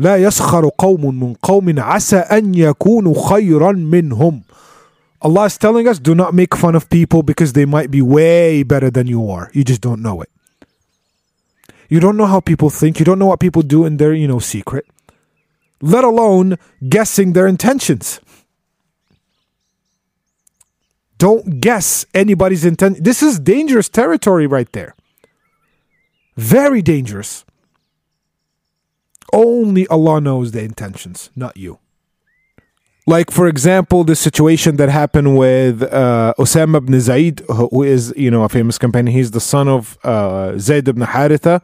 لا 0.00 0.16
يسخر 0.16 0.70
قوم 0.78 1.20
من 1.20 1.34
قوم 1.42 1.80
عسى 1.80 2.16
أن 2.16 2.54
يكونوا 2.54 3.28
خيرا 3.28 3.72
منهم 3.72 4.42
Allah 5.20 5.46
is 5.46 5.58
telling 5.58 5.88
us 5.88 5.98
do 5.98 6.14
not 6.14 6.32
make 6.32 6.54
fun 6.54 6.76
of 6.76 6.88
people 6.88 7.24
because 7.24 7.52
they 7.52 7.64
might 7.64 7.90
be 7.90 8.00
way 8.00 8.62
better 8.62 8.90
than 8.90 9.08
you 9.08 9.28
are. 9.30 9.50
You 9.52 9.64
just 9.64 9.80
don't 9.80 10.00
know 10.00 10.22
it. 10.22 10.30
You 11.88 11.98
don't 11.98 12.16
know 12.16 12.26
how 12.26 12.38
people 12.38 12.70
think. 12.70 13.00
You 13.00 13.04
don't 13.04 13.18
know 13.18 13.26
what 13.26 13.40
people 13.40 13.62
do 13.62 13.84
in 13.84 13.96
their, 13.96 14.12
you 14.12 14.28
know, 14.28 14.38
secret. 14.38 14.86
Let 15.83 16.05
alone 16.05 16.57
guessing 16.87 17.33
their 17.33 17.45
intentions. 17.45 18.21
Don't 21.17 21.59
guess 21.59 22.05
anybody's 22.13 22.63
intent. 22.63 23.03
This 23.03 23.21
is 23.21 23.37
dangerous 23.37 23.89
territory 23.89 24.47
right 24.47 24.71
there. 24.71 24.95
Very 26.37 26.81
dangerous. 26.81 27.43
Only 29.33 29.85
Allah 29.87 30.21
knows 30.21 30.53
the 30.53 30.63
intentions, 30.63 31.29
not 31.35 31.57
you. 31.57 31.79
Like, 33.05 33.31
for 33.31 33.47
example, 33.47 34.05
the 34.05 34.15
situation 34.15 34.77
that 34.77 34.87
happened 34.87 35.37
with 35.37 35.83
uh, 35.83 36.33
Osama 36.39 36.77
ibn 36.77 36.97
Zaid, 37.01 37.41
who 37.49 37.83
is, 37.83 38.13
you 38.15 38.31
know, 38.31 38.43
a 38.43 38.49
famous 38.49 38.77
companion. 38.77 39.13
He's 39.13 39.31
the 39.31 39.41
son 39.41 39.67
of 39.67 39.97
uh, 40.05 40.57
Zayd 40.57 40.87
ibn 40.87 41.03
Haritha. 41.03 41.61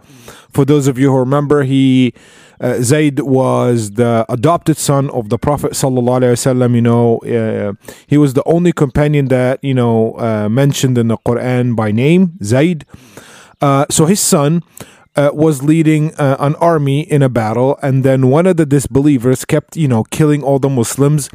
For 0.52 0.66
those 0.66 0.88
of 0.88 1.00
you 1.00 1.12
who 1.12 1.18
remember, 1.18 1.64
he 1.64 2.14
uh, 2.60 2.82
Zayd 2.82 3.22
was 3.22 3.92
the 3.92 4.26
adopted 4.28 4.76
son 4.76 5.10
of 5.12 5.30
the 5.30 5.38
Prophet 5.38 5.72
sallallahu 5.72 6.20
alaihi 6.20 6.36
wasallam. 6.36 6.76
You 6.76 6.82
know, 6.82 7.18
uh, 7.20 7.74
he 8.06 8.18
was 8.18 8.34
the 8.34 8.44
only 8.46 8.74
companion 8.74 9.30
that 9.30 9.64
you 9.64 9.74
know 9.74 10.20
uh, 10.20 10.50
mentioned 10.50 10.98
in 10.98 11.08
the 11.08 11.18
Quran 11.20 11.74
by 11.74 11.92
name, 11.92 12.38
Zayd. 12.44 12.86
Uh, 13.62 13.86
so 13.90 14.06
his 14.06 14.20
son 14.20 14.62
uh, 15.20 15.32
was 15.34 15.62
leading 15.72 16.04
uh, 16.16 16.38
an 16.40 16.56
army 16.72 17.00
in 17.16 17.22
a 17.22 17.32
battle, 17.42 17.78
and 17.82 17.96
then 18.08 18.20
one 18.38 18.46
of 18.52 18.56
the 18.56 18.66
disbelievers 18.66 19.44
kept, 19.54 19.76
you 19.76 19.90
know, 19.94 20.04
killing 20.18 20.42
all 20.48 20.60
the 20.60 20.70
Muslims. 20.70 21.30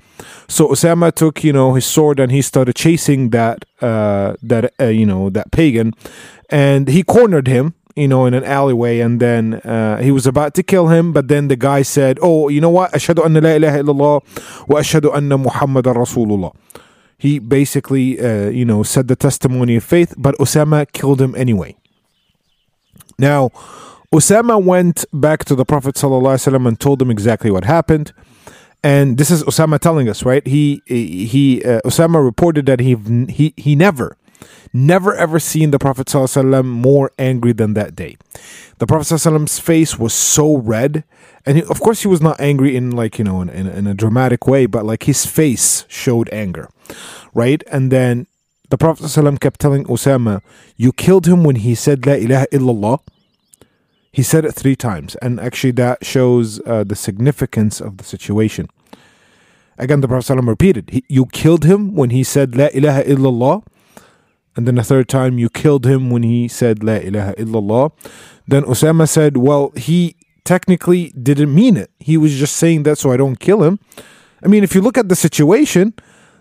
So 0.48 0.68
Osama 0.68 1.12
took, 1.12 1.44
you 1.44 1.52
know, 1.52 1.74
his 1.74 1.84
sword 1.84 2.16
and 2.22 2.32
he 2.32 2.40
started 2.40 2.74
chasing 2.76 3.30
that, 3.30 3.58
uh, 3.82 4.28
that, 4.50 4.72
uh, 4.80 4.84
you 5.00 5.06
know, 5.10 5.28
that 5.36 5.52
pagan, 5.52 5.92
and 6.48 6.88
he 6.88 7.02
cornered 7.02 7.48
him. 7.56 7.74
You 7.96 8.08
know, 8.08 8.26
in 8.26 8.34
an 8.34 8.42
alleyway, 8.42 8.98
and 8.98 9.22
then 9.22 9.44
uh, 9.62 10.02
he 10.02 10.10
was 10.10 10.26
about 10.26 10.52
to 10.58 10.64
kill 10.64 10.88
him, 10.88 11.12
but 11.12 11.28
then 11.28 11.46
the 11.46 11.54
guy 11.54 11.82
said, 11.86 12.18
"Oh, 12.20 12.50
you 12.50 12.60
know 12.60 12.74
what? 12.78 12.90
Ashhadu 12.90 13.22
anna 13.24 13.40
la 13.40 13.50
ilaha 13.54 13.78
illallah 13.82 14.14
wa 14.66 14.76
ashhadu 14.82 15.14
anna 15.14 15.38
Muhammadan 15.38 15.94
Rasulullah." 15.94 16.50
He 17.24 17.38
basically, 17.38 18.18
uh, 18.18 18.50
you 18.50 18.64
know, 18.64 18.82
said 18.82 19.06
the 19.06 19.14
testimony 19.14 19.76
of 19.78 19.84
faith, 19.84 20.10
but 20.18 20.34
Osama 20.42 20.90
killed 20.90 21.20
him 21.22 21.38
anyway. 21.38 21.78
Now, 23.17 23.49
Osama 24.13 24.63
went 24.63 25.05
back 25.13 25.45
to 25.45 25.55
the 25.55 25.65
Prophet 25.65 25.95
ﷺ 25.95 26.67
and 26.67 26.79
told 26.79 27.01
him 27.01 27.11
exactly 27.11 27.51
what 27.51 27.65
happened. 27.65 28.11
And 28.83 29.17
this 29.17 29.29
is 29.29 29.43
Osama 29.43 29.77
telling 29.79 30.07
us, 30.07 30.23
right? 30.23 30.45
He 30.47 30.81
he 30.85 31.63
uh, 31.65 31.81
Osama 31.85 32.23
reported 32.23 32.65
that 32.65 32.79
he 32.79 32.95
he 33.27 33.53
he 33.57 33.75
never 33.75 34.15
never 34.71 35.13
ever 35.13 35.37
seen 35.37 35.71
the 35.71 35.79
Prophet 35.79 36.07
ﷺ 36.07 36.65
more 36.65 37.11
angry 37.19 37.51
than 37.51 37.73
that 37.73 37.95
day. 37.95 38.17
The 38.77 38.87
Prophet 38.87 39.13
ﷺ's 39.13 39.59
face 39.59 39.99
was 39.99 40.13
so 40.13 40.57
red, 40.57 41.03
and 41.45 41.57
he, 41.57 41.63
of 41.63 41.81
course 41.81 42.01
he 42.03 42.07
was 42.07 42.21
not 42.21 42.39
angry 42.39 42.75
in 42.75 42.91
like 42.91 43.19
you 43.19 43.25
know 43.25 43.41
in, 43.41 43.49
in, 43.49 43.67
in 43.67 43.85
a 43.85 43.93
dramatic 43.93 44.47
way, 44.47 44.65
but 44.65 44.85
like 44.85 45.03
his 45.03 45.25
face 45.25 45.85
showed 45.89 46.29
anger, 46.31 46.69
right? 47.33 47.61
And 47.69 47.91
then 47.91 48.27
the 48.74 48.78
Prophet 48.78 49.04
ﷺ 49.04 49.38
kept 49.38 49.60
telling 49.60 49.84
Osama, 49.84 50.42
You 50.76 50.90
killed 50.90 51.28
him 51.28 51.44
when 51.44 51.54
he 51.54 51.76
said 51.76 52.04
La 52.04 52.14
ilaha 52.14 52.48
illallah. 52.50 52.98
He 54.10 54.24
said 54.24 54.44
it 54.44 54.50
three 54.52 54.74
times, 54.74 55.14
and 55.22 55.38
actually 55.38 55.70
that 55.82 56.04
shows 56.04 56.60
uh, 56.66 56.82
the 56.82 56.96
significance 56.96 57.80
of 57.80 57.98
the 57.98 58.04
situation. 58.04 58.68
Again, 59.78 60.00
the 60.00 60.08
Prophet 60.08 60.32
ﷺ 60.32 60.48
repeated, 60.48 60.90
he, 60.90 61.04
You 61.08 61.26
killed 61.26 61.64
him 61.64 61.94
when 61.94 62.10
he 62.10 62.24
said 62.24 62.56
La 62.56 62.66
ilaha 62.74 63.04
illallah. 63.04 63.64
And 64.56 64.66
then 64.66 64.74
the 64.74 64.82
third 64.82 65.08
time, 65.08 65.38
you 65.38 65.48
killed 65.48 65.86
him 65.86 66.10
when 66.10 66.24
he 66.24 66.48
said 66.48 66.82
La 66.82 66.94
ilaha 66.94 67.34
illallah. 67.34 67.92
Then 68.48 68.64
Osama 68.64 69.08
said, 69.08 69.36
Well, 69.36 69.70
he 69.76 70.16
technically 70.44 71.10
didn't 71.10 71.54
mean 71.54 71.76
it. 71.76 71.92
He 72.00 72.16
was 72.16 72.34
just 72.34 72.56
saying 72.56 72.82
that 72.82 72.98
so 72.98 73.12
I 73.12 73.18
don't 73.18 73.38
kill 73.38 73.62
him. 73.62 73.78
I 74.42 74.48
mean, 74.48 74.64
if 74.64 74.74
you 74.74 74.80
look 74.80 74.98
at 74.98 75.08
the 75.08 75.14
situation, 75.14 75.94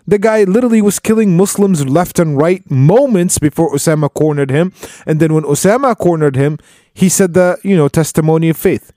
the 0.06 0.18
guy 0.18 0.44
literally 0.44 0.82
was 0.82 0.98
killing 0.98 1.36
Muslims 1.36 1.86
left 1.86 2.18
and 2.18 2.36
right 2.36 2.68
moments 2.70 3.38
before 3.38 3.72
Osama 3.72 4.12
cornered 4.12 4.50
him. 4.50 4.72
And 5.06 5.20
then 5.20 5.32
when 5.32 5.44
Osama 5.44 5.96
cornered 5.96 6.36
him, 6.36 6.58
he 6.92 7.08
said 7.08 7.34
the, 7.34 7.58
you 7.62 7.76
know, 7.76 7.88
testimony 7.88 8.48
of 8.48 8.56
faith. 8.56 8.92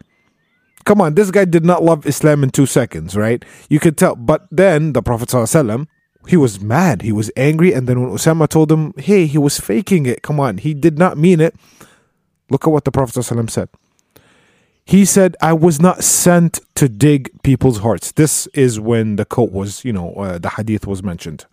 Come 0.86 1.02
on, 1.02 1.16
this 1.16 1.32
guy 1.32 1.46
did 1.46 1.66
not 1.66 1.84
love 1.84 2.06
Islam 2.06 2.44
in 2.44 2.50
two 2.50 2.66
seconds, 2.66 3.16
right? 3.16 3.44
You 3.70 3.80
could 3.80 3.98
tell. 3.98 4.16
But 4.16 4.48
then 4.52 4.94
the 4.94 5.02
Prophet 5.02 5.30
he 6.28 6.38
was 6.38 6.60
mad. 6.60 7.02
He 7.02 7.12
was 7.12 7.32
angry. 7.36 7.74
And 7.74 7.88
then 7.88 8.02
when 8.02 8.12
Osama 8.12 8.48
told 8.48 8.72
him, 8.72 8.94
hey, 8.98 9.26
he 9.26 9.38
was 9.38 9.60
faking 9.60 10.06
it. 10.06 10.22
Come 10.22 10.40
on, 10.40 10.58
he 10.58 10.74
did 10.74 10.98
not 10.98 11.18
mean 11.18 11.40
it. 11.40 11.56
Look 12.50 12.66
at 12.66 12.70
what 12.70 12.86
the 12.86 12.92
Prophet 12.92 13.22
said. 13.24 13.70
He 14.88 15.04
said, 15.04 15.36
I 15.42 15.52
was 15.52 15.82
not 15.82 16.02
sent 16.02 16.62
to 16.76 16.88
dig 16.88 17.44
people's 17.44 17.80
hearts. 17.80 18.14
This 18.14 18.48
is 18.48 18.80
when 18.80 19.18
the 19.18 19.26
quote 19.26 19.52
was, 19.52 19.84
you 19.84 19.92
know, 19.92 20.14
uh, 20.14 20.38
the 20.38 20.52
hadith 20.52 20.88
was 20.88 21.04
mentioned. 21.04 21.46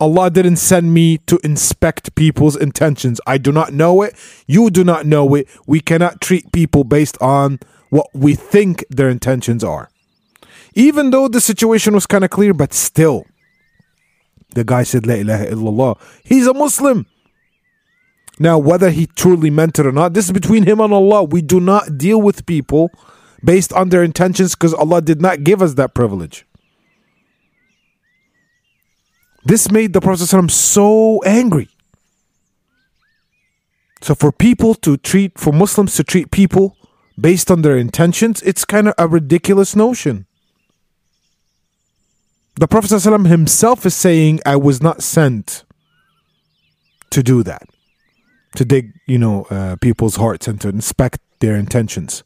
Allah 0.00 0.28
didn't 0.28 0.56
send 0.56 0.92
me 0.92 1.18
to 1.18 1.38
inspect 1.44 2.16
people's 2.16 2.56
intentions. 2.56 3.20
I 3.28 3.38
do 3.38 3.52
not 3.52 3.72
know 3.72 4.02
it. 4.02 4.16
You 4.48 4.70
do 4.70 4.82
not 4.82 5.06
know 5.06 5.36
it. 5.36 5.46
We 5.68 5.78
cannot 5.78 6.20
treat 6.20 6.50
people 6.50 6.82
based 6.82 7.16
on 7.22 7.60
what 7.90 8.08
we 8.12 8.34
think 8.34 8.84
their 8.90 9.08
intentions 9.08 9.62
are. 9.62 9.88
Even 10.74 11.10
though 11.10 11.28
the 11.28 11.40
situation 11.40 11.94
was 11.94 12.06
kind 12.06 12.24
of 12.24 12.30
clear, 12.30 12.52
but 12.52 12.74
still, 12.74 13.24
the 14.56 14.64
guy 14.64 14.82
said, 14.82 15.06
La 15.06 15.14
ilaha 15.14 15.46
illallah. 15.46 16.00
He's 16.24 16.48
a 16.48 16.54
Muslim. 16.54 17.06
Now, 18.38 18.58
whether 18.58 18.90
he 18.90 19.06
truly 19.06 19.50
meant 19.50 19.78
it 19.78 19.86
or 19.86 19.92
not, 19.92 20.14
this 20.14 20.26
is 20.26 20.32
between 20.32 20.64
him 20.64 20.80
and 20.80 20.92
Allah. 20.92 21.24
We 21.24 21.40
do 21.40 21.60
not 21.60 21.96
deal 21.96 22.20
with 22.20 22.46
people 22.46 22.90
based 23.44 23.72
on 23.72 23.90
their 23.90 24.02
intentions 24.02 24.54
because 24.54 24.74
Allah 24.74 25.00
did 25.00 25.20
not 25.20 25.44
give 25.44 25.62
us 25.62 25.74
that 25.74 25.94
privilege. 25.94 26.44
This 29.44 29.70
made 29.70 29.92
the 29.92 30.00
Prophet 30.00 30.22
ﷺ 30.22 30.50
so 30.50 31.22
angry. 31.24 31.68
So, 34.00 34.14
for 34.14 34.32
people 34.32 34.74
to 34.76 34.96
treat, 34.96 35.38
for 35.38 35.52
Muslims 35.52 35.94
to 35.96 36.04
treat 36.04 36.30
people 36.30 36.76
based 37.18 37.50
on 37.50 37.62
their 37.62 37.76
intentions, 37.76 38.42
it's 38.42 38.64
kind 38.64 38.88
of 38.88 38.94
a 38.98 39.06
ridiculous 39.06 39.76
notion. 39.76 40.26
The 42.56 42.68
Prophet 42.68 43.02
himself 43.02 43.84
is 43.86 43.94
saying, 43.94 44.40
I 44.46 44.56
was 44.56 44.82
not 44.82 45.02
sent 45.02 45.64
to 47.10 47.22
do 47.22 47.42
that 47.42 47.68
to 48.56 48.64
dig, 48.64 48.92
you 49.06 49.18
know, 49.18 49.44
uh, 49.50 49.76
people's 49.76 50.16
hearts 50.16 50.48
and 50.48 50.60
to 50.60 50.68
inspect 50.68 51.20
their 51.40 51.56
intentions. 51.56 52.22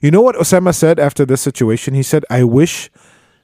You 0.00 0.10
know 0.10 0.20
what 0.20 0.36
Osama 0.36 0.74
said 0.74 0.98
after 0.98 1.24
this 1.24 1.40
situation? 1.40 1.94
He 1.94 2.02
said, 2.02 2.24
I 2.30 2.44
wish 2.44 2.90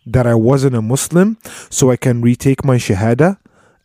that 0.07 0.27
I 0.27 0.35
wasn't 0.35 0.77
a 0.77 0.83
Muslim 0.83 1.39
so 1.71 1.91
I 1.91 1.97
can 1.97 2.21
retake 2.21 2.65
my 2.65 2.77
Shahada 2.77 3.39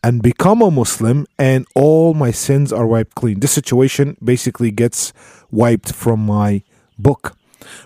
and 0.04 0.22
become 0.22 0.62
a 0.62 0.70
Muslim 0.70 1.26
and 1.40 1.66
all 1.76 2.14
my 2.14 2.32
sins 2.32 2.74
are 2.74 2.86
wiped 2.86 3.16
clean. 3.16 3.40
This 3.40 3.52
situation 3.52 4.18
basically 4.24 4.72
gets 4.72 5.14
wiped 5.52 5.94
from 5.94 6.26
my 6.26 6.64
book. 7.00 7.38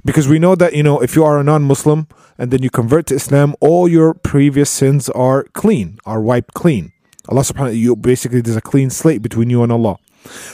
Because 0.03 0.28
we 0.28 0.39
know 0.39 0.55
that, 0.55 0.74
you 0.74 0.82
know, 0.82 0.99
if 0.99 1.16
you 1.16 1.24
are 1.24 1.39
a 1.39 1.43
non 1.43 1.64
Muslim 1.64 2.08
and 2.38 2.49
then 2.49 2.64
you 2.64 2.70
convert 2.70 3.05
to 3.08 3.16
Islam, 3.16 3.55
all 3.62 3.88
your 3.88 4.14
previous 4.16 4.70
sins 4.70 5.10
are 5.10 5.43
clean, 5.53 5.99
are 6.05 6.22
wiped 6.22 6.53
clean. 6.55 6.93
Allah 7.30 7.41
subhanahu 7.41 7.78
you 7.78 7.95
basically, 7.95 8.41
there's 8.41 8.58
a 8.58 8.62
clean 8.62 8.89
slate 8.89 9.22
between 9.22 9.49
you 9.49 9.62
and 9.62 9.72
Allah. 9.72 9.97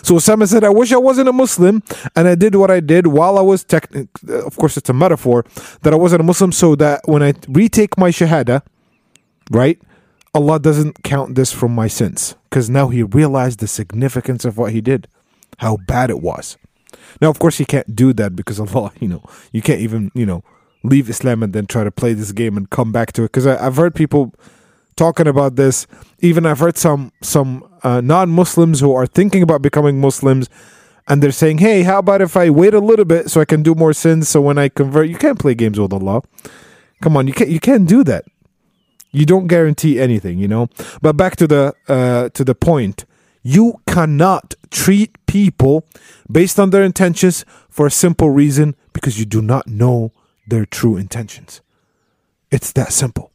So 0.03 0.15
Osama 0.15 0.47
said, 0.47 0.63
I 0.63 0.69
wish 0.69 0.91
I 0.91 0.97
wasn't 0.97 1.29
a 1.29 1.33
Muslim 1.33 1.83
and 2.15 2.27
I 2.27 2.35
did 2.35 2.55
what 2.55 2.71
I 2.71 2.79
did 2.79 3.07
while 3.07 3.37
I 3.37 3.41
was, 3.41 3.63
tech- 3.63 3.93
uh, 3.95 4.45
of 4.45 4.57
course, 4.57 4.77
it's 4.77 4.89
a 4.89 4.93
metaphor, 4.93 5.45
that 5.81 5.93
I 5.93 5.95
wasn't 5.95 6.21
a 6.21 6.23
Muslim 6.23 6.51
so 6.51 6.75
that 6.75 7.01
when 7.05 7.23
I 7.23 7.33
retake 7.47 7.97
my 7.97 8.09
Shahada, 8.09 8.61
right, 9.51 9.81
Allah 10.33 10.59
doesn't 10.59 11.03
count 11.03 11.35
this 11.35 11.51
from 11.51 11.73
my 11.73 11.87
sins. 11.87 12.35
Because 12.49 12.69
now 12.69 12.89
he 12.89 13.03
realized 13.03 13.59
the 13.59 13.67
significance 13.67 14.45
of 14.45 14.57
what 14.57 14.71
he 14.73 14.81
did, 14.81 15.07
how 15.57 15.77
bad 15.87 16.09
it 16.09 16.21
was. 16.21 16.57
Now, 17.21 17.29
of 17.29 17.39
course, 17.39 17.57
he 17.57 17.65
can't 17.65 17.95
do 17.95 18.13
that 18.13 18.35
because 18.35 18.59
Allah, 18.75 18.91
you 18.99 19.07
know, 19.07 19.23
you 19.51 19.61
can't 19.61 19.81
even, 19.81 20.11
you 20.13 20.25
know, 20.25 20.43
leave 20.83 21.09
Islam 21.09 21.43
and 21.43 21.53
then 21.53 21.65
try 21.65 21.83
to 21.83 21.91
play 21.91 22.13
this 22.13 22.31
game 22.31 22.57
and 22.57 22.69
come 22.69 22.91
back 22.91 23.11
to 23.13 23.23
it. 23.23 23.31
Because 23.31 23.47
I've 23.47 23.75
heard 23.75 23.95
people 23.95 24.33
talking 24.95 25.27
about 25.27 25.55
this. 25.55 25.87
Even 26.19 26.45
I've 26.45 26.59
heard 26.59 26.77
some 26.77 27.11
some 27.21 27.67
uh, 27.83 28.01
non-Muslims 28.01 28.79
who 28.79 28.93
are 28.93 29.05
thinking 29.05 29.43
about 29.43 29.61
becoming 29.61 29.99
Muslims, 29.99 30.49
and 31.07 31.21
they're 31.21 31.31
saying, 31.31 31.59
"Hey, 31.59 31.83
how 31.83 31.99
about 31.99 32.21
if 32.21 32.37
I 32.37 32.49
wait 32.49 32.73
a 32.73 32.79
little 32.79 33.05
bit 33.05 33.29
so 33.29 33.41
I 33.41 33.45
can 33.45 33.63
do 33.63 33.75
more 33.75 33.93
sins? 33.93 34.29
So 34.29 34.41
when 34.41 34.57
I 34.57 34.69
convert, 34.69 35.09
you 35.09 35.17
can't 35.17 35.39
play 35.39 35.55
games 35.55 35.79
with 35.79 35.93
Allah. 35.93 36.21
Come 37.01 37.17
on, 37.17 37.27
you 37.27 37.33
can't 37.33 37.49
you 37.49 37.59
can't 37.59 37.87
do 37.87 38.03
that. 38.05 38.25
You 39.11 39.25
don't 39.25 39.47
guarantee 39.47 39.99
anything, 39.99 40.39
you 40.39 40.47
know. 40.47 40.69
But 41.01 41.17
back 41.17 41.35
to 41.37 41.47
the 41.47 41.73
uh, 41.87 42.29
to 42.29 42.43
the 42.43 42.55
point, 42.55 43.05
you 43.43 43.81
cannot 43.85 44.55
treat 44.71 45.13
people 45.27 45.85
based 46.31 46.59
on 46.59 46.69
their 46.69 46.83
intentions 46.83 47.45
for 47.69 47.85
a 47.85 47.91
simple 47.91 48.29
reason 48.29 48.75
because 48.93 49.19
you 49.19 49.25
do 49.25 49.41
not 49.41 49.67
know 49.67 50.13
their 50.47 50.65
true 50.65 50.95
intentions. 50.97 51.61
It's 52.49 52.71
that 52.73 52.93
simple. 52.93 53.32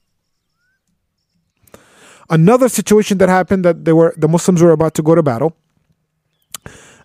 Another 2.30 2.68
situation 2.68 3.18
that 3.18 3.28
happened 3.28 3.64
that 3.64 3.84
they 3.84 3.92
were 3.92 4.14
the 4.16 4.28
Muslims 4.28 4.62
were 4.62 4.72
about 4.72 4.94
to 4.94 5.02
go 5.02 5.14
to 5.14 5.22
battle, 5.22 5.56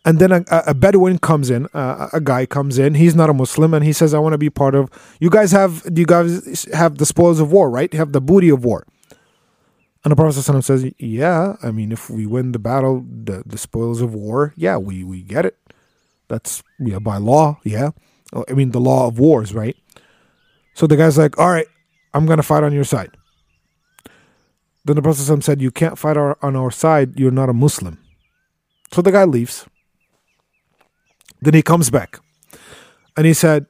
and 0.06 0.20
then 0.20 0.32
a, 0.32 0.44
a 0.50 0.74
Bedouin 0.74 1.18
comes 1.18 1.50
in, 1.50 1.68
uh, 1.74 2.10
a 2.12 2.20
guy 2.20 2.46
comes 2.46 2.78
in. 2.78 2.96
He's 2.96 3.16
not 3.16 3.30
a 3.30 3.34
Muslim, 3.34 3.74
and 3.74 3.86
he 3.86 3.94
says, 3.94 4.14
"I 4.14 4.20
want 4.20 4.34
to 4.34 4.38
be 4.38 4.50
part 4.50 4.76
of." 4.76 4.90
You 5.20 5.30
guys 5.30 5.52
have 5.52 5.84
do 5.94 6.02
you 6.02 6.06
guys 6.06 6.66
have 6.74 6.98
the 6.98 7.06
spoils 7.06 7.40
of 7.40 7.52
war, 7.52 7.70
right? 7.70 7.92
You 7.94 8.00
have 8.00 8.12
the 8.12 8.22
booty 8.22 8.50
of 8.50 8.66
war. 8.66 8.86
And 10.04 10.12
the 10.12 10.18
Prophet 10.18 10.38
ﷺ 10.38 10.64
says, 10.66 10.86
"Yeah, 11.00 11.56
I 11.64 11.72
mean, 11.72 11.94
if 11.94 12.10
we 12.10 12.26
win 12.26 12.52
the 12.52 12.60
battle, 12.60 13.06
the, 13.08 13.44
the 13.46 13.58
spoils 13.58 14.02
of 14.02 14.14
war, 14.14 14.54
yeah, 14.58 14.76
we 14.76 15.06
we 15.06 15.22
get 15.22 15.46
it. 15.46 15.58
That's 16.28 16.62
yeah 16.80 17.00
by 17.00 17.18
law, 17.18 17.60
yeah. 17.64 17.92
I 18.50 18.54
mean, 18.54 18.72
the 18.72 18.82
law 18.82 19.08
of 19.08 19.20
wars, 19.20 19.54
right?" 19.54 19.78
So 20.74 20.88
the 20.88 20.98
guy's 20.98 21.18
like, 21.18 21.40
"All 21.40 21.50
right, 21.50 21.68
I'm 22.14 22.26
gonna 22.26 22.44
fight 22.44 22.64
on 22.64 22.74
your 22.74 22.84
side." 22.84 23.16
Then 24.86 24.96
the 24.98 25.02
Prophet 25.02 25.44
said, 25.44 25.62
You 25.62 25.72
can't 25.72 25.98
fight 25.98 26.18
our, 26.18 26.38
on 26.42 26.56
our 26.56 26.72
side, 26.72 27.20
you're 27.20 27.32
not 27.32 27.50
a 27.50 27.54
Muslim. 27.54 28.00
So 28.92 29.02
the 29.02 29.12
guy 29.12 29.24
leaves. 29.24 29.66
Then 31.42 31.54
he 31.54 31.62
comes 31.62 31.90
back 31.90 32.20
and 33.18 33.26
he 33.26 33.34
said, 33.34 33.66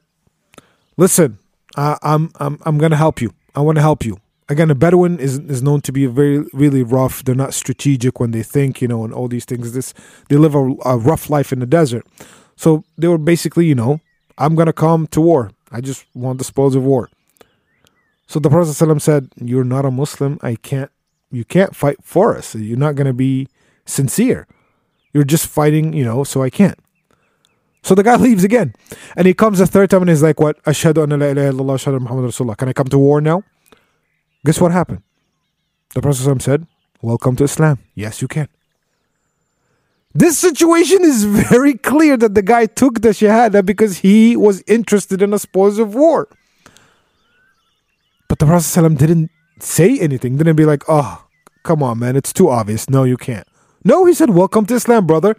Listen, 0.96 1.38
uh, 1.76 1.96
I'm, 2.02 2.30
I'm, 2.38 2.58
I'm 2.64 2.78
going 2.78 2.90
to 2.90 2.96
help 2.96 3.20
you. 3.20 3.32
I 3.54 3.60
want 3.60 3.76
to 3.76 3.82
help 3.82 4.04
you. 4.04 4.18
Again, 4.48 4.70
a 4.70 4.74
Bedouin 4.74 5.18
is, 5.18 5.38
is 5.38 5.62
known 5.62 5.80
to 5.82 5.92
be 5.92 6.06
very, 6.06 6.44
really 6.52 6.82
rough. 6.82 7.24
They're 7.24 7.34
not 7.34 7.54
strategic 7.54 8.20
when 8.20 8.30
they 8.30 8.42
think, 8.42 8.82
you 8.82 8.88
know, 8.88 9.04
and 9.04 9.14
all 9.14 9.26
these 9.26 9.44
things. 9.44 9.72
This 9.72 9.94
They 10.28 10.36
live 10.36 10.54
a, 10.54 10.74
a 10.84 10.98
rough 10.98 11.30
life 11.30 11.52
in 11.52 11.60
the 11.60 11.66
desert. 11.66 12.06
So 12.54 12.84
they 12.98 13.08
were 13.08 13.18
basically, 13.18 13.66
you 13.66 13.74
know, 13.74 14.00
I'm 14.36 14.54
going 14.54 14.66
to 14.66 14.72
come 14.72 15.06
to 15.08 15.20
war. 15.20 15.50
I 15.72 15.80
just 15.80 16.04
want 16.14 16.38
the 16.38 16.44
spoils 16.44 16.76
of 16.76 16.84
war. 16.84 17.08
So 18.26 18.38
the 18.38 18.50
Prophet 18.50 19.00
said, 19.00 19.30
You're 19.36 19.64
not 19.64 19.84
a 19.84 19.90
Muslim. 19.90 20.38
I 20.42 20.56
can't 20.56 20.90
you 21.34 21.44
can't 21.44 21.74
fight 21.74 21.98
for 22.02 22.36
us. 22.36 22.54
You're 22.54 22.78
not 22.78 22.94
going 22.94 23.06
to 23.06 23.12
be 23.12 23.48
sincere. 23.84 24.46
You're 25.12 25.24
just 25.24 25.46
fighting, 25.46 25.92
you 25.92 26.04
know, 26.04 26.24
so 26.24 26.42
I 26.42 26.50
can't. 26.50 26.78
So 27.82 27.94
the 27.94 28.02
guy 28.02 28.16
leaves 28.26 28.44
again. 28.44 28.74
And 29.16 29.26
he 29.26 29.34
comes 29.34 29.60
a 29.60 29.66
third 29.66 29.90
time 29.90 30.02
and 30.02 30.10
he's 30.10 30.22
like, 30.22 30.40
What? 30.40 30.62
Ashhadu 30.64 31.04
an 31.04 31.10
la 31.10 31.26
ilaha 31.26 31.52
illallah, 31.52 31.76
ashhadu 31.76 32.00
Muhammad 32.00 32.30
Rasulullah. 32.30 32.56
Can 32.56 32.68
I 32.68 32.72
come 32.72 32.88
to 32.88 32.98
war 32.98 33.20
now? 33.20 33.42
Guess 34.44 34.60
what 34.60 34.72
happened? 34.72 35.02
The 35.94 36.02
Prophet 36.02 36.42
said, 36.42 36.66
Welcome 37.02 37.36
to 37.36 37.44
Islam. 37.44 37.78
Yes, 37.94 38.20
you 38.22 38.28
can. 38.28 38.48
This 40.14 40.38
situation 40.38 41.02
is 41.02 41.24
very 41.50 41.74
clear 41.74 42.16
that 42.16 42.34
the 42.34 42.42
guy 42.42 42.66
took 42.66 43.00
the 43.00 43.10
Shahada 43.10 43.64
because 43.64 43.98
he 43.98 44.36
was 44.36 44.62
interested 44.66 45.22
in 45.22 45.34
a 45.34 45.38
spoils 45.38 45.78
of 45.78 45.94
war. 45.94 46.28
But 48.28 48.38
the 48.38 48.46
Prophet 48.46 48.98
didn't 48.98 49.30
say 49.60 49.98
anything, 49.98 50.36
didn't 50.36 50.56
be 50.56 50.64
like, 50.64 50.84
oh, 50.88 51.23
Come 51.64 51.82
on, 51.82 51.98
man. 51.98 52.14
It's 52.14 52.32
too 52.32 52.48
obvious. 52.48 52.88
No, 52.88 53.02
you 53.02 53.16
can't. 53.16 53.48
No, 53.84 54.04
he 54.04 54.14
said, 54.14 54.30
Welcome 54.30 54.66
to 54.66 54.74
Islam, 54.74 55.06
brother. 55.06 55.36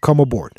Come 0.00 0.20
aboard. 0.20 0.52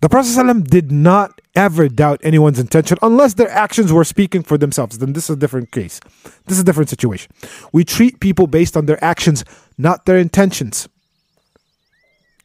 The 0.00 0.08
Prophet 0.08 0.28
ﷺ 0.28 0.68
did 0.68 0.92
not 0.92 1.40
ever 1.54 1.88
doubt 1.88 2.20
anyone's 2.22 2.58
intention 2.58 2.98
unless 3.00 3.34
their 3.34 3.48
actions 3.48 3.92
were 3.92 4.04
speaking 4.04 4.42
for 4.42 4.58
themselves. 4.58 4.98
Then 4.98 5.14
this 5.14 5.24
is 5.24 5.36
a 5.36 5.38
different 5.38 5.72
case. 5.72 5.98
This 6.46 6.58
is 6.58 6.60
a 6.60 6.64
different 6.64 6.90
situation. 6.90 7.32
We 7.72 7.84
treat 7.84 8.20
people 8.20 8.46
based 8.46 8.76
on 8.76 8.86
their 8.86 9.02
actions, 9.02 9.44
not 9.78 10.04
their 10.04 10.18
intentions. 10.18 10.88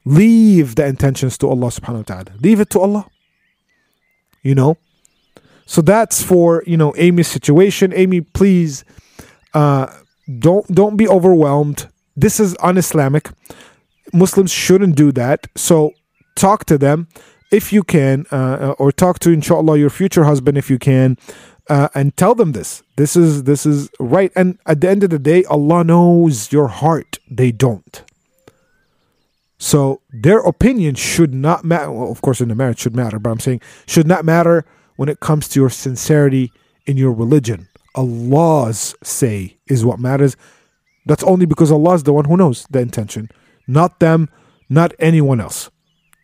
Leave 0.06 0.76
the 0.76 0.86
intentions 0.86 1.38
to 1.40 1.50
Allah 1.50 1.68
subhanahu 1.68 1.98
wa 1.98 2.04
ta'ala. 2.04 2.32
Leave 2.40 2.62
it 2.62 2.70
to 2.70 2.80
Allah. 2.80 3.08
You 4.42 4.56
know? 4.56 4.78
So 5.66 5.82
that's 5.82 6.24
for, 6.24 6.64
you 6.66 6.78
know, 6.78 6.94
Amy's 6.98 7.28
situation. 7.28 7.92
Amy, 7.94 8.22
please 8.22 8.86
uh, 9.54 9.88
don't 10.40 10.68
don't 10.74 10.98
be 10.98 11.08
overwhelmed. 11.08 11.88
This 12.16 12.40
is 12.40 12.56
un-Islamic. 12.62 13.30
Muslims 14.14 14.52
shouldn't 14.52 14.96
do 14.96 15.12
that. 15.14 15.48
So 15.56 15.94
talk 16.36 16.66
to 16.66 16.78
them 16.78 17.08
if 17.52 17.72
you 17.74 17.84
can, 17.84 18.26
uh, 18.32 18.76
or 18.78 18.92
talk 18.92 19.20
to 19.20 19.32
inshallah 19.32 19.78
your 19.78 19.90
future 19.90 20.24
husband 20.24 20.58
if 20.58 20.70
you 20.70 20.78
can, 20.78 21.18
uh, 21.70 21.90
and 21.96 22.16
tell 22.18 22.36
them 22.36 22.52
this. 22.52 22.84
This 22.98 23.16
is 23.16 23.44
this 23.44 23.66
is 23.66 23.90
right. 24.00 24.32
And 24.36 24.58
at 24.66 24.82
the 24.82 24.90
end 24.90 25.04
of 25.04 25.10
the 25.10 25.20
day, 25.20 25.44
Allah 25.46 25.84
knows 25.84 26.52
your 26.52 26.68
heart. 26.68 27.20
They 27.30 27.52
don't. 27.52 28.04
So 29.58 30.02
their 30.12 30.40
opinion 30.40 30.96
should 30.96 31.34
not 31.34 31.64
matter. 31.64 31.92
Well, 31.92 32.12
of 32.12 32.22
course, 32.22 32.42
in 32.42 32.50
the 32.50 32.56
marriage 32.56 32.80
should 32.80 32.96
matter, 32.96 33.20
but 33.20 33.30
I'm 33.30 33.40
saying 33.40 33.62
should 33.88 34.08
not 34.08 34.26
matter 34.26 34.66
when 34.96 35.10
it 35.10 35.20
comes 35.22 35.48
to 35.50 35.60
your 35.60 35.70
sincerity 35.70 36.52
in 36.86 36.98
your 36.98 37.14
religion. 37.14 37.69
Allah's 37.96 38.96
say 39.04 39.58
is 39.68 39.86
what 39.86 40.00
matters. 40.00 40.36
That's 41.06 41.24
only 41.24 41.46
because 41.46 41.72
Allah 41.72 41.96
is 41.96 42.04
the 42.04 42.14
one 42.14 42.26
who 42.26 42.38
knows 42.38 42.68
the 42.70 42.80
intention, 42.80 43.30
not 43.68 44.00
them, 44.00 44.30
not 44.70 44.94
anyone 45.00 45.42
else. 45.42 45.70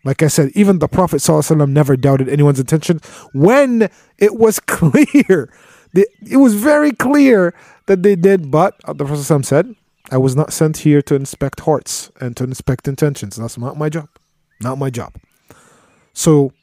Like 0.04 0.22
I 0.22 0.28
said, 0.28 0.52
even 0.54 0.78
the 0.78 0.88
Prophet 0.88 1.18
ﷺ 1.18 1.68
never 1.72 1.98
doubted 1.98 2.30
anyone's 2.30 2.60
intention 2.60 3.00
when 3.34 3.90
it 4.20 4.36
was 4.36 4.60
clear. 4.68 5.52
It 5.94 6.38
was 6.38 6.54
very 6.54 6.92
clear 6.92 7.56
that 7.88 8.04
they 8.04 8.16
did, 8.16 8.52
but 8.52 8.80
the 8.86 9.06
Prophet 9.06 9.22
ﷺ 9.22 9.46
said, 9.46 9.76
I 10.12 10.18
was 10.18 10.36
not 10.36 10.54
sent 10.54 10.78
here 10.78 11.02
to 11.02 11.16
inspect 11.16 11.62
hearts 11.62 12.12
and 12.22 12.38
to 12.38 12.44
inspect 12.44 12.88
intentions. 12.88 13.38
That's 13.38 13.58
not 13.58 13.78
my 13.78 13.90
job. 13.90 14.10
Not 14.62 14.78
my 14.78 14.92
job. 14.92 15.16
So 16.14 16.54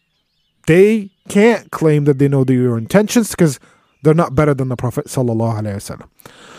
they 0.66 1.10
can't 1.28 1.70
claim 1.72 2.04
that 2.04 2.18
they 2.18 2.28
know 2.28 2.44
your 2.48 2.78
intentions 2.78 3.30
because 3.30 3.58
they're 4.02 4.14
not 4.14 4.34
better 4.34 4.54
than 4.54 4.68
the 4.68 4.76
Prophet 4.76 5.06
sallallahu 5.06 6.08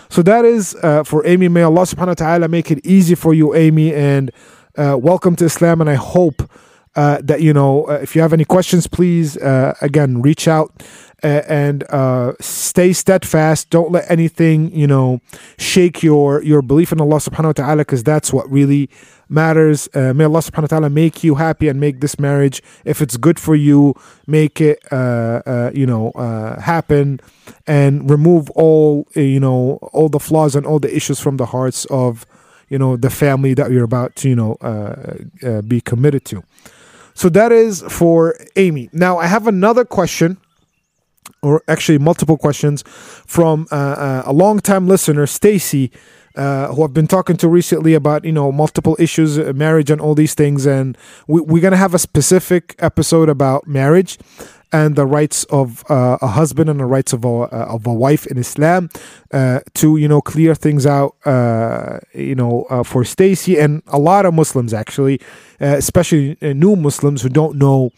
So 0.09 0.21
that 0.21 0.45
is 0.45 0.75
uh, 0.81 1.03
for 1.03 1.25
Amy. 1.25 1.47
May 1.47 1.63
Allah 1.63 1.81
subhanahu 1.81 2.07
wa 2.07 2.13
ta'ala 2.13 2.47
make 2.47 2.71
it 2.71 2.85
easy 2.85 3.15
for 3.15 3.33
you, 3.33 3.53
Amy, 3.53 3.93
and 3.93 4.31
uh, 4.77 4.97
welcome 4.99 5.35
to 5.37 5.45
Islam. 5.45 5.81
And 5.81 5.89
I 5.89 5.95
hope 5.95 6.49
uh, 6.95 7.19
that 7.23 7.41
you 7.41 7.53
know 7.53 7.85
uh, 7.87 7.93
if 7.93 8.15
you 8.15 8.21
have 8.21 8.33
any 8.33 8.45
questions 8.45 8.87
please 8.87 9.37
uh, 9.37 9.73
again 9.81 10.21
reach 10.21 10.47
out 10.47 10.83
uh, 11.23 11.41
and 11.47 11.83
uh, 11.89 12.33
stay 12.39 12.93
steadfast 12.93 13.69
don't 13.69 13.91
let 13.91 14.09
anything 14.11 14.71
you 14.75 14.85
know 14.85 15.19
shake 15.57 16.03
your 16.03 16.43
your 16.43 16.61
belief 16.61 16.91
in 16.91 17.01
allah 17.01 17.17
subhanahu 17.17 17.45
wa 17.45 17.51
ta'ala 17.53 17.77
because 17.81 18.03
that's 18.03 18.31
what 18.31 18.49
really 18.51 18.89
matters 19.33 19.89
uh, 19.95 20.13
may 20.13 20.23
allah 20.23 20.39
subhanahu 20.39 20.63
wa 20.63 20.67
ta'ala 20.67 20.89
make 20.89 21.23
you 21.23 21.35
happy 21.35 21.67
and 21.67 21.79
make 21.79 21.99
this 21.99 22.19
marriage 22.19 22.61
if 22.85 23.01
it's 23.01 23.17
good 23.17 23.39
for 23.39 23.55
you 23.55 23.93
make 24.27 24.61
it 24.61 24.79
you 25.73 25.85
know 25.85 26.11
happen 26.61 27.19
and 27.67 28.09
remove 28.09 28.49
all 28.51 29.07
you 29.15 29.39
know 29.39 29.79
all 29.91 30.09
the 30.09 30.19
flaws 30.19 30.55
and 30.55 30.65
all 30.65 30.79
the 30.79 30.95
issues 30.95 31.19
from 31.19 31.37
the 31.37 31.47
hearts 31.47 31.85
of 31.85 32.25
you 32.69 32.77
know 32.77 32.95
the 32.95 33.09
family 33.09 33.53
that 33.53 33.71
you're 33.71 33.83
about 33.83 34.15
to 34.15 34.29
you 34.29 34.35
know 34.35 34.55
be 35.67 35.81
committed 35.81 36.23
to 36.25 36.43
so 37.13 37.29
that 37.29 37.51
is 37.51 37.83
for 37.83 38.35
Amy. 38.55 38.89
Now 38.91 39.17
I 39.17 39.27
have 39.27 39.47
another 39.47 39.85
question, 39.85 40.37
or 41.41 41.61
actually 41.67 41.97
multiple 41.99 42.37
questions 42.37 42.83
from 42.87 43.67
uh, 43.71 43.75
uh, 43.75 44.23
a 44.25 44.33
long-time 44.33 44.87
listener, 44.87 45.27
Stacy. 45.27 45.91
Uh, 46.35 46.73
who 46.73 46.83
I've 46.83 46.93
been 46.93 47.07
talking 47.07 47.37
to 47.37 47.47
recently 47.47 47.93
about 47.93 48.25
you 48.25 48.31
know 48.31 48.51
multiple 48.51 48.95
issues, 48.99 49.37
uh, 49.37 49.53
marriage, 49.55 49.91
and 49.91 50.01
all 50.01 50.15
these 50.15 50.33
things, 50.33 50.65
and 50.65 50.97
we, 51.27 51.41
we're 51.41 51.61
gonna 51.61 51.77
have 51.77 51.93
a 51.93 51.99
specific 51.99 52.75
episode 52.79 53.29
about 53.29 53.67
marriage 53.67 54.17
and 54.73 54.95
the 54.95 55.05
rights 55.05 55.43
of 55.45 55.83
uh, 55.89 56.17
a 56.21 56.27
husband 56.27 56.67
and 56.67 56.79
the 56.79 56.85
rights 56.85 57.13
of 57.13 57.23
a, 57.23 57.27
uh, 57.27 57.47
of 57.69 57.85
a 57.85 57.93
wife 57.93 58.25
in 58.25 58.39
Islam 58.39 58.89
uh, 59.31 59.59
to 59.75 59.97
you 59.97 60.07
know 60.07 60.19
clear 60.19 60.55
things 60.55 60.87
out 60.87 61.15
uh, 61.25 61.99
you 62.13 62.35
know 62.35 62.65
for 62.83 63.05
Stacy 63.05 63.59
and 63.59 63.83
a 63.87 63.99
lot 63.99 64.25
of 64.25 64.33
Muslims 64.33 64.73
actually 64.73 65.21
especially 65.59 66.35
new 66.41 66.75
Muslims 66.75 67.21
who 67.21 67.29
don't 67.29 67.57
know 67.57 67.91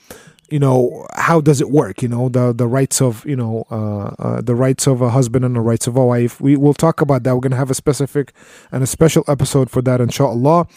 you 0.49 0.59
know 0.59 1.07
how 1.15 1.41
does 1.41 1.59
it 1.59 1.69
work 1.69 2.01
you 2.01 2.07
know 2.07 2.29
the 2.29 2.53
the 2.53 2.67
rights 2.67 3.01
of 3.01 3.25
you 3.25 3.35
know 3.35 3.65
uh, 3.71 4.13
uh, 4.19 4.41
the 4.41 4.55
rights 4.55 4.87
of 4.87 5.01
a 5.01 5.09
husband 5.09 5.43
and 5.43 5.55
the 5.55 5.61
rights 5.61 5.87
of 5.87 5.95
a 5.95 6.05
wife. 6.05 6.39
We 6.39 6.55
will 6.55 6.73
talk 6.73 7.01
about 7.01 7.23
that. 7.23 7.33
We're 7.33 7.41
going 7.41 7.51
to 7.51 7.57
have 7.57 7.71
a 7.71 7.75
specific 7.75 8.33
and 8.71 8.83
a 8.83 8.87
special 8.87 9.23
episode 9.27 9.69
for 9.69 9.81
that 9.83 10.01
inshallah. 10.01 10.67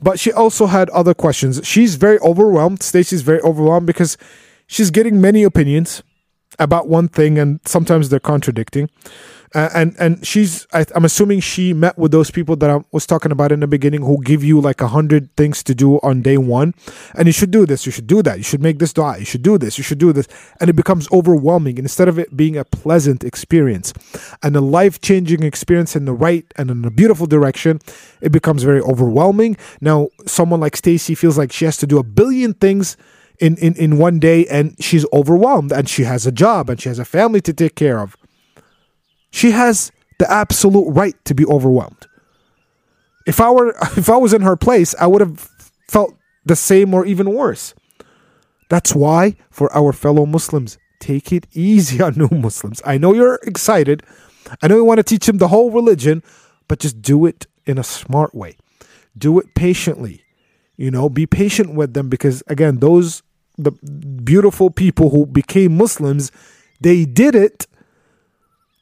But 0.00 0.20
she 0.20 0.32
also 0.32 0.66
had 0.66 0.88
other 0.90 1.14
questions. 1.14 1.60
She's 1.64 1.96
very 1.96 2.18
overwhelmed. 2.20 2.82
Stacy's 2.82 3.22
very 3.22 3.40
overwhelmed 3.40 3.86
because 3.86 4.16
she's 4.66 4.90
getting 4.90 5.20
many 5.20 5.42
opinions 5.42 6.02
about 6.58 6.88
one 6.88 7.08
thing 7.08 7.38
and 7.38 7.60
sometimes 7.66 8.08
they're 8.08 8.20
contradicting 8.20 8.88
uh, 9.54 9.70
and 9.74 9.94
and 9.98 10.26
she's 10.26 10.66
I, 10.72 10.86
am 10.94 11.04
assuming 11.04 11.40
she 11.40 11.72
met 11.72 11.96
with 11.98 12.12
those 12.12 12.30
people 12.30 12.56
that 12.56 12.70
i 12.70 12.80
was 12.92 13.06
talking 13.06 13.32
about 13.32 13.52
in 13.52 13.60
the 13.60 13.66
beginning 13.66 14.02
who 14.02 14.22
give 14.22 14.42
you 14.42 14.60
like 14.60 14.80
a 14.80 14.88
hundred 14.88 15.34
things 15.36 15.62
to 15.64 15.74
do 15.74 15.98
on 15.98 16.22
day 16.22 16.36
one. 16.36 16.74
And 17.14 17.26
you 17.26 17.32
should 17.32 17.50
do 17.50 17.66
this 17.66 17.86
you 17.86 17.92
should 17.92 18.06
do 18.06 18.22
that 18.22 18.38
you 18.38 18.44
should 18.44 18.62
make 18.62 18.78
this 18.78 18.92
dua 18.92 19.18
you 19.18 19.24
should 19.24 19.42
do 19.42 19.58
this 19.58 19.78
you 19.78 19.84
should 19.84 19.98
do 19.98 20.12
this. 20.12 20.28
And 20.60 20.70
it 20.70 20.74
becomes 20.74 21.10
overwhelming 21.12 21.78
instead 21.78 22.08
of 22.08 22.18
it 22.18 22.36
being 22.36 22.56
a 22.56 22.64
pleasant 22.64 23.24
experience. 23.24 23.92
And 24.42 24.56
a 24.56 24.60
life-changing 24.60 25.42
experience 25.42 25.96
in 25.96 26.04
the 26.04 26.12
right 26.12 26.46
and 26.56 26.70
in 26.70 26.84
a 26.84 26.90
beautiful 26.90 27.26
direction 27.26 27.80
it 28.20 28.32
becomes 28.32 28.62
very 28.62 28.80
overwhelming. 28.80 29.56
Now 29.80 30.08
someone 30.26 30.60
like 30.60 30.76
stacy 30.76 31.14
feels 31.14 31.38
like 31.38 31.52
she 31.52 31.64
has 31.64 31.76
to 31.78 31.86
do 31.86 31.98
a 31.98 32.02
billion 32.02 32.54
things 32.54 32.96
in, 33.38 33.56
in, 33.58 33.74
in 33.76 33.98
one 33.98 34.18
day 34.18 34.46
and 34.46 34.74
she's 34.82 35.06
overwhelmed 35.12 35.72
and 35.72 35.88
she 35.88 36.04
has 36.04 36.26
a 36.26 36.32
job 36.32 36.70
and 36.70 36.80
she 36.80 36.88
has 36.88 36.98
a 36.98 37.04
family 37.04 37.40
to 37.42 37.52
take 37.52 37.74
care 37.74 38.00
of. 38.00 38.16
She 39.36 39.50
has 39.50 39.92
the 40.18 40.32
absolute 40.32 40.88
right 40.88 41.14
to 41.26 41.34
be 41.34 41.44
overwhelmed. 41.44 42.06
If 43.26 43.38
I 43.38 43.50
were 43.50 43.68
if 43.98 44.08
I 44.08 44.16
was 44.16 44.32
in 44.32 44.40
her 44.40 44.56
place, 44.56 44.94
I 44.98 45.06
would 45.06 45.20
have 45.20 45.50
felt 45.90 46.14
the 46.46 46.56
same 46.56 46.94
or 46.94 47.04
even 47.04 47.34
worse. 47.34 47.74
That's 48.70 48.94
why 48.94 49.36
for 49.50 49.70
our 49.76 49.92
fellow 49.92 50.24
Muslims, 50.24 50.78
take 51.00 51.32
it 51.32 51.46
easy 51.52 52.00
on 52.06 52.14
new 52.16 52.30
Muslims. 52.32 52.80
I 52.86 52.96
know 52.96 53.12
you're 53.12 53.38
excited. 53.42 54.02
I 54.62 54.68
know 54.68 54.76
you 54.76 54.84
want 54.84 54.98
to 54.98 55.04
teach 55.04 55.26
them 55.26 55.36
the 55.36 55.48
whole 55.48 55.70
religion, 55.70 56.22
but 56.66 56.78
just 56.78 57.02
do 57.02 57.26
it 57.26 57.46
in 57.66 57.76
a 57.76 57.84
smart 57.84 58.34
way. 58.34 58.56
Do 59.18 59.38
it 59.38 59.54
patiently. 59.54 60.24
You 60.78 60.90
know, 60.90 61.10
be 61.10 61.26
patient 61.26 61.74
with 61.74 61.92
them 61.92 62.08
because 62.08 62.42
again, 62.46 62.78
those 62.78 63.22
the 63.58 63.72
beautiful 64.24 64.70
people 64.70 65.10
who 65.10 65.26
became 65.26 65.76
Muslims, 65.76 66.32
they 66.80 67.04
did 67.04 67.34
it 67.34 67.66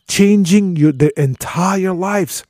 changing 0.08 0.76
your, 0.76 0.92
their 0.92 1.12
entire 1.16 1.92
lives, 1.92 2.44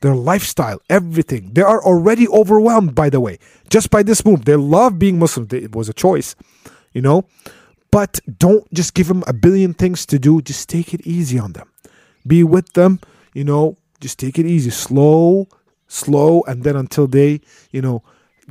their 0.00 0.14
lifestyle, 0.14 0.80
everything. 0.88 1.50
They 1.52 1.62
are 1.62 1.82
already 1.82 2.28
overwhelmed, 2.28 2.94
by 2.94 3.10
the 3.10 3.20
way, 3.20 3.38
just 3.68 3.90
by 3.90 4.02
this 4.02 4.24
move. 4.24 4.44
They 4.44 4.56
love 4.56 4.98
being 4.98 5.18
Muslim. 5.18 5.48
It 5.52 5.74
was 5.74 5.88
a 5.88 5.94
choice, 5.94 6.34
you 6.92 7.02
know. 7.02 7.24
But 7.90 8.20
don't 8.38 8.72
just 8.72 8.94
give 8.94 9.08
them 9.08 9.24
a 9.26 9.32
billion 9.32 9.72
things 9.74 10.04
to 10.06 10.18
do. 10.18 10.42
Just 10.42 10.68
take 10.68 10.92
it 10.92 11.06
easy 11.06 11.38
on 11.38 11.52
them. 11.52 11.70
Be 12.26 12.44
with 12.44 12.74
them, 12.74 13.00
you 13.32 13.44
know. 13.44 13.76
Just 14.00 14.18
take 14.18 14.38
it 14.38 14.46
easy, 14.46 14.70
slow, 14.70 15.48
slow, 15.88 16.42
and 16.46 16.62
then 16.62 16.76
until 16.76 17.06
they, 17.08 17.40
you 17.72 17.82
know, 17.82 18.02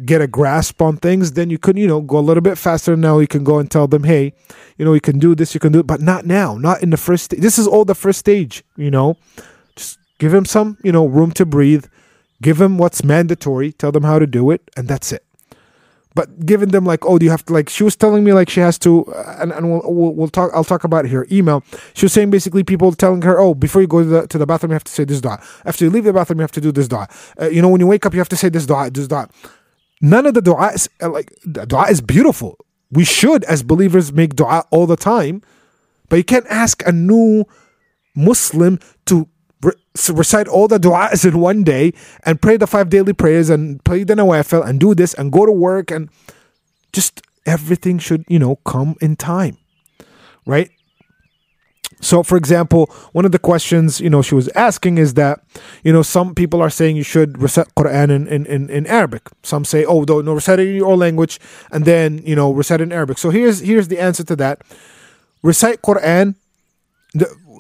get 0.06 0.22
a 0.22 0.28
grasp 0.28 0.82
on 0.82 0.98
things, 0.98 1.34
then 1.34 1.50
you 1.50 1.58
could, 1.58 1.78
you 1.78 1.88
know, 1.88 2.02
go 2.02 2.20
a 2.20 2.22
little 2.22 2.42
bit 2.42 2.58
faster. 2.58 2.96
Now 2.96 3.20
you 3.20 3.28
can 3.28 3.44
go 3.44 3.60
and 3.60 3.70
tell 3.70 3.88
them, 3.88 4.04
hey, 4.04 4.34
you 4.78 4.86
know, 4.86 4.94
you 4.94 5.02
can 5.02 5.20
do 5.20 5.36
this, 5.36 5.54
you 5.54 5.60
can 5.60 5.72
do 5.72 5.80
it, 5.80 5.88
but 5.88 6.02
not 6.02 6.26
now, 6.26 6.58
not 6.58 6.84
in 6.84 6.92
the 6.92 6.98
first. 6.98 7.32
This 7.40 7.58
is 7.58 7.68
all 7.68 7.86
the 7.86 7.96
first 7.96 8.20
stage, 8.20 8.64
you 8.76 8.92
know. 8.92 9.18
Just 9.76 10.00
give 10.20 10.32
them 10.32 10.46
some, 10.46 10.78
you 10.84 10.92
know, 10.92 11.06
room 11.06 11.32
to 11.32 11.46
breathe. 11.46 11.86
Give 12.42 12.60
them 12.60 12.78
what's 12.78 13.04
mandatory, 13.04 13.72
tell 13.72 13.92
them 13.92 14.04
how 14.04 14.20
to 14.20 14.28
do 14.28 14.52
it, 14.52 14.70
and 14.78 14.88
that's 14.88 15.12
it. 15.12 15.24
But 16.14 16.46
giving 16.48 16.70
them 16.70 16.84
like, 16.84 17.06
oh, 17.06 17.20
do 17.20 17.26
you 17.26 17.32
have 17.32 17.46
to 17.46 17.54
like? 17.54 17.70
She 17.70 17.84
was 17.84 17.96
telling 17.96 18.24
me 18.24 18.34
like 18.34 18.50
she 18.50 18.60
has 18.60 18.80
to, 18.80 19.06
uh, 19.06 19.38
and, 19.40 19.52
and 19.52 19.70
we'll, 19.70 19.82
we'll, 19.86 20.14
we'll 20.16 20.28
talk. 20.28 20.50
I'll 20.52 20.64
talk 20.64 20.84
about 20.84 21.06
it 21.06 21.10
here. 21.10 21.28
Email. 21.32 21.64
She 21.94 22.06
was 22.06 22.14
saying 22.14 22.32
basically 22.32 22.64
people 22.64 22.92
telling 22.94 23.22
her, 23.22 23.40
oh, 23.40 23.54
before 23.54 23.82
you 23.82 23.88
go 23.88 24.02
to 24.02 24.10
the, 24.10 24.28
to 24.28 24.40
the 24.40 24.48
bathroom, 24.48 24.72
you 24.72 24.76
have 24.76 24.84
to 24.86 24.92
say 24.92 25.04
this 25.04 25.22
dua. 25.22 25.40
After 25.64 25.86
you 25.86 25.92
leave 25.92 26.06
the 26.06 26.14
bathroom, 26.14 26.40
you 26.40 26.42
have 26.42 26.52
to 26.54 26.62
do 26.62 26.72
this 26.72 26.88
dua. 26.88 27.08
Uh, 27.40 27.50
you 27.50 27.62
know, 27.62 27.70
when 27.70 27.82
you 27.82 27.86
wake 27.86 28.04
up, 28.04 28.14
you 28.14 28.20
have 28.20 28.30
to 28.30 28.36
say 28.36 28.50
this 28.50 28.66
dua, 28.66 28.90
this 28.90 29.08
dua 29.08 29.30
none 30.02 30.26
of 30.26 30.34
the 30.34 30.42
dua 30.42 30.74
is 30.74 30.90
uh, 31.02 31.10
like 31.10 31.32
dua 31.44 31.90
is 31.90 32.02
beautiful. 32.02 32.58
We 32.92 33.04
should, 33.04 33.44
as 33.46 33.64
believers, 33.64 34.14
make 34.14 34.36
dua 34.36 34.64
all 34.72 34.88
the 34.88 34.96
time, 34.96 35.42
but 36.10 36.16
you 36.16 36.24
can't 36.24 36.48
ask 36.48 36.86
a 36.88 36.92
new 36.92 37.46
Muslim 38.16 38.80
to 39.06 39.28
re- 39.62 39.74
recite 40.10 40.48
all 40.48 40.68
the 40.68 40.80
du'as 40.80 41.26
in 41.26 41.40
one 41.40 41.64
day 41.64 41.94
and 42.24 42.42
pray 42.42 42.58
the 42.58 42.68
five 42.68 42.90
daily 42.90 43.14
prayers 43.14 43.50
and 43.50 43.84
pray 43.84 44.04
the 44.04 44.16
nawafil 44.16 44.66
and 44.66 44.80
do 44.80 44.96
this 44.96 45.14
and 45.14 45.32
go 45.32 45.46
to 45.46 45.52
work 45.52 45.92
and 45.92 46.10
just 46.94 47.22
everything 47.46 48.00
should 48.00 48.24
you 48.28 48.40
know 48.40 48.56
come 48.66 48.96
in 49.02 49.16
time, 49.16 49.58
right? 50.46 50.72
So, 52.00 52.22
for 52.22 52.38
example, 52.38 52.88
one 53.14 53.26
of 53.26 53.32
the 53.32 53.40
questions 53.40 54.00
you 54.00 54.10
know 54.10 54.22
she 54.22 54.36
was 54.36 54.48
asking 54.50 54.98
is 54.98 55.16
that 55.16 55.42
you 55.84 55.92
know 55.92 56.04
some 56.04 56.36
people 56.36 56.62
are 56.62 56.70
saying 56.70 56.96
you 56.96 57.04
should 57.04 57.42
recite 57.42 57.74
Quran 57.76 58.12
in, 58.12 58.46
in, 58.46 58.70
in, 58.70 58.86
Arabic. 58.86 59.24
Some 59.44 59.66
say, 59.66 59.84
oh, 59.84 60.04
no, 60.08 60.22
no, 60.22 60.34
recite 60.34 60.60
it 60.60 60.68
in 60.68 60.76
your 60.76 60.92
own 60.92 61.00
language 61.00 61.40
and 61.72 61.86
then 61.86 62.20
you 62.20 62.36
know 62.36 62.52
recite 62.52 62.82
in 62.82 62.92
Arabic. 62.92 63.18
So 63.18 63.30
here's 63.30 63.60
here's 63.60 63.88
the 63.88 64.00
answer 64.00 64.24
to 64.26 64.36
that: 64.36 64.62
recite 65.42 65.82
Quran. 65.82 66.36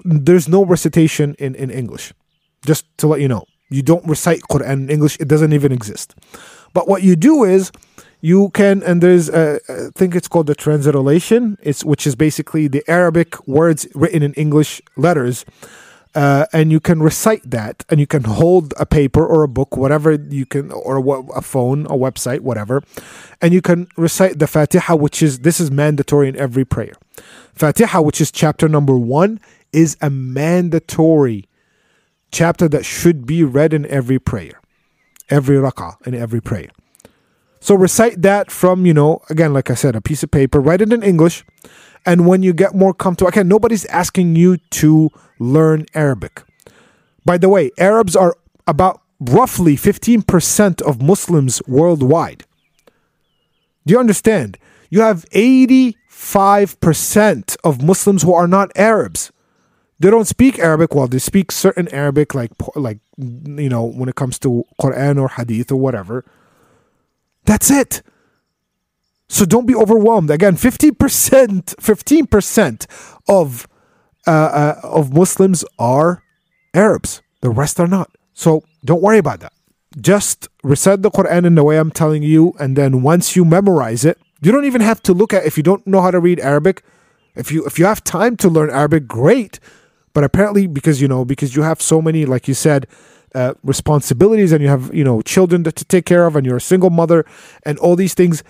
There's 0.05 0.47
no 0.47 0.63
recitation 0.63 1.35
in 1.39 1.55
in 1.55 1.71
English. 1.71 2.13
Just 2.65 2.85
to 2.99 3.07
let 3.07 3.21
you 3.21 3.27
know, 3.27 3.45
you 3.69 3.81
don't 3.81 4.05
recite 4.07 4.41
Quran 4.51 4.83
in 4.83 4.89
English. 4.89 5.17
It 5.19 5.27
doesn't 5.27 5.53
even 5.53 5.71
exist. 5.71 6.15
But 6.73 6.87
what 6.87 7.01
you 7.01 7.15
do 7.15 7.43
is 7.43 7.71
you 8.21 8.49
can 8.49 8.81
and 8.83 9.01
there's 9.01 9.29
a, 9.29 9.59
I 9.69 9.89
think 9.95 10.15
it's 10.15 10.27
called 10.27 10.47
the 10.47 10.55
transliteration 10.55 11.57
it's 11.61 11.85
which 11.85 12.07
is 12.07 12.15
basically 12.15 12.67
the 12.67 12.83
Arabic 12.89 13.47
words 13.47 13.87
written 13.93 14.23
in 14.23 14.33
English 14.33 14.81
letters 14.95 15.45
uh, 16.15 16.47
and 16.51 16.71
you 16.71 16.79
can 16.79 17.01
recite 17.03 17.47
that 17.49 17.85
and 17.89 17.99
you 17.99 18.07
can 18.07 18.23
hold 18.23 18.73
a 18.79 18.85
paper 18.85 19.25
or 19.25 19.43
a 19.43 19.47
book 19.47 19.77
whatever 19.77 20.13
you 20.13 20.45
can 20.45 20.71
or 20.71 20.97
a, 21.35 21.41
phone 21.41 21.85
a 21.85 21.89
website 21.89 22.39
whatever 22.39 22.81
and 23.41 23.53
you 23.53 23.61
can 23.61 23.87
recite 23.97 24.39
the 24.39 24.47
Fatiha 24.47 24.95
which 24.95 25.21
is 25.21 25.39
this 25.39 25.59
is 25.59 25.69
mandatory 25.69 26.27
in 26.27 26.35
every 26.37 26.65
prayer. 26.65 26.93
Fatiha 27.53 28.01
which 28.01 28.19
is 28.19 28.31
chapter 28.31 28.67
number 28.67 28.97
1 28.97 29.39
is 29.71 29.95
a 30.01 30.09
mandatory 30.09 31.45
chapter 32.31 32.67
that 32.67 32.83
should 32.83 33.27
be 33.27 33.43
read 33.43 33.73
in 33.73 33.85
every 33.85 34.17
prayer. 34.17 34.59
Every 35.29 35.57
rak'ah 35.57 36.07
in 36.07 36.15
every 36.15 36.41
prayer 36.41 36.69
So 37.67 37.75
recite 37.75 38.21
that 38.21 38.49
from, 38.49 38.85
you 38.85 38.93
know, 38.93 39.21
again, 39.29 39.51
like 39.51 39.69
I 39.69 39.73
said, 39.73 39.93
a 39.93 39.99
piece 39.99 40.23
of 40.23 40.31
paper, 40.31 40.61
write 40.61 40.79
it 40.79 40.93
in 40.93 41.03
English. 41.03 41.43
And 42.05 42.25
when 42.25 42.41
you 42.41 42.53
get 42.53 42.73
more 42.73 42.93
comfortable, 42.93 43.27
again, 43.27 43.49
nobody's 43.49 43.83
asking 43.87 44.37
you 44.37 44.55
to 44.79 45.09
learn 45.37 45.85
Arabic. 45.93 46.43
By 47.25 47.37
the 47.37 47.49
way, 47.49 47.71
Arabs 47.77 48.15
are 48.15 48.37
about 48.67 49.01
roughly 49.19 49.75
15% 49.75 50.81
of 50.81 51.01
Muslims 51.01 51.61
worldwide. 51.67 52.45
Do 53.85 53.95
you 53.95 53.99
understand? 53.99 54.57
You 54.89 55.01
have 55.01 55.25
85% 55.31 57.57
of 57.65 57.83
Muslims 57.83 58.23
who 58.23 58.33
are 58.33 58.47
not 58.47 58.71
Arabs. 58.77 59.33
They 59.99 60.09
don't 60.09 60.23
speak 60.23 60.57
Arabic. 60.57 60.95
Well, 60.95 61.09
they 61.09 61.19
speak 61.19 61.51
certain 61.51 61.89
Arabic, 61.89 62.33
like 62.33 62.51
like 62.77 62.99
you 63.17 63.67
know, 63.67 63.83
when 63.83 64.07
it 64.07 64.15
comes 64.15 64.39
to 64.39 64.63
Quran 64.79 65.19
or 65.19 65.27
Hadith 65.27 65.69
or 65.69 65.75
whatever. 65.75 66.23
That's 67.47 67.71
it. 67.71 68.03
So 69.29 69.45
don't 69.45 69.65
be 69.65 69.75
overwhelmed. 69.75 70.29
Again, 70.29 70.55
50%, 70.55 70.91
15% 71.75 72.85
of 73.27 73.67
uh, 74.27 74.31
uh, 74.31 74.81
of 74.83 75.13
Muslims 75.13 75.63
are 75.79 76.21
Arabs. 76.73 77.21
The 77.41 77.49
rest 77.49 77.79
are 77.79 77.87
not. 77.87 78.11
So 78.33 78.63
don't 78.83 79.01
worry 79.01 79.17
about 79.17 79.39
that. 79.39 79.53
Just 79.99 80.49
recite 80.63 81.01
the 81.01 81.09
Quran 81.09 81.45
in 81.45 81.55
the 81.55 81.63
way 81.63 81.77
I'm 81.77 81.91
telling 81.91 82.23
you, 82.23 82.53
and 82.59 82.75
then 82.75 83.01
once 83.01 83.35
you 83.35 83.45
memorize 83.45 84.03
it, 84.03 84.19
you 84.41 84.51
don't 84.51 84.65
even 84.65 84.81
have 84.81 85.01
to 85.03 85.13
look 85.13 85.33
at 85.33 85.45
if 85.45 85.55
you 85.57 85.63
don't 85.63 85.87
know 85.87 86.01
how 86.01 86.11
to 86.11 86.19
read 86.19 86.39
Arabic. 86.41 86.83
If 87.35 87.51
you 87.51 87.65
if 87.65 87.79
you 87.79 87.85
have 87.85 88.03
time 88.03 88.35
to 88.37 88.49
learn 88.49 88.69
Arabic, 88.69 89.07
great. 89.07 89.59
But 90.13 90.23
apparently, 90.23 90.67
because 90.67 91.01
you 91.01 91.07
know, 91.07 91.23
because 91.23 91.55
you 91.55 91.63
have 91.63 91.81
so 91.81 92.01
many, 92.01 92.25
like 92.25 92.47
you 92.47 92.53
said, 92.53 92.85
uh, 93.35 93.53
responsibilities, 93.63 94.51
and 94.51 94.61
you 94.61 94.69
have 94.69 94.93
you 94.93 95.03
know 95.03 95.21
children 95.21 95.63
to, 95.63 95.71
take 95.71 96.05
care 96.05 96.25
of, 96.25 96.35
and 96.35 96.45
you're 96.45 96.57
a 96.57 96.61
single 96.61 96.89
mother, 96.89 97.25
and 97.63 97.77
all 97.79 97.95
these 97.95 98.13
things, 98.13 98.43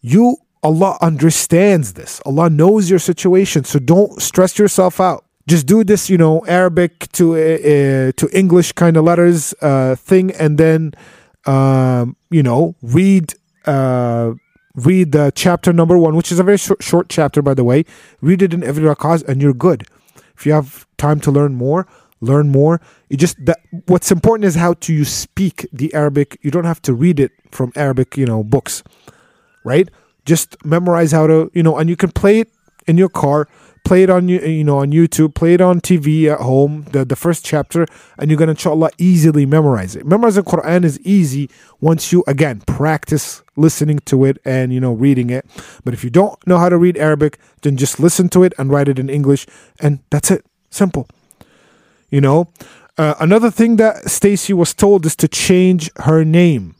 you 0.00 0.36
Allah 0.62 0.98
understands 1.00 1.94
this. 1.94 2.20
Allah 2.24 2.50
knows 2.50 2.90
your 2.90 2.98
situation, 2.98 3.64
so 3.64 3.78
don't 3.78 4.20
stress 4.20 4.58
yourself 4.58 5.00
out 5.00 5.24
just 5.48 5.66
do 5.66 5.82
this, 5.82 6.10
you 6.10 6.18
know, 6.18 6.44
Arabic 6.46 7.10
to 7.12 7.34
uh, 7.34 7.38
uh, 7.38 8.12
to 8.16 8.28
English 8.32 8.72
kind 8.72 8.96
of 8.96 9.04
letters 9.04 9.54
uh, 9.62 9.96
thing, 9.96 10.30
and 10.32 10.58
then 10.58 10.92
um, 11.46 12.16
you 12.30 12.42
know 12.42 12.74
read 12.82 13.34
uh, 13.64 14.34
read 14.74 15.12
the 15.12 15.32
chapter 15.34 15.72
number 15.72 15.96
one, 15.98 16.14
which 16.14 16.30
is 16.30 16.38
a 16.38 16.44
very 16.44 16.58
short, 16.58 16.82
short 16.82 17.08
chapter, 17.08 17.42
by 17.42 17.54
the 17.54 17.64
way. 17.64 17.84
Read 18.20 18.42
it 18.42 18.52
in 18.52 18.62
every 18.62 18.84
rak'ah, 18.84 19.26
and 19.26 19.40
you're 19.42 19.54
good. 19.54 19.86
If 20.36 20.46
you 20.46 20.52
have 20.52 20.86
time 20.98 21.18
to 21.20 21.30
learn 21.32 21.54
more, 21.54 21.88
learn 22.20 22.48
more. 22.48 22.80
You 23.08 23.16
just 23.16 23.44
that 23.46 23.58
what's 23.86 24.10
important 24.10 24.44
is 24.44 24.54
how 24.54 24.74
to 24.74 24.92
you 24.92 25.04
speak 25.04 25.66
the 25.72 25.92
Arabic. 25.94 26.38
You 26.42 26.50
don't 26.50 26.64
have 26.64 26.82
to 26.82 26.94
read 26.94 27.20
it 27.20 27.32
from 27.50 27.72
Arabic, 27.76 28.16
you 28.16 28.26
know, 28.26 28.42
books, 28.42 28.82
right? 29.64 29.88
Just 30.24 30.62
memorize 30.64 31.12
how 31.12 31.26
to, 31.26 31.50
you 31.54 31.62
know, 31.62 31.78
and 31.78 31.88
you 31.88 31.96
can 31.96 32.10
play 32.10 32.40
it 32.40 32.50
in 32.86 32.98
your 32.98 33.08
car 33.08 33.48
play 33.88 34.02
it 34.02 34.10
on 34.10 34.28
you 34.28 34.38
you 34.40 34.62
know 34.62 34.78
on 34.78 34.90
YouTube, 34.92 35.34
play 35.34 35.54
it 35.54 35.60
on 35.62 35.80
TV 35.80 36.30
at 36.30 36.40
home, 36.40 36.84
the, 36.92 37.04
the 37.04 37.16
first 37.16 37.44
chapter, 37.44 37.86
and 38.18 38.30
you're 38.30 38.38
gonna 38.38 38.52
inshallah 38.52 38.90
easily 38.98 39.46
memorize 39.46 39.96
it. 39.96 40.06
Memorizing 40.06 40.44
Quran 40.44 40.84
is 40.84 41.00
easy 41.00 41.48
once 41.80 42.12
you 42.12 42.22
again 42.26 42.60
practice 42.66 43.42
listening 43.56 43.98
to 44.00 44.24
it 44.26 44.38
and 44.44 44.72
you 44.72 44.80
know 44.80 44.92
reading 44.92 45.30
it. 45.30 45.46
But 45.84 45.94
if 45.94 46.04
you 46.04 46.10
don't 46.10 46.36
know 46.46 46.58
how 46.58 46.68
to 46.68 46.76
read 46.76 46.98
Arabic, 46.98 47.38
then 47.62 47.76
just 47.76 47.98
listen 47.98 48.28
to 48.30 48.44
it 48.44 48.52
and 48.58 48.70
write 48.70 48.88
it 48.88 48.98
in 48.98 49.08
English, 49.08 49.46
and 49.80 50.00
that's 50.10 50.30
it. 50.30 50.44
Simple. 50.70 51.08
You 52.10 52.20
know. 52.20 52.52
Uh, 52.96 53.14
another 53.20 53.50
thing 53.50 53.76
that 53.76 54.10
Stacy 54.10 54.52
was 54.52 54.74
told 54.74 55.06
is 55.06 55.14
to 55.16 55.28
change 55.28 55.90
her 55.98 56.24
name. 56.24 56.74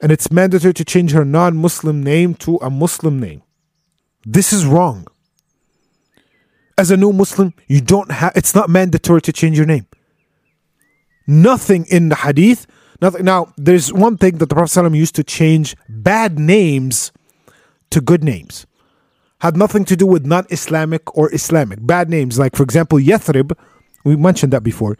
And 0.00 0.12
it's 0.12 0.30
mandatory 0.30 0.74
to 0.74 0.84
change 0.84 1.10
her 1.10 1.24
non 1.24 1.56
Muslim 1.56 2.02
name 2.04 2.34
to 2.36 2.56
a 2.62 2.70
Muslim 2.70 3.18
name. 3.18 3.42
This 4.24 4.52
is 4.52 4.64
wrong 4.64 5.08
as 6.78 6.92
a 6.92 6.96
new 6.96 7.12
Muslim, 7.12 7.52
you 7.66 7.80
don't 7.80 8.10
have, 8.12 8.32
it's 8.36 8.54
not 8.54 8.70
mandatory 8.70 9.20
to 9.22 9.32
change 9.32 9.56
your 9.56 9.66
name. 9.66 9.86
Nothing 11.26 11.84
in 11.90 12.08
the 12.08 12.14
hadith, 12.14 12.66
nothing. 13.02 13.24
Now, 13.24 13.52
there's 13.58 13.92
one 13.92 14.16
thing 14.16 14.38
that 14.38 14.48
the 14.48 14.54
Prophet 14.54 14.80
ﷺ 14.80 14.96
used 14.96 15.16
to 15.16 15.24
change 15.24 15.76
bad 15.88 16.38
names 16.38 17.12
to 17.90 18.00
good 18.00 18.22
names. 18.22 18.64
Had 19.40 19.56
nothing 19.56 19.84
to 19.86 19.96
do 19.96 20.06
with 20.06 20.24
non 20.24 20.46
Islamic 20.50 21.16
or 21.16 21.32
Islamic. 21.34 21.84
Bad 21.84 22.08
names, 22.08 22.38
like 22.38 22.56
for 22.56 22.62
example, 22.62 22.98
Yathrib, 22.98 23.56
we 24.08 24.16
mentioned 24.16 24.52
that 24.52 24.62
before. 24.62 24.96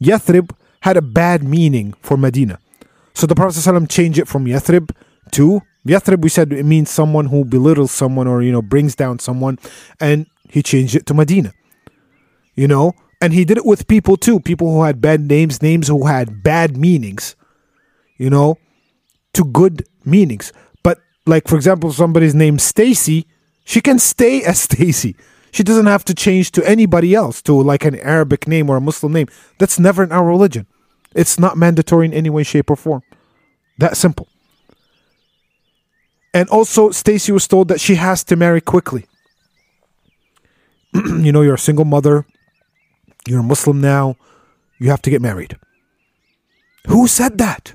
Yathrib 0.00 0.50
had 0.80 0.96
a 0.96 1.02
bad 1.02 1.42
meaning 1.42 1.94
for 2.00 2.16
Medina. 2.16 2.58
So 3.14 3.26
the 3.26 3.34
Prophet 3.34 3.58
ﷺ 3.58 3.90
changed 3.90 4.18
it 4.18 4.28
from 4.28 4.46
Yathrib 4.46 4.90
to 5.32 5.62
Yathrib, 5.86 6.22
we 6.22 6.28
said 6.28 6.52
it 6.52 6.64
means 6.64 6.90
someone 6.90 7.26
who 7.26 7.44
belittles 7.44 7.90
someone 7.90 8.28
or, 8.28 8.42
you 8.42 8.52
know, 8.52 8.62
brings 8.62 8.94
down 8.94 9.18
someone. 9.18 9.58
And 10.00 10.26
he 10.48 10.62
changed 10.62 10.94
it 10.94 11.06
to 11.06 11.14
Medina. 11.14 11.52
You 12.54 12.68
know, 12.68 12.92
and 13.20 13.32
he 13.32 13.44
did 13.44 13.56
it 13.56 13.64
with 13.64 13.88
people 13.88 14.16
too, 14.16 14.38
people 14.38 14.70
who 14.70 14.82
had 14.82 15.00
bad 15.00 15.22
names, 15.22 15.62
names 15.62 15.88
who 15.88 16.06
had 16.06 16.42
bad 16.42 16.76
meanings, 16.76 17.34
you 18.18 18.28
know, 18.28 18.58
to 19.32 19.44
good 19.44 19.86
meanings. 20.04 20.52
But 20.82 20.98
like 21.24 21.48
for 21.48 21.56
example, 21.56 21.92
somebody's 21.92 22.34
name 22.34 22.58
Stacy, 22.58 23.26
she 23.64 23.80
can 23.80 23.98
stay 23.98 24.42
as 24.42 24.60
Stacy. 24.68 25.16
She 25.52 25.62
doesn't 25.62 25.86
have 25.86 26.04
to 26.06 26.14
change 26.14 26.50
to 26.52 26.68
anybody 26.68 27.14
else 27.14 27.42
to 27.42 27.52
like 27.52 27.84
an 27.84 27.96
Arabic 28.00 28.48
name 28.48 28.70
or 28.70 28.78
a 28.78 28.80
Muslim 28.80 29.12
name. 29.12 29.28
That's 29.58 29.78
never 29.78 30.02
in 30.02 30.10
our 30.10 30.26
religion. 30.26 30.66
It's 31.14 31.38
not 31.38 31.58
mandatory 31.58 32.06
in 32.06 32.14
any 32.14 32.30
way, 32.30 32.42
shape, 32.42 32.70
or 32.70 32.76
form. 32.76 33.02
That 33.76 33.96
simple. 33.96 34.28
And 36.32 36.48
also, 36.48 36.90
Stacy 36.90 37.32
was 37.32 37.46
told 37.46 37.68
that 37.68 37.80
she 37.80 37.96
has 37.96 38.24
to 38.24 38.36
marry 38.36 38.62
quickly. 38.62 39.06
you 40.94 41.30
know, 41.32 41.42
you're 41.42 41.54
a 41.54 41.58
single 41.58 41.84
mother, 41.84 42.26
you're 43.28 43.40
a 43.40 43.44
Muslim 43.44 43.80
now, 43.80 44.16
you 44.78 44.88
have 44.88 45.02
to 45.02 45.10
get 45.10 45.20
married. 45.20 45.58
Who 46.88 47.06
said 47.06 47.36
that? 47.38 47.74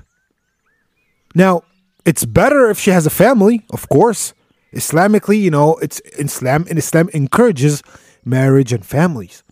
Now, 1.34 1.62
it's 2.04 2.24
better 2.24 2.68
if 2.70 2.78
she 2.80 2.90
has 2.90 3.06
a 3.06 3.10
family, 3.10 3.64
of 3.70 3.88
course. 3.88 4.34
Islamically, 4.74 5.40
you 5.40 5.50
know, 5.50 5.76
it's 5.76 6.00
Islam 6.18 6.66
and 6.68 6.78
Islam 6.78 7.08
encourages 7.14 7.82
marriage 8.24 8.72
and 8.72 8.84
families. 8.84 9.42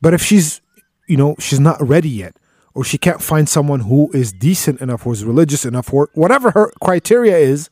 But 0.00 0.14
if 0.14 0.22
she's, 0.22 0.60
you 1.06 1.16
know, 1.16 1.36
she's 1.38 1.60
not 1.60 1.86
ready 1.86 2.08
yet, 2.08 2.36
or 2.74 2.84
she 2.84 2.98
can't 2.98 3.22
find 3.22 3.48
someone 3.48 3.80
who 3.80 4.10
is 4.12 4.32
decent 4.32 4.80
enough, 4.80 5.06
or 5.06 5.12
is 5.12 5.24
religious 5.24 5.64
enough, 5.64 5.92
or 5.92 6.08
whatever 6.14 6.52
her 6.52 6.72
criteria 6.80 7.36
is, 7.36 7.68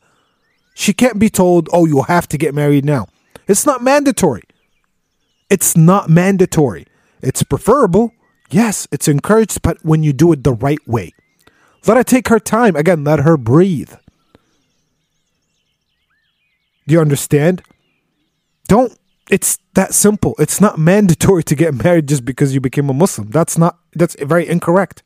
she 0.75 0.93
can't 0.93 1.19
be 1.19 1.29
told, 1.29 1.67
oh, 1.73 1.85
you 1.85 2.03
have 2.03 2.27
to 2.27 2.37
get 2.37 2.53
married 2.53 2.85
now. 2.85 3.07
It's 3.47 3.65
not 3.65 3.81
mandatory. 3.81 4.43
It's 5.49 5.75
not 5.75 6.09
mandatory. 6.09 6.85
It's 7.21 7.41
preferable. 7.41 8.13
Yes, 8.51 8.87
it's 8.91 9.07
encouraged, 9.07 9.61
but 9.61 9.83
when 9.83 10.03
you 10.03 10.13
do 10.13 10.31
it 10.31 10.43
the 10.43 10.53
right 10.53 10.85
way. 10.87 11.13
Let 11.87 11.97
her 11.97 12.03
take 12.03 12.27
her 12.27 12.39
time. 12.39 12.75
Again, 12.75 13.03
let 13.03 13.19
her 13.19 13.37
breathe. 13.37 13.93
Do 16.89 16.93
you 16.93 17.01
understand? 17.01 17.61
Don't, 18.67 18.97
it's 19.29 19.59
that 19.75 19.93
simple. 19.93 20.33
It's 20.39 20.59
not 20.59 20.79
mandatory 20.79 21.43
to 21.43 21.53
get 21.53 21.75
married 21.83 22.07
just 22.07 22.25
because 22.25 22.55
you 22.55 22.61
became 22.61 22.89
a 22.89 22.95
Muslim. 22.95 23.29
That's 23.29 23.59
not, 23.59 23.77
that's 23.93 24.15
very 24.15 24.49
incorrect. 24.49 25.03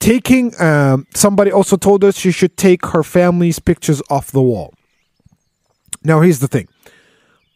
Taking, 0.00 0.58
um, 0.58 1.06
somebody 1.14 1.52
also 1.52 1.76
told 1.76 2.02
us 2.02 2.16
she 2.16 2.30
should 2.30 2.56
take 2.56 2.86
her 2.86 3.02
family's 3.02 3.58
pictures 3.58 4.00
off 4.08 4.32
the 4.32 4.40
wall. 4.40 4.72
Now, 6.02 6.22
here's 6.22 6.38
the 6.38 6.48
thing 6.48 6.68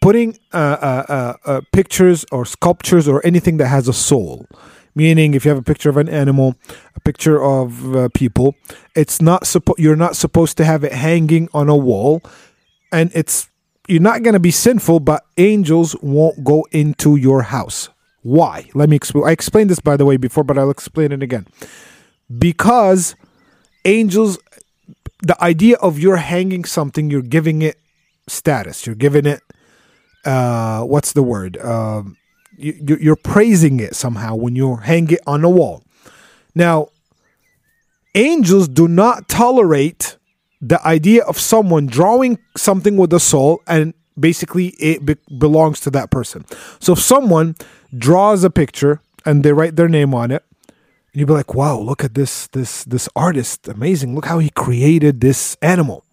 putting 0.02 0.38
uh, 0.52 0.56
uh, 0.58 1.04
uh, 1.08 1.34
uh, 1.46 1.60
pictures 1.72 2.26
or 2.30 2.44
sculptures 2.44 3.08
or 3.08 3.24
anything 3.24 3.56
that 3.56 3.68
has 3.68 3.88
a 3.88 3.94
soul 3.94 4.46
meaning 4.98 5.34
if 5.34 5.44
you 5.44 5.50
have 5.50 5.58
a 5.58 5.68
picture 5.72 5.90
of 5.90 5.96
an 5.96 6.08
animal 6.08 6.56
a 6.94 7.00
picture 7.00 7.38
of 7.42 7.96
uh, 7.96 8.08
people 8.14 8.54
it's 8.94 9.20
not 9.22 9.44
suppo- 9.44 9.78
you're 9.78 10.02
not 10.06 10.16
supposed 10.16 10.56
to 10.56 10.64
have 10.64 10.82
it 10.84 10.92
hanging 10.92 11.48
on 11.54 11.68
a 11.68 11.76
wall 11.76 12.20
and 12.92 13.10
it's 13.14 13.48
you're 13.86 14.08
not 14.10 14.22
going 14.22 14.34
to 14.34 14.46
be 14.50 14.50
sinful 14.50 15.00
but 15.00 15.24
angels 15.36 15.96
won't 16.02 16.42
go 16.42 16.66
into 16.72 17.16
your 17.16 17.42
house 17.42 17.88
why 18.22 18.68
let 18.74 18.88
me 18.88 18.96
explain 18.96 19.24
i 19.26 19.30
explained 19.30 19.70
this 19.70 19.80
by 19.80 19.96
the 19.96 20.04
way 20.04 20.16
before 20.16 20.44
but 20.44 20.58
i'll 20.58 20.70
explain 20.78 21.12
it 21.12 21.22
again 21.22 21.46
because 22.46 23.14
angels 23.84 24.38
the 25.22 25.36
idea 25.42 25.76
of 25.76 25.98
you're 25.98 26.22
hanging 26.34 26.64
something 26.64 27.10
you're 27.10 27.22
giving 27.22 27.62
it 27.62 27.76
status 28.26 28.86
you're 28.86 29.02
giving 29.06 29.26
it 29.26 29.40
uh, 30.24 30.82
what's 30.82 31.12
the 31.12 31.22
word? 31.22 31.56
Um, 31.58 32.16
you're 32.58 33.16
praising 33.16 33.80
it 33.80 33.94
somehow 33.94 34.34
when 34.34 34.56
you 34.56 34.76
hang 34.76 35.10
it 35.10 35.20
on 35.26 35.44
a 35.44 35.50
wall. 35.50 35.82
Now, 36.54 36.88
angels 38.14 38.68
do 38.68 38.88
not 38.88 39.28
tolerate 39.28 40.16
the 40.60 40.84
idea 40.86 41.22
of 41.24 41.38
someone 41.38 41.86
drawing 41.86 42.38
something 42.56 42.96
with 42.96 43.12
a 43.12 43.20
soul 43.20 43.62
and 43.66 43.94
basically 44.18 44.68
it 44.80 45.06
be- 45.06 45.16
belongs 45.38 45.78
to 45.80 45.90
that 45.90 46.10
person. 46.10 46.44
So 46.80 46.94
if 46.94 46.98
someone 46.98 47.54
draws 47.96 48.42
a 48.42 48.50
picture 48.50 49.00
and 49.24 49.44
they 49.44 49.52
write 49.52 49.76
their 49.76 49.88
name 49.88 50.14
on 50.14 50.32
it, 50.32 50.42
You'd 51.18 51.26
be 51.26 51.32
like, 51.32 51.52
wow, 51.52 51.80
look 51.80 52.04
at 52.04 52.14
this 52.14 52.46
this 52.48 52.84
this 52.84 53.08
artist, 53.16 53.66
amazing. 53.66 54.14
Look 54.14 54.26
how 54.26 54.38
he 54.38 54.50
created 54.50 55.20
this 55.20 55.56
animal. 55.60 56.04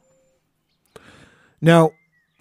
Now, 1.62 1.92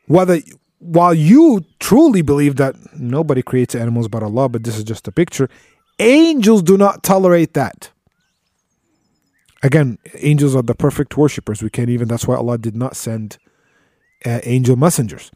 whether 0.07 0.41
while 0.85 1.15
you 1.15 1.65
truly 1.81 2.23
believe 2.23 2.57
that 2.57 2.75
nobody 2.95 3.43
creates 3.43 3.75
animals 3.75 4.09
but 4.09 4.23
Allah, 4.23 4.49
but 4.49 4.65
this 4.65 4.77
is 4.77 4.85
just 4.85 5.09
a 5.09 5.13
picture, 5.13 5.49
angels 5.99 6.63
do 6.63 6.77
not 6.77 7.03
tolerate 7.03 7.55
that. 7.55 7.91
Again, 9.63 9.99
angels 10.19 10.55
are 10.55 10.63
the 10.63 10.75
perfect 10.75 11.17
worshippers. 11.17 11.63
We 11.63 11.71
can't 11.71 11.89
even, 11.89 12.07
that's 12.07 12.27
why 12.27 12.37
Allah 12.37 12.59
did 12.59 12.77
not 12.77 12.97
send 12.97 13.39
uh, 14.27 14.41
angel 14.45 14.77
messengers. 14.77 15.31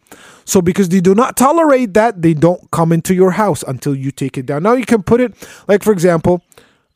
So, 0.45 0.61
because 0.61 0.91
they 0.91 1.01
do 1.01 1.15
not 1.15 1.37
tolerate 1.37 1.95
that, 1.95 2.21
they 2.21 2.35
don't 2.35 2.71
come 2.71 2.93
into 2.93 3.15
your 3.15 3.31
house 3.33 3.63
until 3.67 3.95
you 3.95 4.11
take 4.11 4.37
it 4.37 4.45
down. 4.45 4.63
Now, 4.65 4.75
you 4.75 4.85
can 4.85 5.03
put 5.03 5.23
it, 5.23 5.35
like, 5.67 5.83
for 5.83 5.93
example, 5.93 6.43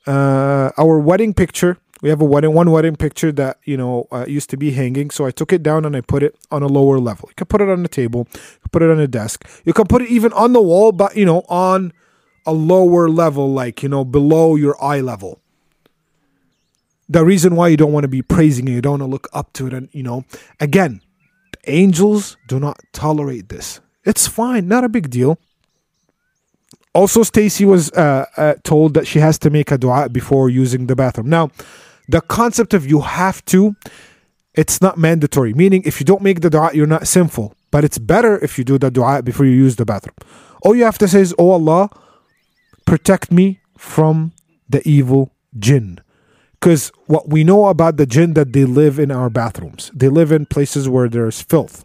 uh, 0.07 0.73
our 0.77 0.99
wedding 0.99 1.33
picture 1.33 1.79
we 2.03 2.11
have 2.11 2.21
a 2.21 2.25
wedding 2.25 2.53
one 2.53 2.71
wedding 2.71 2.97
picture 2.97 3.33
that 3.33 3.59
you 3.65 3.77
know 3.77 4.07
uh, 4.13 4.27
used 4.29 4.51
to 4.51 4.59
be 4.59 4.73
hanging. 4.73 5.11
So 5.11 5.25
i 5.25 5.31
took 5.31 5.53
it 5.53 5.63
down 5.63 5.87
and 5.87 5.97
i 5.97 6.03
put 6.03 6.23
it 6.23 6.37
on 6.51 6.63
a 6.63 6.67
lower 6.67 6.99
level. 6.99 7.31
You 7.31 7.35
can 7.37 7.47
put 7.47 7.63
it 7.63 7.71
on 7.71 7.83
the 7.83 7.89
table 7.89 8.29
put 8.73 8.83
it 8.83 8.91
on 8.91 8.99
a 8.99 9.07
desk. 9.07 9.47
You 9.65 9.73
can 9.73 9.87
put 9.87 10.03
it 10.03 10.09
even 10.09 10.33
on 10.33 10.53
the 10.53 10.61
wall 10.61 10.91
but 10.91 11.17
you 11.17 11.25
know 11.25 11.45
on 11.49 11.93
a 12.45 12.53
lower 12.53 13.09
level 13.09 13.53
like 13.53 13.83
you 13.83 13.89
know 13.89 14.05
below 14.05 14.57
your 14.57 14.83
eye 14.83 15.01
level. 15.01 15.39
The 17.09 17.25
reason 17.25 17.55
why 17.55 17.69
you 17.69 17.77
don't 17.77 17.93
want 17.93 18.05
to 18.05 18.09
be 18.09 18.23
praising 18.23 18.67
it 18.67 18.73
you 18.73 18.83
don't 18.83 18.99
want 18.99 19.03
to 19.03 19.07
look 19.07 19.29
up 19.33 19.53
to 19.55 19.69
it 19.69 19.75
and 19.75 19.89
you 19.93 20.03
know 20.03 20.25
again 20.59 21.01
angels 21.67 22.37
do 22.49 22.59
not 22.59 22.81
tolerate 22.93 23.49
this. 23.49 23.81
It's 24.05 24.27
fine 24.27 24.67
not 24.67 24.83
a 24.83 24.89
big 24.89 25.11
deal. 25.11 25.39
Also 26.95 27.23
stacy 27.23 27.65
was 27.65 27.91
uh, 27.93 28.27
uh, 28.37 28.55
told 28.65 28.95
that 28.95 29.07
she 29.07 29.19
has 29.19 29.39
to 29.39 29.51
make 29.51 29.71
a 29.71 29.79
dua 29.79 30.09
before 30.09 30.51
using 30.51 30.89
the 30.89 30.97
bathroom. 30.97 31.29
Now 31.29 31.51
the 32.13 32.21
concept 32.21 32.75
of 32.75 32.87
you 32.87 33.01
have 33.01 33.43
to, 33.47 33.75
it's 34.55 34.81
not 34.83 34.99
mandatory. 34.99 35.55
Meaning, 35.55 35.83
if 35.87 35.99
you 35.99 36.05
don't 36.05 36.23
make 36.23 36.43
the 36.43 36.51
dua, 36.51 36.71
you're 36.75 36.87
not 36.87 37.09
sinful. 37.09 37.55
But 37.71 37.85
it's 37.85 37.99
better 37.99 38.39
if 38.45 38.59
you 38.59 38.65
do 38.65 38.79
the 38.79 38.91
dua 38.91 39.23
before 39.23 39.47
you 39.47 39.53
use 39.53 39.77
the 39.77 39.87
bathroom. 39.87 40.15
All 40.63 40.77
you 40.77 40.85
have 40.85 40.99
to 40.99 41.09
say 41.09 41.23
is, 41.23 41.35
Oh 41.39 41.51
Allah, 41.51 41.89
protect 42.85 43.33
me 43.33 43.61
from 43.79 44.33
the 44.69 44.87
evil 44.87 45.33
jinn. 45.59 46.01
Because 46.53 46.93
what 47.07 47.31
we 47.31 47.45
know 47.45 47.67
about 47.67 47.97
the 47.97 48.07
jinn 48.07 48.35
that 48.35 48.53
they 48.53 48.67
live 48.67 48.99
in 48.99 49.11
our 49.11 49.31
bathrooms, 49.31 49.91
they 49.95 50.09
live 50.09 50.31
in 50.31 50.47
places 50.47 50.89
where 50.89 51.09
there's 51.09 51.41
filth. 51.41 51.83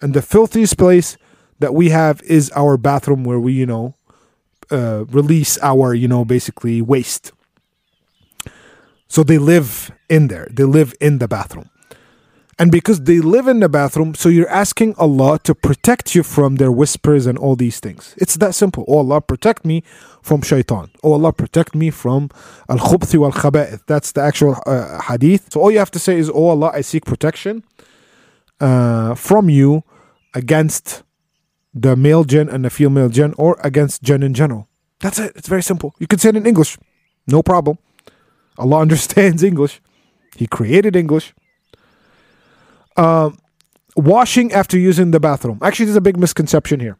And 0.00 0.14
the 0.14 0.22
filthiest 0.22 0.78
place 0.78 1.18
that 1.58 1.74
we 1.74 1.90
have 1.90 2.22
is 2.22 2.50
our 2.56 2.78
bathroom 2.78 3.22
where 3.22 3.38
we, 3.38 3.52
you 3.52 3.66
know, 3.66 3.96
uh, 4.70 5.04
release 5.10 5.58
our, 5.60 5.92
you 5.92 6.08
know, 6.08 6.24
basically 6.24 6.80
waste. 6.80 7.32
So 9.08 9.22
they 9.22 9.38
live 9.38 9.90
in 10.08 10.28
there, 10.28 10.48
they 10.50 10.64
live 10.64 10.94
in 11.00 11.18
the 11.18 11.28
bathroom. 11.28 11.70
And 12.60 12.72
because 12.72 13.02
they 13.02 13.20
live 13.20 13.46
in 13.46 13.60
the 13.60 13.68
bathroom, 13.68 14.14
so 14.14 14.28
you're 14.28 14.48
asking 14.48 14.96
Allah 14.96 15.38
to 15.44 15.54
protect 15.54 16.16
you 16.16 16.24
from 16.24 16.56
their 16.56 16.72
whispers 16.72 17.24
and 17.24 17.38
all 17.38 17.54
these 17.54 17.78
things. 17.78 18.14
It's 18.18 18.36
that 18.38 18.52
simple. 18.52 18.84
Oh 18.88 18.98
Allah, 18.98 19.20
protect 19.20 19.64
me 19.64 19.84
from 20.22 20.42
shaitan. 20.42 20.90
Oh 21.04 21.12
Allah, 21.12 21.32
protect 21.32 21.76
me 21.76 21.90
from 21.90 22.30
al 22.68 22.78
khubthi 22.78 23.16
wal 23.16 23.30
khaba'ith. 23.30 23.86
That's 23.86 24.10
the 24.10 24.22
actual 24.22 24.60
uh, 24.66 25.00
hadith. 25.02 25.52
So 25.52 25.60
all 25.60 25.70
you 25.70 25.78
have 25.78 25.92
to 25.92 26.00
say 26.00 26.18
is, 26.18 26.28
Oh 26.28 26.48
Allah, 26.48 26.72
I 26.74 26.80
seek 26.80 27.04
protection 27.04 27.62
uh, 28.60 29.14
from 29.14 29.48
you 29.48 29.84
against 30.34 31.04
the 31.72 31.94
male 31.94 32.24
jinn 32.24 32.48
and 32.48 32.64
the 32.64 32.70
female 32.70 33.08
jinn 33.08 33.34
or 33.38 33.56
against 33.62 34.02
jinn 34.02 34.24
in 34.24 34.34
general. 34.34 34.66
That's 34.98 35.20
it. 35.20 35.32
It's 35.36 35.48
very 35.48 35.62
simple. 35.62 35.94
You 36.00 36.08
can 36.08 36.18
say 36.18 36.30
it 36.30 36.36
in 36.36 36.44
English. 36.44 36.76
No 37.28 37.40
problem. 37.42 37.78
Allah 38.58 38.80
understands 38.86 39.42
English. 39.42 39.80
He 40.36 40.46
created 40.46 40.96
English. 40.96 41.34
Uh, 42.96 43.30
washing 43.96 44.52
after 44.52 44.78
using 44.78 45.10
the 45.10 45.20
bathroom. 45.20 45.58
Actually, 45.62 45.86
there's 45.86 45.96
a 45.96 46.00
big 46.00 46.18
misconception 46.18 46.80
here. 46.80 46.98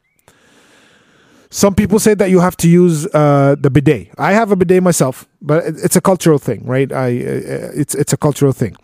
Some 1.50 1.74
people 1.74 1.98
say 1.98 2.14
that 2.14 2.30
you 2.30 2.40
have 2.40 2.56
to 2.58 2.68
use 2.68 3.06
uh, 3.14 3.56
the 3.58 3.70
bidet. 3.70 4.10
I 4.18 4.32
have 4.32 4.52
a 4.52 4.56
bidet 4.56 4.82
myself, 4.82 5.26
but 5.40 5.64
it's 5.64 5.96
a 5.96 6.00
cultural 6.00 6.38
thing, 6.38 6.64
right? 6.66 6.92
I 6.92 7.08
it's 7.08 7.94
it's 7.94 8.12
a 8.12 8.18
cultural 8.18 8.52
thing. 8.52 8.76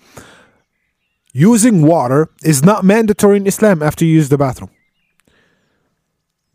Using 1.35 1.83
water 1.83 2.31
is 2.43 2.65
not 2.65 2.85
mandatory 2.85 3.37
in 3.37 3.47
Islam 3.47 3.83
after 3.83 4.05
you 4.05 4.15
use 4.15 4.29
the 4.29 4.39
bathroom. 4.39 4.71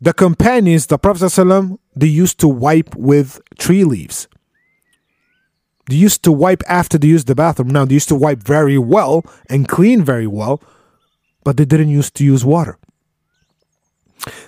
The 0.00 0.14
companions, 0.14 0.86
the 0.86 0.96
Prophet 0.96 1.24
ﷺ, 1.24 1.78
they 1.94 2.06
used 2.06 2.40
to 2.40 2.48
wipe 2.48 2.94
with 2.96 3.42
tree 3.58 3.84
leaves. 3.84 4.26
They 5.90 5.96
used 5.96 6.22
to 6.22 6.30
wipe 6.30 6.62
after 6.68 6.98
they 6.98 7.08
used 7.08 7.26
the 7.26 7.34
bathroom. 7.34 7.68
Now 7.68 7.84
they 7.84 7.94
used 7.94 8.08
to 8.10 8.14
wipe 8.14 8.44
very 8.44 8.78
well 8.78 9.24
and 9.48 9.66
clean 9.66 10.04
very 10.04 10.28
well, 10.28 10.62
but 11.42 11.56
they 11.56 11.64
didn't 11.64 11.88
used 11.90 12.14
to 12.16 12.24
use 12.24 12.44
water. 12.44 12.78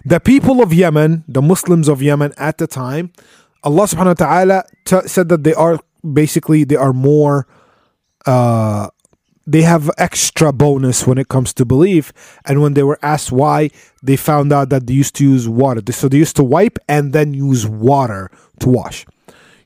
The 0.04 0.20
people 0.20 0.62
of 0.62 0.72
Yemen, 0.72 1.24
the 1.26 1.42
Muslims 1.42 1.88
of 1.88 2.00
Yemen 2.00 2.32
at 2.36 2.58
the 2.58 2.68
time, 2.68 3.12
Allah 3.64 3.84
subhanahu 3.84 4.20
wa 4.20 4.26
ta'ala 4.26 4.64
t- 4.84 5.08
said 5.08 5.28
that 5.30 5.42
they 5.42 5.54
are 5.54 5.80
basically 6.06 6.62
they 6.62 6.76
are 6.76 6.92
more 6.92 7.48
uh, 8.26 8.88
they 9.44 9.62
have 9.62 9.90
extra 9.98 10.52
bonus 10.52 11.06
when 11.06 11.18
it 11.18 11.26
comes 11.28 11.52
to 11.54 11.64
belief 11.64 12.12
and 12.44 12.62
when 12.62 12.74
they 12.74 12.84
were 12.84 12.98
asked 13.02 13.32
why 13.32 13.70
they 14.00 14.14
found 14.14 14.52
out 14.52 14.68
that 14.68 14.86
they 14.86 14.94
used 14.94 15.16
to 15.16 15.24
use 15.24 15.48
water 15.48 15.82
so 15.92 16.08
they 16.08 16.18
used 16.18 16.36
to 16.36 16.44
wipe 16.44 16.78
and 16.88 17.12
then 17.12 17.34
use 17.34 17.66
water 17.66 18.30
to 18.60 18.68
wash 18.68 19.06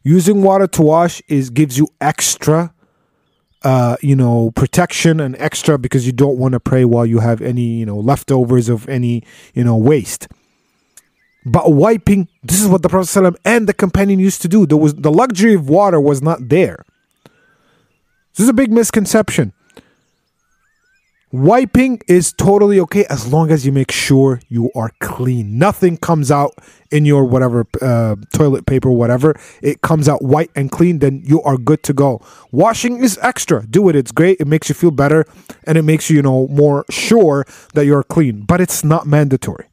using 0.07 0.41
water 0.41 0.69
to 0.69 0.83
wash 0.83 1.21
is 1.27 1.51
gives 1.51 1.77
you 1.77 1.89
extra 2.01 2.73
uh, 3.65 3.97
you 4.01 4.15
know 4.15 4.53
protection 4.53 5.19
and 5.19 5.35
extra 5.41 5.77
because 5.77 6.07
you 6.07 6.13
don't 6.13 6.39
want 6.39 6.53
to 6.53 6.61
pray 6.61 6.85
while 6.85 7.05
you 7.05 7.19
have 7.19 7.43
any 7.43 7.65
you 7.65 7.85
know 7.85 7.99
leftovers 7.99 8.69
of 8.69 8.89
any 8.89 9.25
you 9.53 9.65
know 9.65 9.77
waste. 9.77 10.29
But 11.45 11.73
wiping 11.73 12.29
this 12.45 12.63
is 12.63 12.69
what 12.69 12.83
the 12.83 12.89
prophet 12.89 13.09
ﷺ 13.09 13.37
and 13.45 13.69
the 13.69 13.75
companion 13.75 14.21
used 14.21 14.43
to 14.43 14.49
do. 14.49 14.65
There 14.65 14.79
was 14.79 14.95
the 14.95 15.11
luxury 15.11 15.55
of 15.55 15.69
water 15.69 16.01
was 16.01 16.23
not 16.23 16.49
there. 16.49 16.85
This 18.35 18.45
is 18.45 18.49
a 18.49 18.53
big 18.53 18.71
misconception 18.71 19.53
Wiping 21.37 22.01
is 22.09 22.33
totally 22.33 22.81
okay 22.81 23.05
as 23.11 23.31
long 23.31 23.51
as 23.51 23.67
you 23.67 23.71
make 23.71 23.93
sure 23.93 24.41
you 24.49 24.71
are 24.75 24.91
clean. 25.01 25.59
Nothing 25.59 25.99
comes 25.99 26.31
out 26.31 26.55
in 26.91 27.05
your 27.05 27.27
whatever 27.27 27.67
uh, 27.83 28.17
toilet 28.33 28.65
paper, 28.65 28.91
whatever. 28.91 29.39
It 29.61 29.83
comes 29.83 30.09
out 30.09 30.23
white 30.23 30.51
and 30.57 30.73
clean, 30.73 31.01
then 31.01 31.21
you 31.27 31.43
are 31.43 31.59
good 31.59 31.83
to 31.83 31.93
go. 31.93 32.23
Washing 32.53 33.05
is 33.05 33.19
extra. 33.21 33.67
Do 33.67 33.91
it. 33.91 33.97
It's 33.97 34.13
great. 34.13 34.41
It 34.41 34.47
makes 34.47 34.71
you 34.71 34.75
feel 34.75 34.91
better 34.91 35.27
and 35.65 35.77
it 35.77 35.83
makes 35.83 36.09
you, 36.09 36.17
you 36.17 36.23
know, 36.23 36.49
more 36.49 36.87
sure 36.89 37.45
that 37.75 37.85
you're 37.85 38.03
clean, 38.03 38.41
but 38.41 38.63
it's 38.63 38.83
not 38.83 39.07
mandatory. 39.07 39.67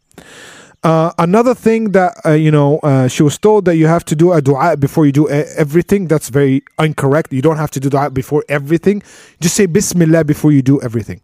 Uh, 0.83 1.13
another 1.17 1.55
thing 1.55 1.91
that 1.91 2.13
uh, 2.25 2.31
you 2.31 2.51
know, 2.51 2.79
uh, 2.79 3.07
she 3.07 3.23
was 3.23 3.37
told 3.37 3.63
that 3.63 3.77
you 3.77 3.87
have 3.87 4.03
to 4.03 4.17
do 4.17 4.33
a 4.33 4.41
du'a 4.41 4.77
before 4.77 5.05
you 5.05 5.13
do 5.13 5.29
everything. 5.29 6.09
That's 6.09 6.27
very 6.27 6.63
incorrect. 6.77 7.31
You 7.31 7.41
don't 7.41 7.55
have 7.55 7.71
to 7.71 7.79
do 7.79 7.89
du'a 7.89 8.13
before 8.13 8.43
everything. 8.49 9.01
Just 9.39 9.55
say 9.55 9.65
Bismillah 9.65 10.25
before 10.25 10.51
you 10.51 10.61
do 10.61 10.81
everything. 10.81 11.21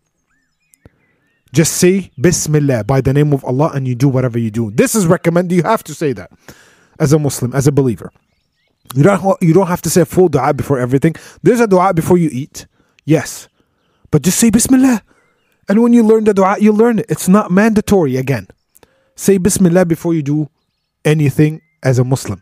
Just 1.52 1.74
say 1.78 2.12
Bismillah 2.20 2.84
by 2.84 3.02
the 3.02 3.14
name 3.14 3.34
of 3.34 3.44
Allah 3.44 3.72
and 3.74 3.88
you 3.88 3.96
do 3.96 4.08
whatever 4.08 4.38
you 4.38 4.52
do. 4.52 4.72
This 4.72 4.94
is 4.96 5.08
recommended. 5.08 5.56
You 5.56 5.64
have 5.64 5.84
to 5.86 5.96
say 5.96 6.14
that 6.14 6.32
as 7.00 7.14
a 7.14 7.20
Muslim, 7.20 7.54
as 7.56 7.68
a 7.68 7.72
believer. 7.72 8.12
You 8.96 9.04
don't, 9.04 9.42
you 9.42 9.54
don't 9.54 9.68
have 9.68 9.82
to 9.84 9.90
say 9.90 10.04
full 10.04 10.30
dua 10.30 10.54
before 10.54 10.80
everything. 10.80 11.16
There's 11.44 11.60
a 11.60 11.68
dua 11.68 11.94
before 11.94 12.18
you 12.18 12.30
eat. 12.32 12.68
Yes. 13.06 13.48
But 14.12 14.22
just 14.22 14.40
say 14.40 14.50
Bismillah. 14.50 15.02
And 15.68 15.84
when 15.84 15.94
you 15.94 16.04
learn 16.04 16.24
the 16.24 16.34
dua, 16.34 16.58
you 16.60 16.72
learn 16.72 17.00
it. 17.00 17.06
It's 17.10 17.28
not 17.28 17.52
mandatory 17.52 18.16
again. 18.18 18.48
Say 19.16 19.38
Bismillah 19.38 19.86
before 19.86 20.14
you 20.14 20.24
do 20.24 20.50
anything 21.06 21.62
as 21.84 22.00
a 22.00 22.04
Muslim. 22.04 22.42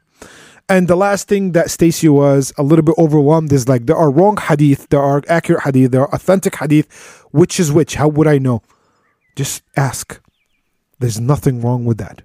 And 0.69 0.87
the 0.87 0.97
last 0.97 1.29
thing 1.29 1.53
that 1.53 1.71
Stacy 1.71 2.09
was 2.09 2.53
a 2.57 2.63
little 2.63 2.83
bit 2.83 2.95
overwhelmed 2.97 3.53
is 3.53 3.69
like 3.69 3.85
there 3.85 3.95
are 3.95 4.11
wrong 4.11 4.35
hadith, 4.35 4.89
there 4.89 5.01
are 5.01 5.23
accurate 5.29 5.63
hadith, 5.63 5.91
there 5.91 6.01
are 6.01 6.13
authentic 6.13 6.57
hadith. 6.57 7.23
Which 7.31 7.59
is 7.59 7.71
which? 7.71 7.95
How 7.95 8.09
would 8.09 8.27
I 8.27 8.37
know? 8.37 8.61
Just 9.37 9.61
ask. 9.75 10.19
There's 10.97 11.19
nothing 11.19 11.61
wrong 11.61 11.85
with 11.85 11.99
that. 11.99 12.23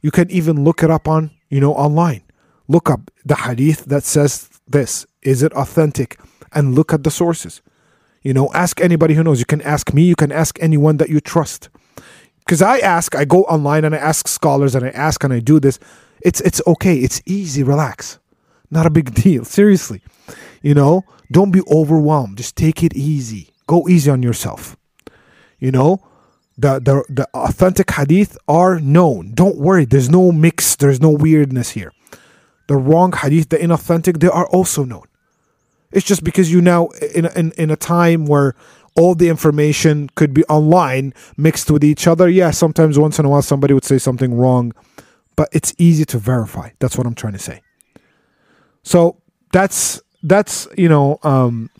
You 0.00 0.10
can 0.10 0.30
even 0.30 0.64
look 0.64 0.82
it 0.82 0.90
up 0.90 1.06
on, 1.06 1.30
you 1.50 1.60
know, 1.60 1.74
online. 1.74 2.22
Look 2.68 2.88
up 2.88 3.10
the 3.22 3.36
hadith 3.36 3.84
that 3.84 4.02
says 4.02 4.48
this. 4.66 5.04
Is 5.20 5.42
it 5.42 5.52
authentic? 5.52 6.18
And 6.54 6.74
look 6.74 6.90
at 6.94 7.04
the 7.04 7.10
sources. 7.10 7.60
You 8.22 8.32
know, 8.32 8.48
ask 8.54 8.80
anybody 8.80 9.12
who 9.12 9.22
knows. 9.22 9.40
You 9.40 9.44
can 9.44 9.60
ask 9.60 9.92
me, 9.92 10.04
you 10.04 10.16
can 10.16 10.32
ask 10.32 10.56
anyone 10.62 10.96
that 10.96 11.10
you 11.10 11.20
trust. 11.20 11.68
Because 12.38 12.62
I 12.62 12.78
ask, 12.78 13.14
I 13.14 13.26
go 13.26 13.42
online 13.44 13.84
and 13.84 13.94
I 13.94 13.98
ask 13.98 14.26
scholars 14.26 14.74
and 14.74 14.86
I 14.86 14.88
ask 14.88 15.22
and 15.22 15.34
I 15.34 15.40
do 15.40 15.60
this. 15.60 15.78
It's 16.22 16.40
it's 16.40 16.62
okay. 16.66 16.96
It's 16.96 17.20
easy. 17.26 17.62
Relax. 17.62 18.18
Not 18.70 18.86
a 18.86 18.90
big 18.90 19.12
deal. 19.22 19.44
Seriously. 19.44 20.02
You 20.62 20.74
know, 20.74 21.04
don't 21.30 21.50
be 21.50 21.60
overwhelmed. 21.70 22.38
Just 22.38 22.56
take 22.56 22.82
it 22.82 22.94
easy. 22.96 23.50
Go 23.66 23.86
easy 23.86 24.10
on 24.10 24.22
yourself. 24.22 24.78
You 25.58 25.72
know, 25.72 26.00
the, 26.58 26.80
the 26.80 27.04
the 27.08 27.28
authentic 27.34 27.90
hadith 27.92 28.38
are 28.48 28.80
known. 28.80 29.32
Don't 29.34 29.58
worry, 29.58 29.84
there's 29.86 30.10
no 30.10 30.32
mix, 30.32 30.76
there's 30.76 31.00
no 31.00 31.10
weirdness 31.10 31.70
here. 31.70 31.92
the 32.68 32.76
wrong 32.76 33.12
hadith, 33.12 33.50
the 33.50 33.58
inauthentic, 33.58 34.20
they 34.20 34.28
are 34.28 34.46
also 34.48 34.84
known. 34.84 35.04
It's 35.92 36.06
just 36.06 36.24
because 36.24 36.52
you 36.52 36.60
now 36.62 36.88
in 37.14 37.26
in 37.36 37.52
in 37.58 37.70
a 37.70 37.76
time 37.76 38.26
where 38.26 38.54
all 38.96 39.14
the 39.14 39.28
information 39.28 40.08
could 40.14 40.34
be 40.34 40.44
online 40.44 41.14
mixed 41.36 41.70
with 41.70 41.84
each 41.84 42.06
other. 42.06 42.28
Yeah, 42.28 42.50
sometimes 42.50 42.98
once 42.98 43.18
in 43.18 43.24
a 43.24 43.28
while 43.28 43.42
somebody 43.42 43.74
would 43.74 43.84
say 43.84 43.98
something 43.98 44.34
wrong, 44.34 44.72
but 45.36 45.48
it's 45.52 45.74
easy 45.78 46.04
to 46.06 46.18
verify. 46.18 46.70
That's 46.78 46.96
what 46.96 47.06
I'm 47.06 47.14
trying 47.14 47.34
to 47.34 47.38
say. 47.38 47.60
So 48.82 49.18
that's 49.52 50.00
that's 50.22 50.68
you 50.76 50.88
know 50.88 51.18
um, 51.22 51.70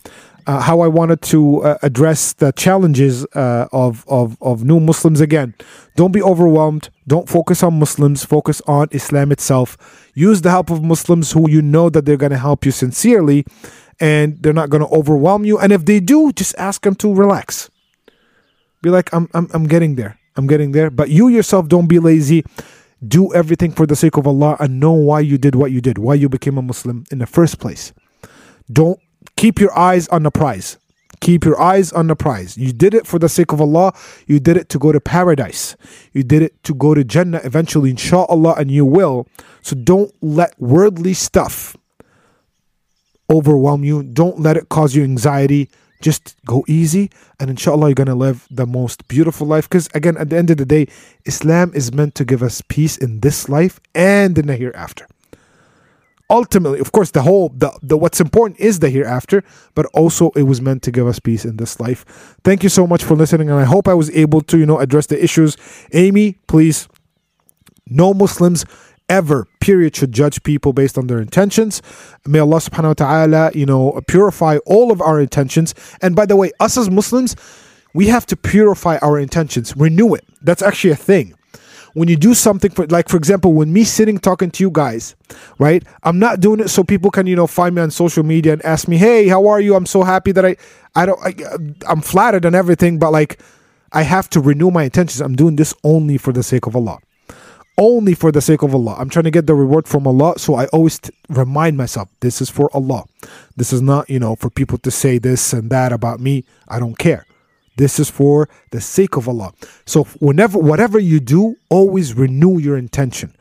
uh, 0.47 0.59
how 0.61 0.81
I 0.81 0.87
wanted 0.87 1.21
to 1.23 1.63
uh, 1.63 1.77
address 1.81 2.33
the 2.33 2.51
challenges 2.51 3.25
uh, 3.33 3.67
of, 3.71 4.05
of 4.07 4.37
of 4.41 4.63
new 4.63 4.79
Muslims. 4.79 5.21
Again, 5.21 5.53
don't 5.95 6.11
be 6.11 6.21
overwhelmed. 6.21 6.89
Don't 7.07 7.29
focus 7.29 7.63
on 7.63 7.79
Muslims. 7.79 8.25
Focus 8.25 8.61
on 8.67 8.87
Islam 8.91 9.31
itself. 9.31 9.77
Use 10.13 10.41
the 10.41 10.49
help 10.49 10.69
of 10.69 10.83
Muslims 10.83 11.31
who 11.31 11.49
you 11.49 11.61
know 11.61 11.89
that 11.89 12.05
they're 12.05 12.17
going 12.17 12.31
to 12.31 12.37
help 12.37 12.65
you 12.65 12.71
sincerely, 12.71 13.45
and 13.99 14.41
they're 14.41 14.53
not 14.53 14.69
going 14.69 14.83
to 14.83 14.89
overwhelm 14.89 15.45
you. 15.45 15.59
And 15.59 15.71
if 15.71 15.85
they 15.85 15.99
do, 15.99 16.31
just 16.31 16.55
ask 16.57 16.81
them 16.83 16.95
to 16.95 17.13
relax. 17.13 17.69
Be 18.81 18.89
like, 18.89 19.13
I'm 19.13 19.29
I'm 19.33 19.47
I'm 19.53 19.65
getting 19.65 19.95
there. 19.95 20.17
I'm 20.35 20.47
getting 20.47 20.71
there. 20.71 20.89
But 20.89 21.09
you 21.09 21.27
yourself, 21.27 21.67
don't 21.67 21.87
be 21.87 21.99
lazy. 21.99 22.43
Do 23.05 23.33
everything 23.33 23.71
for 23.71 23.85
the 23.85 23.95
sake 23.95 24.17
of 24.17 24.25
Allah 24.25 24.55
and 24.59 24.79
know 24.79 24.93
why 24.93 25.19
you 25.19 25.37
did 25.37 25.55
what 25.55 25.71
you 25.71 25.81
did, 25.81 25.97
why 25.97 26.15
you 26.15 26.29
became 26.29 26.57
a 26.57 26.61
Muslim 26.61 27.03
in 27.11 27.19
the 27.19 27.27
first 27.27 27.59
place. 27.59 27.91
Don't 28.71 28.99
keep 29.37 29.59
your 29.59 29.77
eyes 29.77 30.07
on 30.09 30.23
the 30.23 30.31
prize. 30.31 30.77
Keep 31.21 31.45
your 31.45 31.59
eyes 31.61 31.93
on 31.93 32.07
the 32.07 32.17
prize. 32.17 32.57
You 32.57 32.73
did 32.73 32.93
it 32.93 33.07
for 33.07 33.17
the 33.17 33.29
sake 33.29 33.53
of 33.53 33.61
Allah. 33.61 33.93
You 34.27 34.41
did 34.41 34.57
it 34.57 34.67
to 34.69 34.79
go 34.79 34.91
to 34.91 34.99
paradise. 34.99 35.77
You 36.11 36.21
did 36.23 36.41
it 36.41 36.61
to 36.65 36.73
go 36.73 36.93
to 36.93 37.03
Jannah 37.05 37.39
eventually, 37.45 37.91
inshallah, 37.91 38.55
and 38.57 38.69
you 38.69 38.83
will. 38.83 39.25
So 39.61 39.75
don't 39.75 40.13
let 40.21 40.59
worldly 40.59 41.13
stuff 41.13 41.77
overwhelm 43.29 43.85
you. 43.85 44.03
Don't 44.03 44.39
let 44.41 44.57
it 44.57 44.67
cause 44.67 44.95
you 44.95 45.03
anxiety. 45.03 45.69
Just 46.01 46.35
go 46.45 46.65
easy, 46.67 47.09
and 47.39 47.49
inshallah, 47.49 47.87
you're 47.87 47.95
gonna 47.95 48.15
live 48.15 48.45
the 48.51 48.67
most 48.67 49.07
beautiful 49.07 49.47
life. 49.47 49.69
Because 49.69 49.87
again, 49.93 50.17
at 50.17 50.29
the 50.29 50.35
end 50.35 50.49
of 50.49 50.57
the 50.57 50.65
day, 50.65 50.87
Islam 51.23 51.71
is 51.73 51.93
meant 51.93 52.15
to 52.15 52.25
give 52.25 52.43
us 52.43 52.61
peace 52.67 52.97
in 52.97 53.21
this 53.21 53.47
life 53.47 53.79
and 53.95 54.37
in 54.37 54.47
the 54.47 54.57
hereafter 54.57 55.07
ultimately 56.29 56.79
of 56.79 56.91
course 56.91 57.11
the 57.11 57.21
whole 57.21 57.49
the, 57.49 57.71
the 57.81 57.97
what's 57.97 58.21
important 58.21 58.59
is 58.59 58.79
the 58.79 58.89
hereafter 58.89 59.43
but 59.75 59.85
also 59.87 60.29
it 60.31 60.43
was 60.43 60.61
meant 60.61 60.81
to 60.83 60.91
give 60.91 61.07
us 61.07 61.19
peace 61.19 61.45
in 61.45 61.57
this 61.57 61.79
life. 61.79 62.35
Thank 62.43 62.63
you 62.63 62.69
so 62.69 62.87
much 62.87 63.03
for 63.03 63.15
listening 63.15 63.49
and 63.49 63.59
i 63.59 63.63
hope 63.63 63.87
i 63.87 63.93
was 63.93 64.09
able 64.11 64.41
to 64.41 64.57
you 64.57 64.65
know 64.65 64.79
address 64.79 65.07
the 65.07 65.21
issues. 65.23 65.57
Amy 65.93 66.39
please. 66.47 66.87
No 67.87 68.13
muslims 68.13 68.65
ever 69.09 69.45
period 69.59 69.95
should 69.95 70.13
judge 70.13 70.41
people 70.43 70.71
based 70.71 70.97
on 70.97 71.07
their 71.07 71.19
intentions. 71.19 71.81
May 72.25 72.39
allah 72.39 72.57
subhanahu 72.57 72.87
wa 72.87 72.93
ta'ala 72.93 73.51
you 73.53 73.65
know 73.65 74.01
purify 74.07 74.57
all 74.65 74.91
of 74.91 75.01
our 75.01 75.19
intentions. 75.19 75.75
And 76.01 76.15
by 76.15 76.25
the 76.25 76.35
way 76.35 76.51
us 76.59 76.77
as 76.77 76.89
muslims 76.89 77.35
we 77.93 78.07
have 78.07 78.25
to 78.27 78.35
purify 78.35 78.97
our 79.03 79.19
intentions. 79.19 79.75
Renew 79.77 80.15
it. 80.15 80.25
That's 80.41 80.63
actually 80.63 80.91
a 80.91 80.95
thing 80.95 81.35
when 81.93 82.07
you 82.07 82.15
do 82.15 82.33
something 82.33 82.71
for 82.71 82.85
like 82.87 83.09
for 83.09 83.17
example 83.17 83.53
when 83.53 83.71
me 83.71 83.83
sitting 83.83 84.17
talking 84.17 84.51
to 84.51 84.63
you 84.63 84.69
guys 84.71 85.15
right 85.59 85.83
i'm 86.03 86.19
not 86.19 86.39
doing 86.39 86.59
it 86.59 86.69
so 86.69 86.83
people 86.83 87.11
can 87.11 87.27
you 87.27 87.35
know 87.35 87.47
find 87.47 87.75
me 87.75 87.81
on 87.81 87.91
social 87.91 88.23
media 88.23 88.53
and 88.53 88.65
ask 88.65 88.87
me 88.87 88.97
hey 88.97 89.27
how 89.27 89.47
are 89.47 89.61
you 89.61 89.75
i'm 89.75 89.85
so 89.85 90.03
happy 90.03 90.31
that 90.31 90.45
i 90.45 90.55
i 90.95 91.05
don't 91.05 91.19
I, 91.23 91.35
uh, 91.43 91.57
i'm 91.87 92.01
flattered 92.01 92.45
and 92.45 92.55
everything 92.55 92.99
but 92.99 93.11
like 93.11 93.39
i 93.91 94.01
have 94.03 94.29
to 94.31 94.39
renew 94.39 94.71
my 94.71 94.83
intentions 94.83 95.21
i'm 95.21 95.35
doing 95.35 95.55
this 95.55 95.73
only 95.83 96.17
for 96.17 96.33
the 96.33 96.43
sake 96.43 96.65
of 96.65 96.75
allah 96.75 96.99
only 97.77 98.13
for 98.13 98.31
the 98.31 98.41
sake 98.41 98.61
of 98.61 98.75
Allah. 98.75 98.95
I'm 98.99 99.09
trying 99.09 99.23
to 99.23 99.31
get 99.31 99.47
the 99.47 99.55
reward 99.55 99.87
from 99.87 100.05
Allah. 100.05 100.37
So 100.37 100.55
I 100.55 100.67
always 100.67 100.99
t- 100.99 101.11
remind 101.29 101.77
myself, 101.77 102.07
this 102.19 102.41
is 102.41 102.49
for 102.49 102.69
Allah. 102.73 103.05
This 103.55 103.73
is 103.73 103.81
not, 103.81 104.09
you 104.09 104.19
know, 104.19 104.35
for 104.35 104.49
people 104.49 104.77
to 104.79 104.91
say 104.91 105.17
this 105.17 105.53
and 105.53 105.69
that 105.71 105.91
about 105.91 106.19
me. 106.19 106.43
I 106.67 106.79
don't 106.79 106.97
care. 106.97 107.25
This 107.77 107.99
is 107.99 108.09
for 108.09 108.49
the 108.71 108.81
sake 108.81 109.17
of 109.17 109.27
Allah. 109.27 109.53
So 109.85 110.03
whenever 110.19 110.59
whatever 110.59 110.99
you 110.99 111.19
do, 111.19 111.55
always 111.69 112.13
renew 112.13 112.59
your 112.59 112.77
intention. 112.77 113.35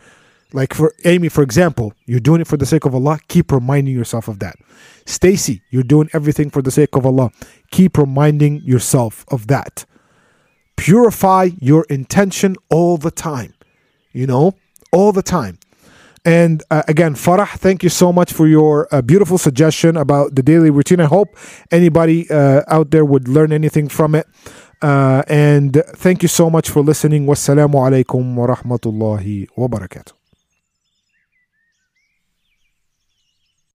Like 0.53 0.75
for 0.75 0.93
Amy, 1.05 1.29
for 1.29 1.43
example, 1.43 1.95
you're 2.07 2.21
doing 2.21 2.41
it 2.41 2.47
for 2.47 2.57
the 2.57 2.67
sake 2.67 2.85
of 2.85 2.95
Allah. 2.95 3.19
Keep 3.29 3.53
reminding 3.53 3.95
yourself 3.95 4.29
of 4.29 4.39
that. 4.41 4.57
Stacy, 5.07 5.63
you're 5.71 5.83
doing 5.83 6.11
everything 6.13 6.51
for 6.51 6.63
the 6.63 6.71
sake 6.71 6.95
of 6.95 7.07
Allah. 7.07 7.31
Keep 7.71 7.99
reminding 7.99 8.61
yourself 8.61 9.25
of 9.29 9.47
that. 9.49 9.87
Purify 10.77 11.51
your 11.59 11.85
intention 11.89 12.57
all 12.71 12.99
the 12.99 13.11
time. 13.11 13.55
You 14.13 14.27
know, 14.27 14.55
all 14.93 15.13
the 15.13 15.23
time. 15.23 15.59
And 16.25 16.63
uh, 16.71 16.83
again, 16.87 17.15
Farah, 17.15 17.49
thank 17.49 17.83
you 17.83 17.89
so 17.89 18.13
much 18.13 18.33
for 18.33 18.47
your 18.47 18.87
uh, 18.93 19.03
beautiful 19.03 19.39
suggestion 19.39 19.97
about 19.97 20.37
the 20.37 20.43
daily 20.43 20.71
routine. 20.71 21.01
I 21.01 21.07
hope 21.07 21.37
anybody 21.71 22.31
uh, 22.31 22.63
out 22.69 22.91
there 22.93 23.05
would 23.05 23.27
learn 23.27 23.53
anything 23.53 23.89
from 23.89 24.15
it. 24.15 24.27
Uh, 24.81 25.23
and 25.27 25.83
thank 25.97 26.23
you 26.23 26.29
so 26.29 26.49
much 26.49 26.71
for 26.71 26.81
listening. 26.81 27.27
Wassalamu 27.27 27.75
alaikum 27.75 28.35
wa 28.37 28.47
rahmatullahi 28.47 29.49
wa 29.57 29.67
barakatuh. 29.69 30.22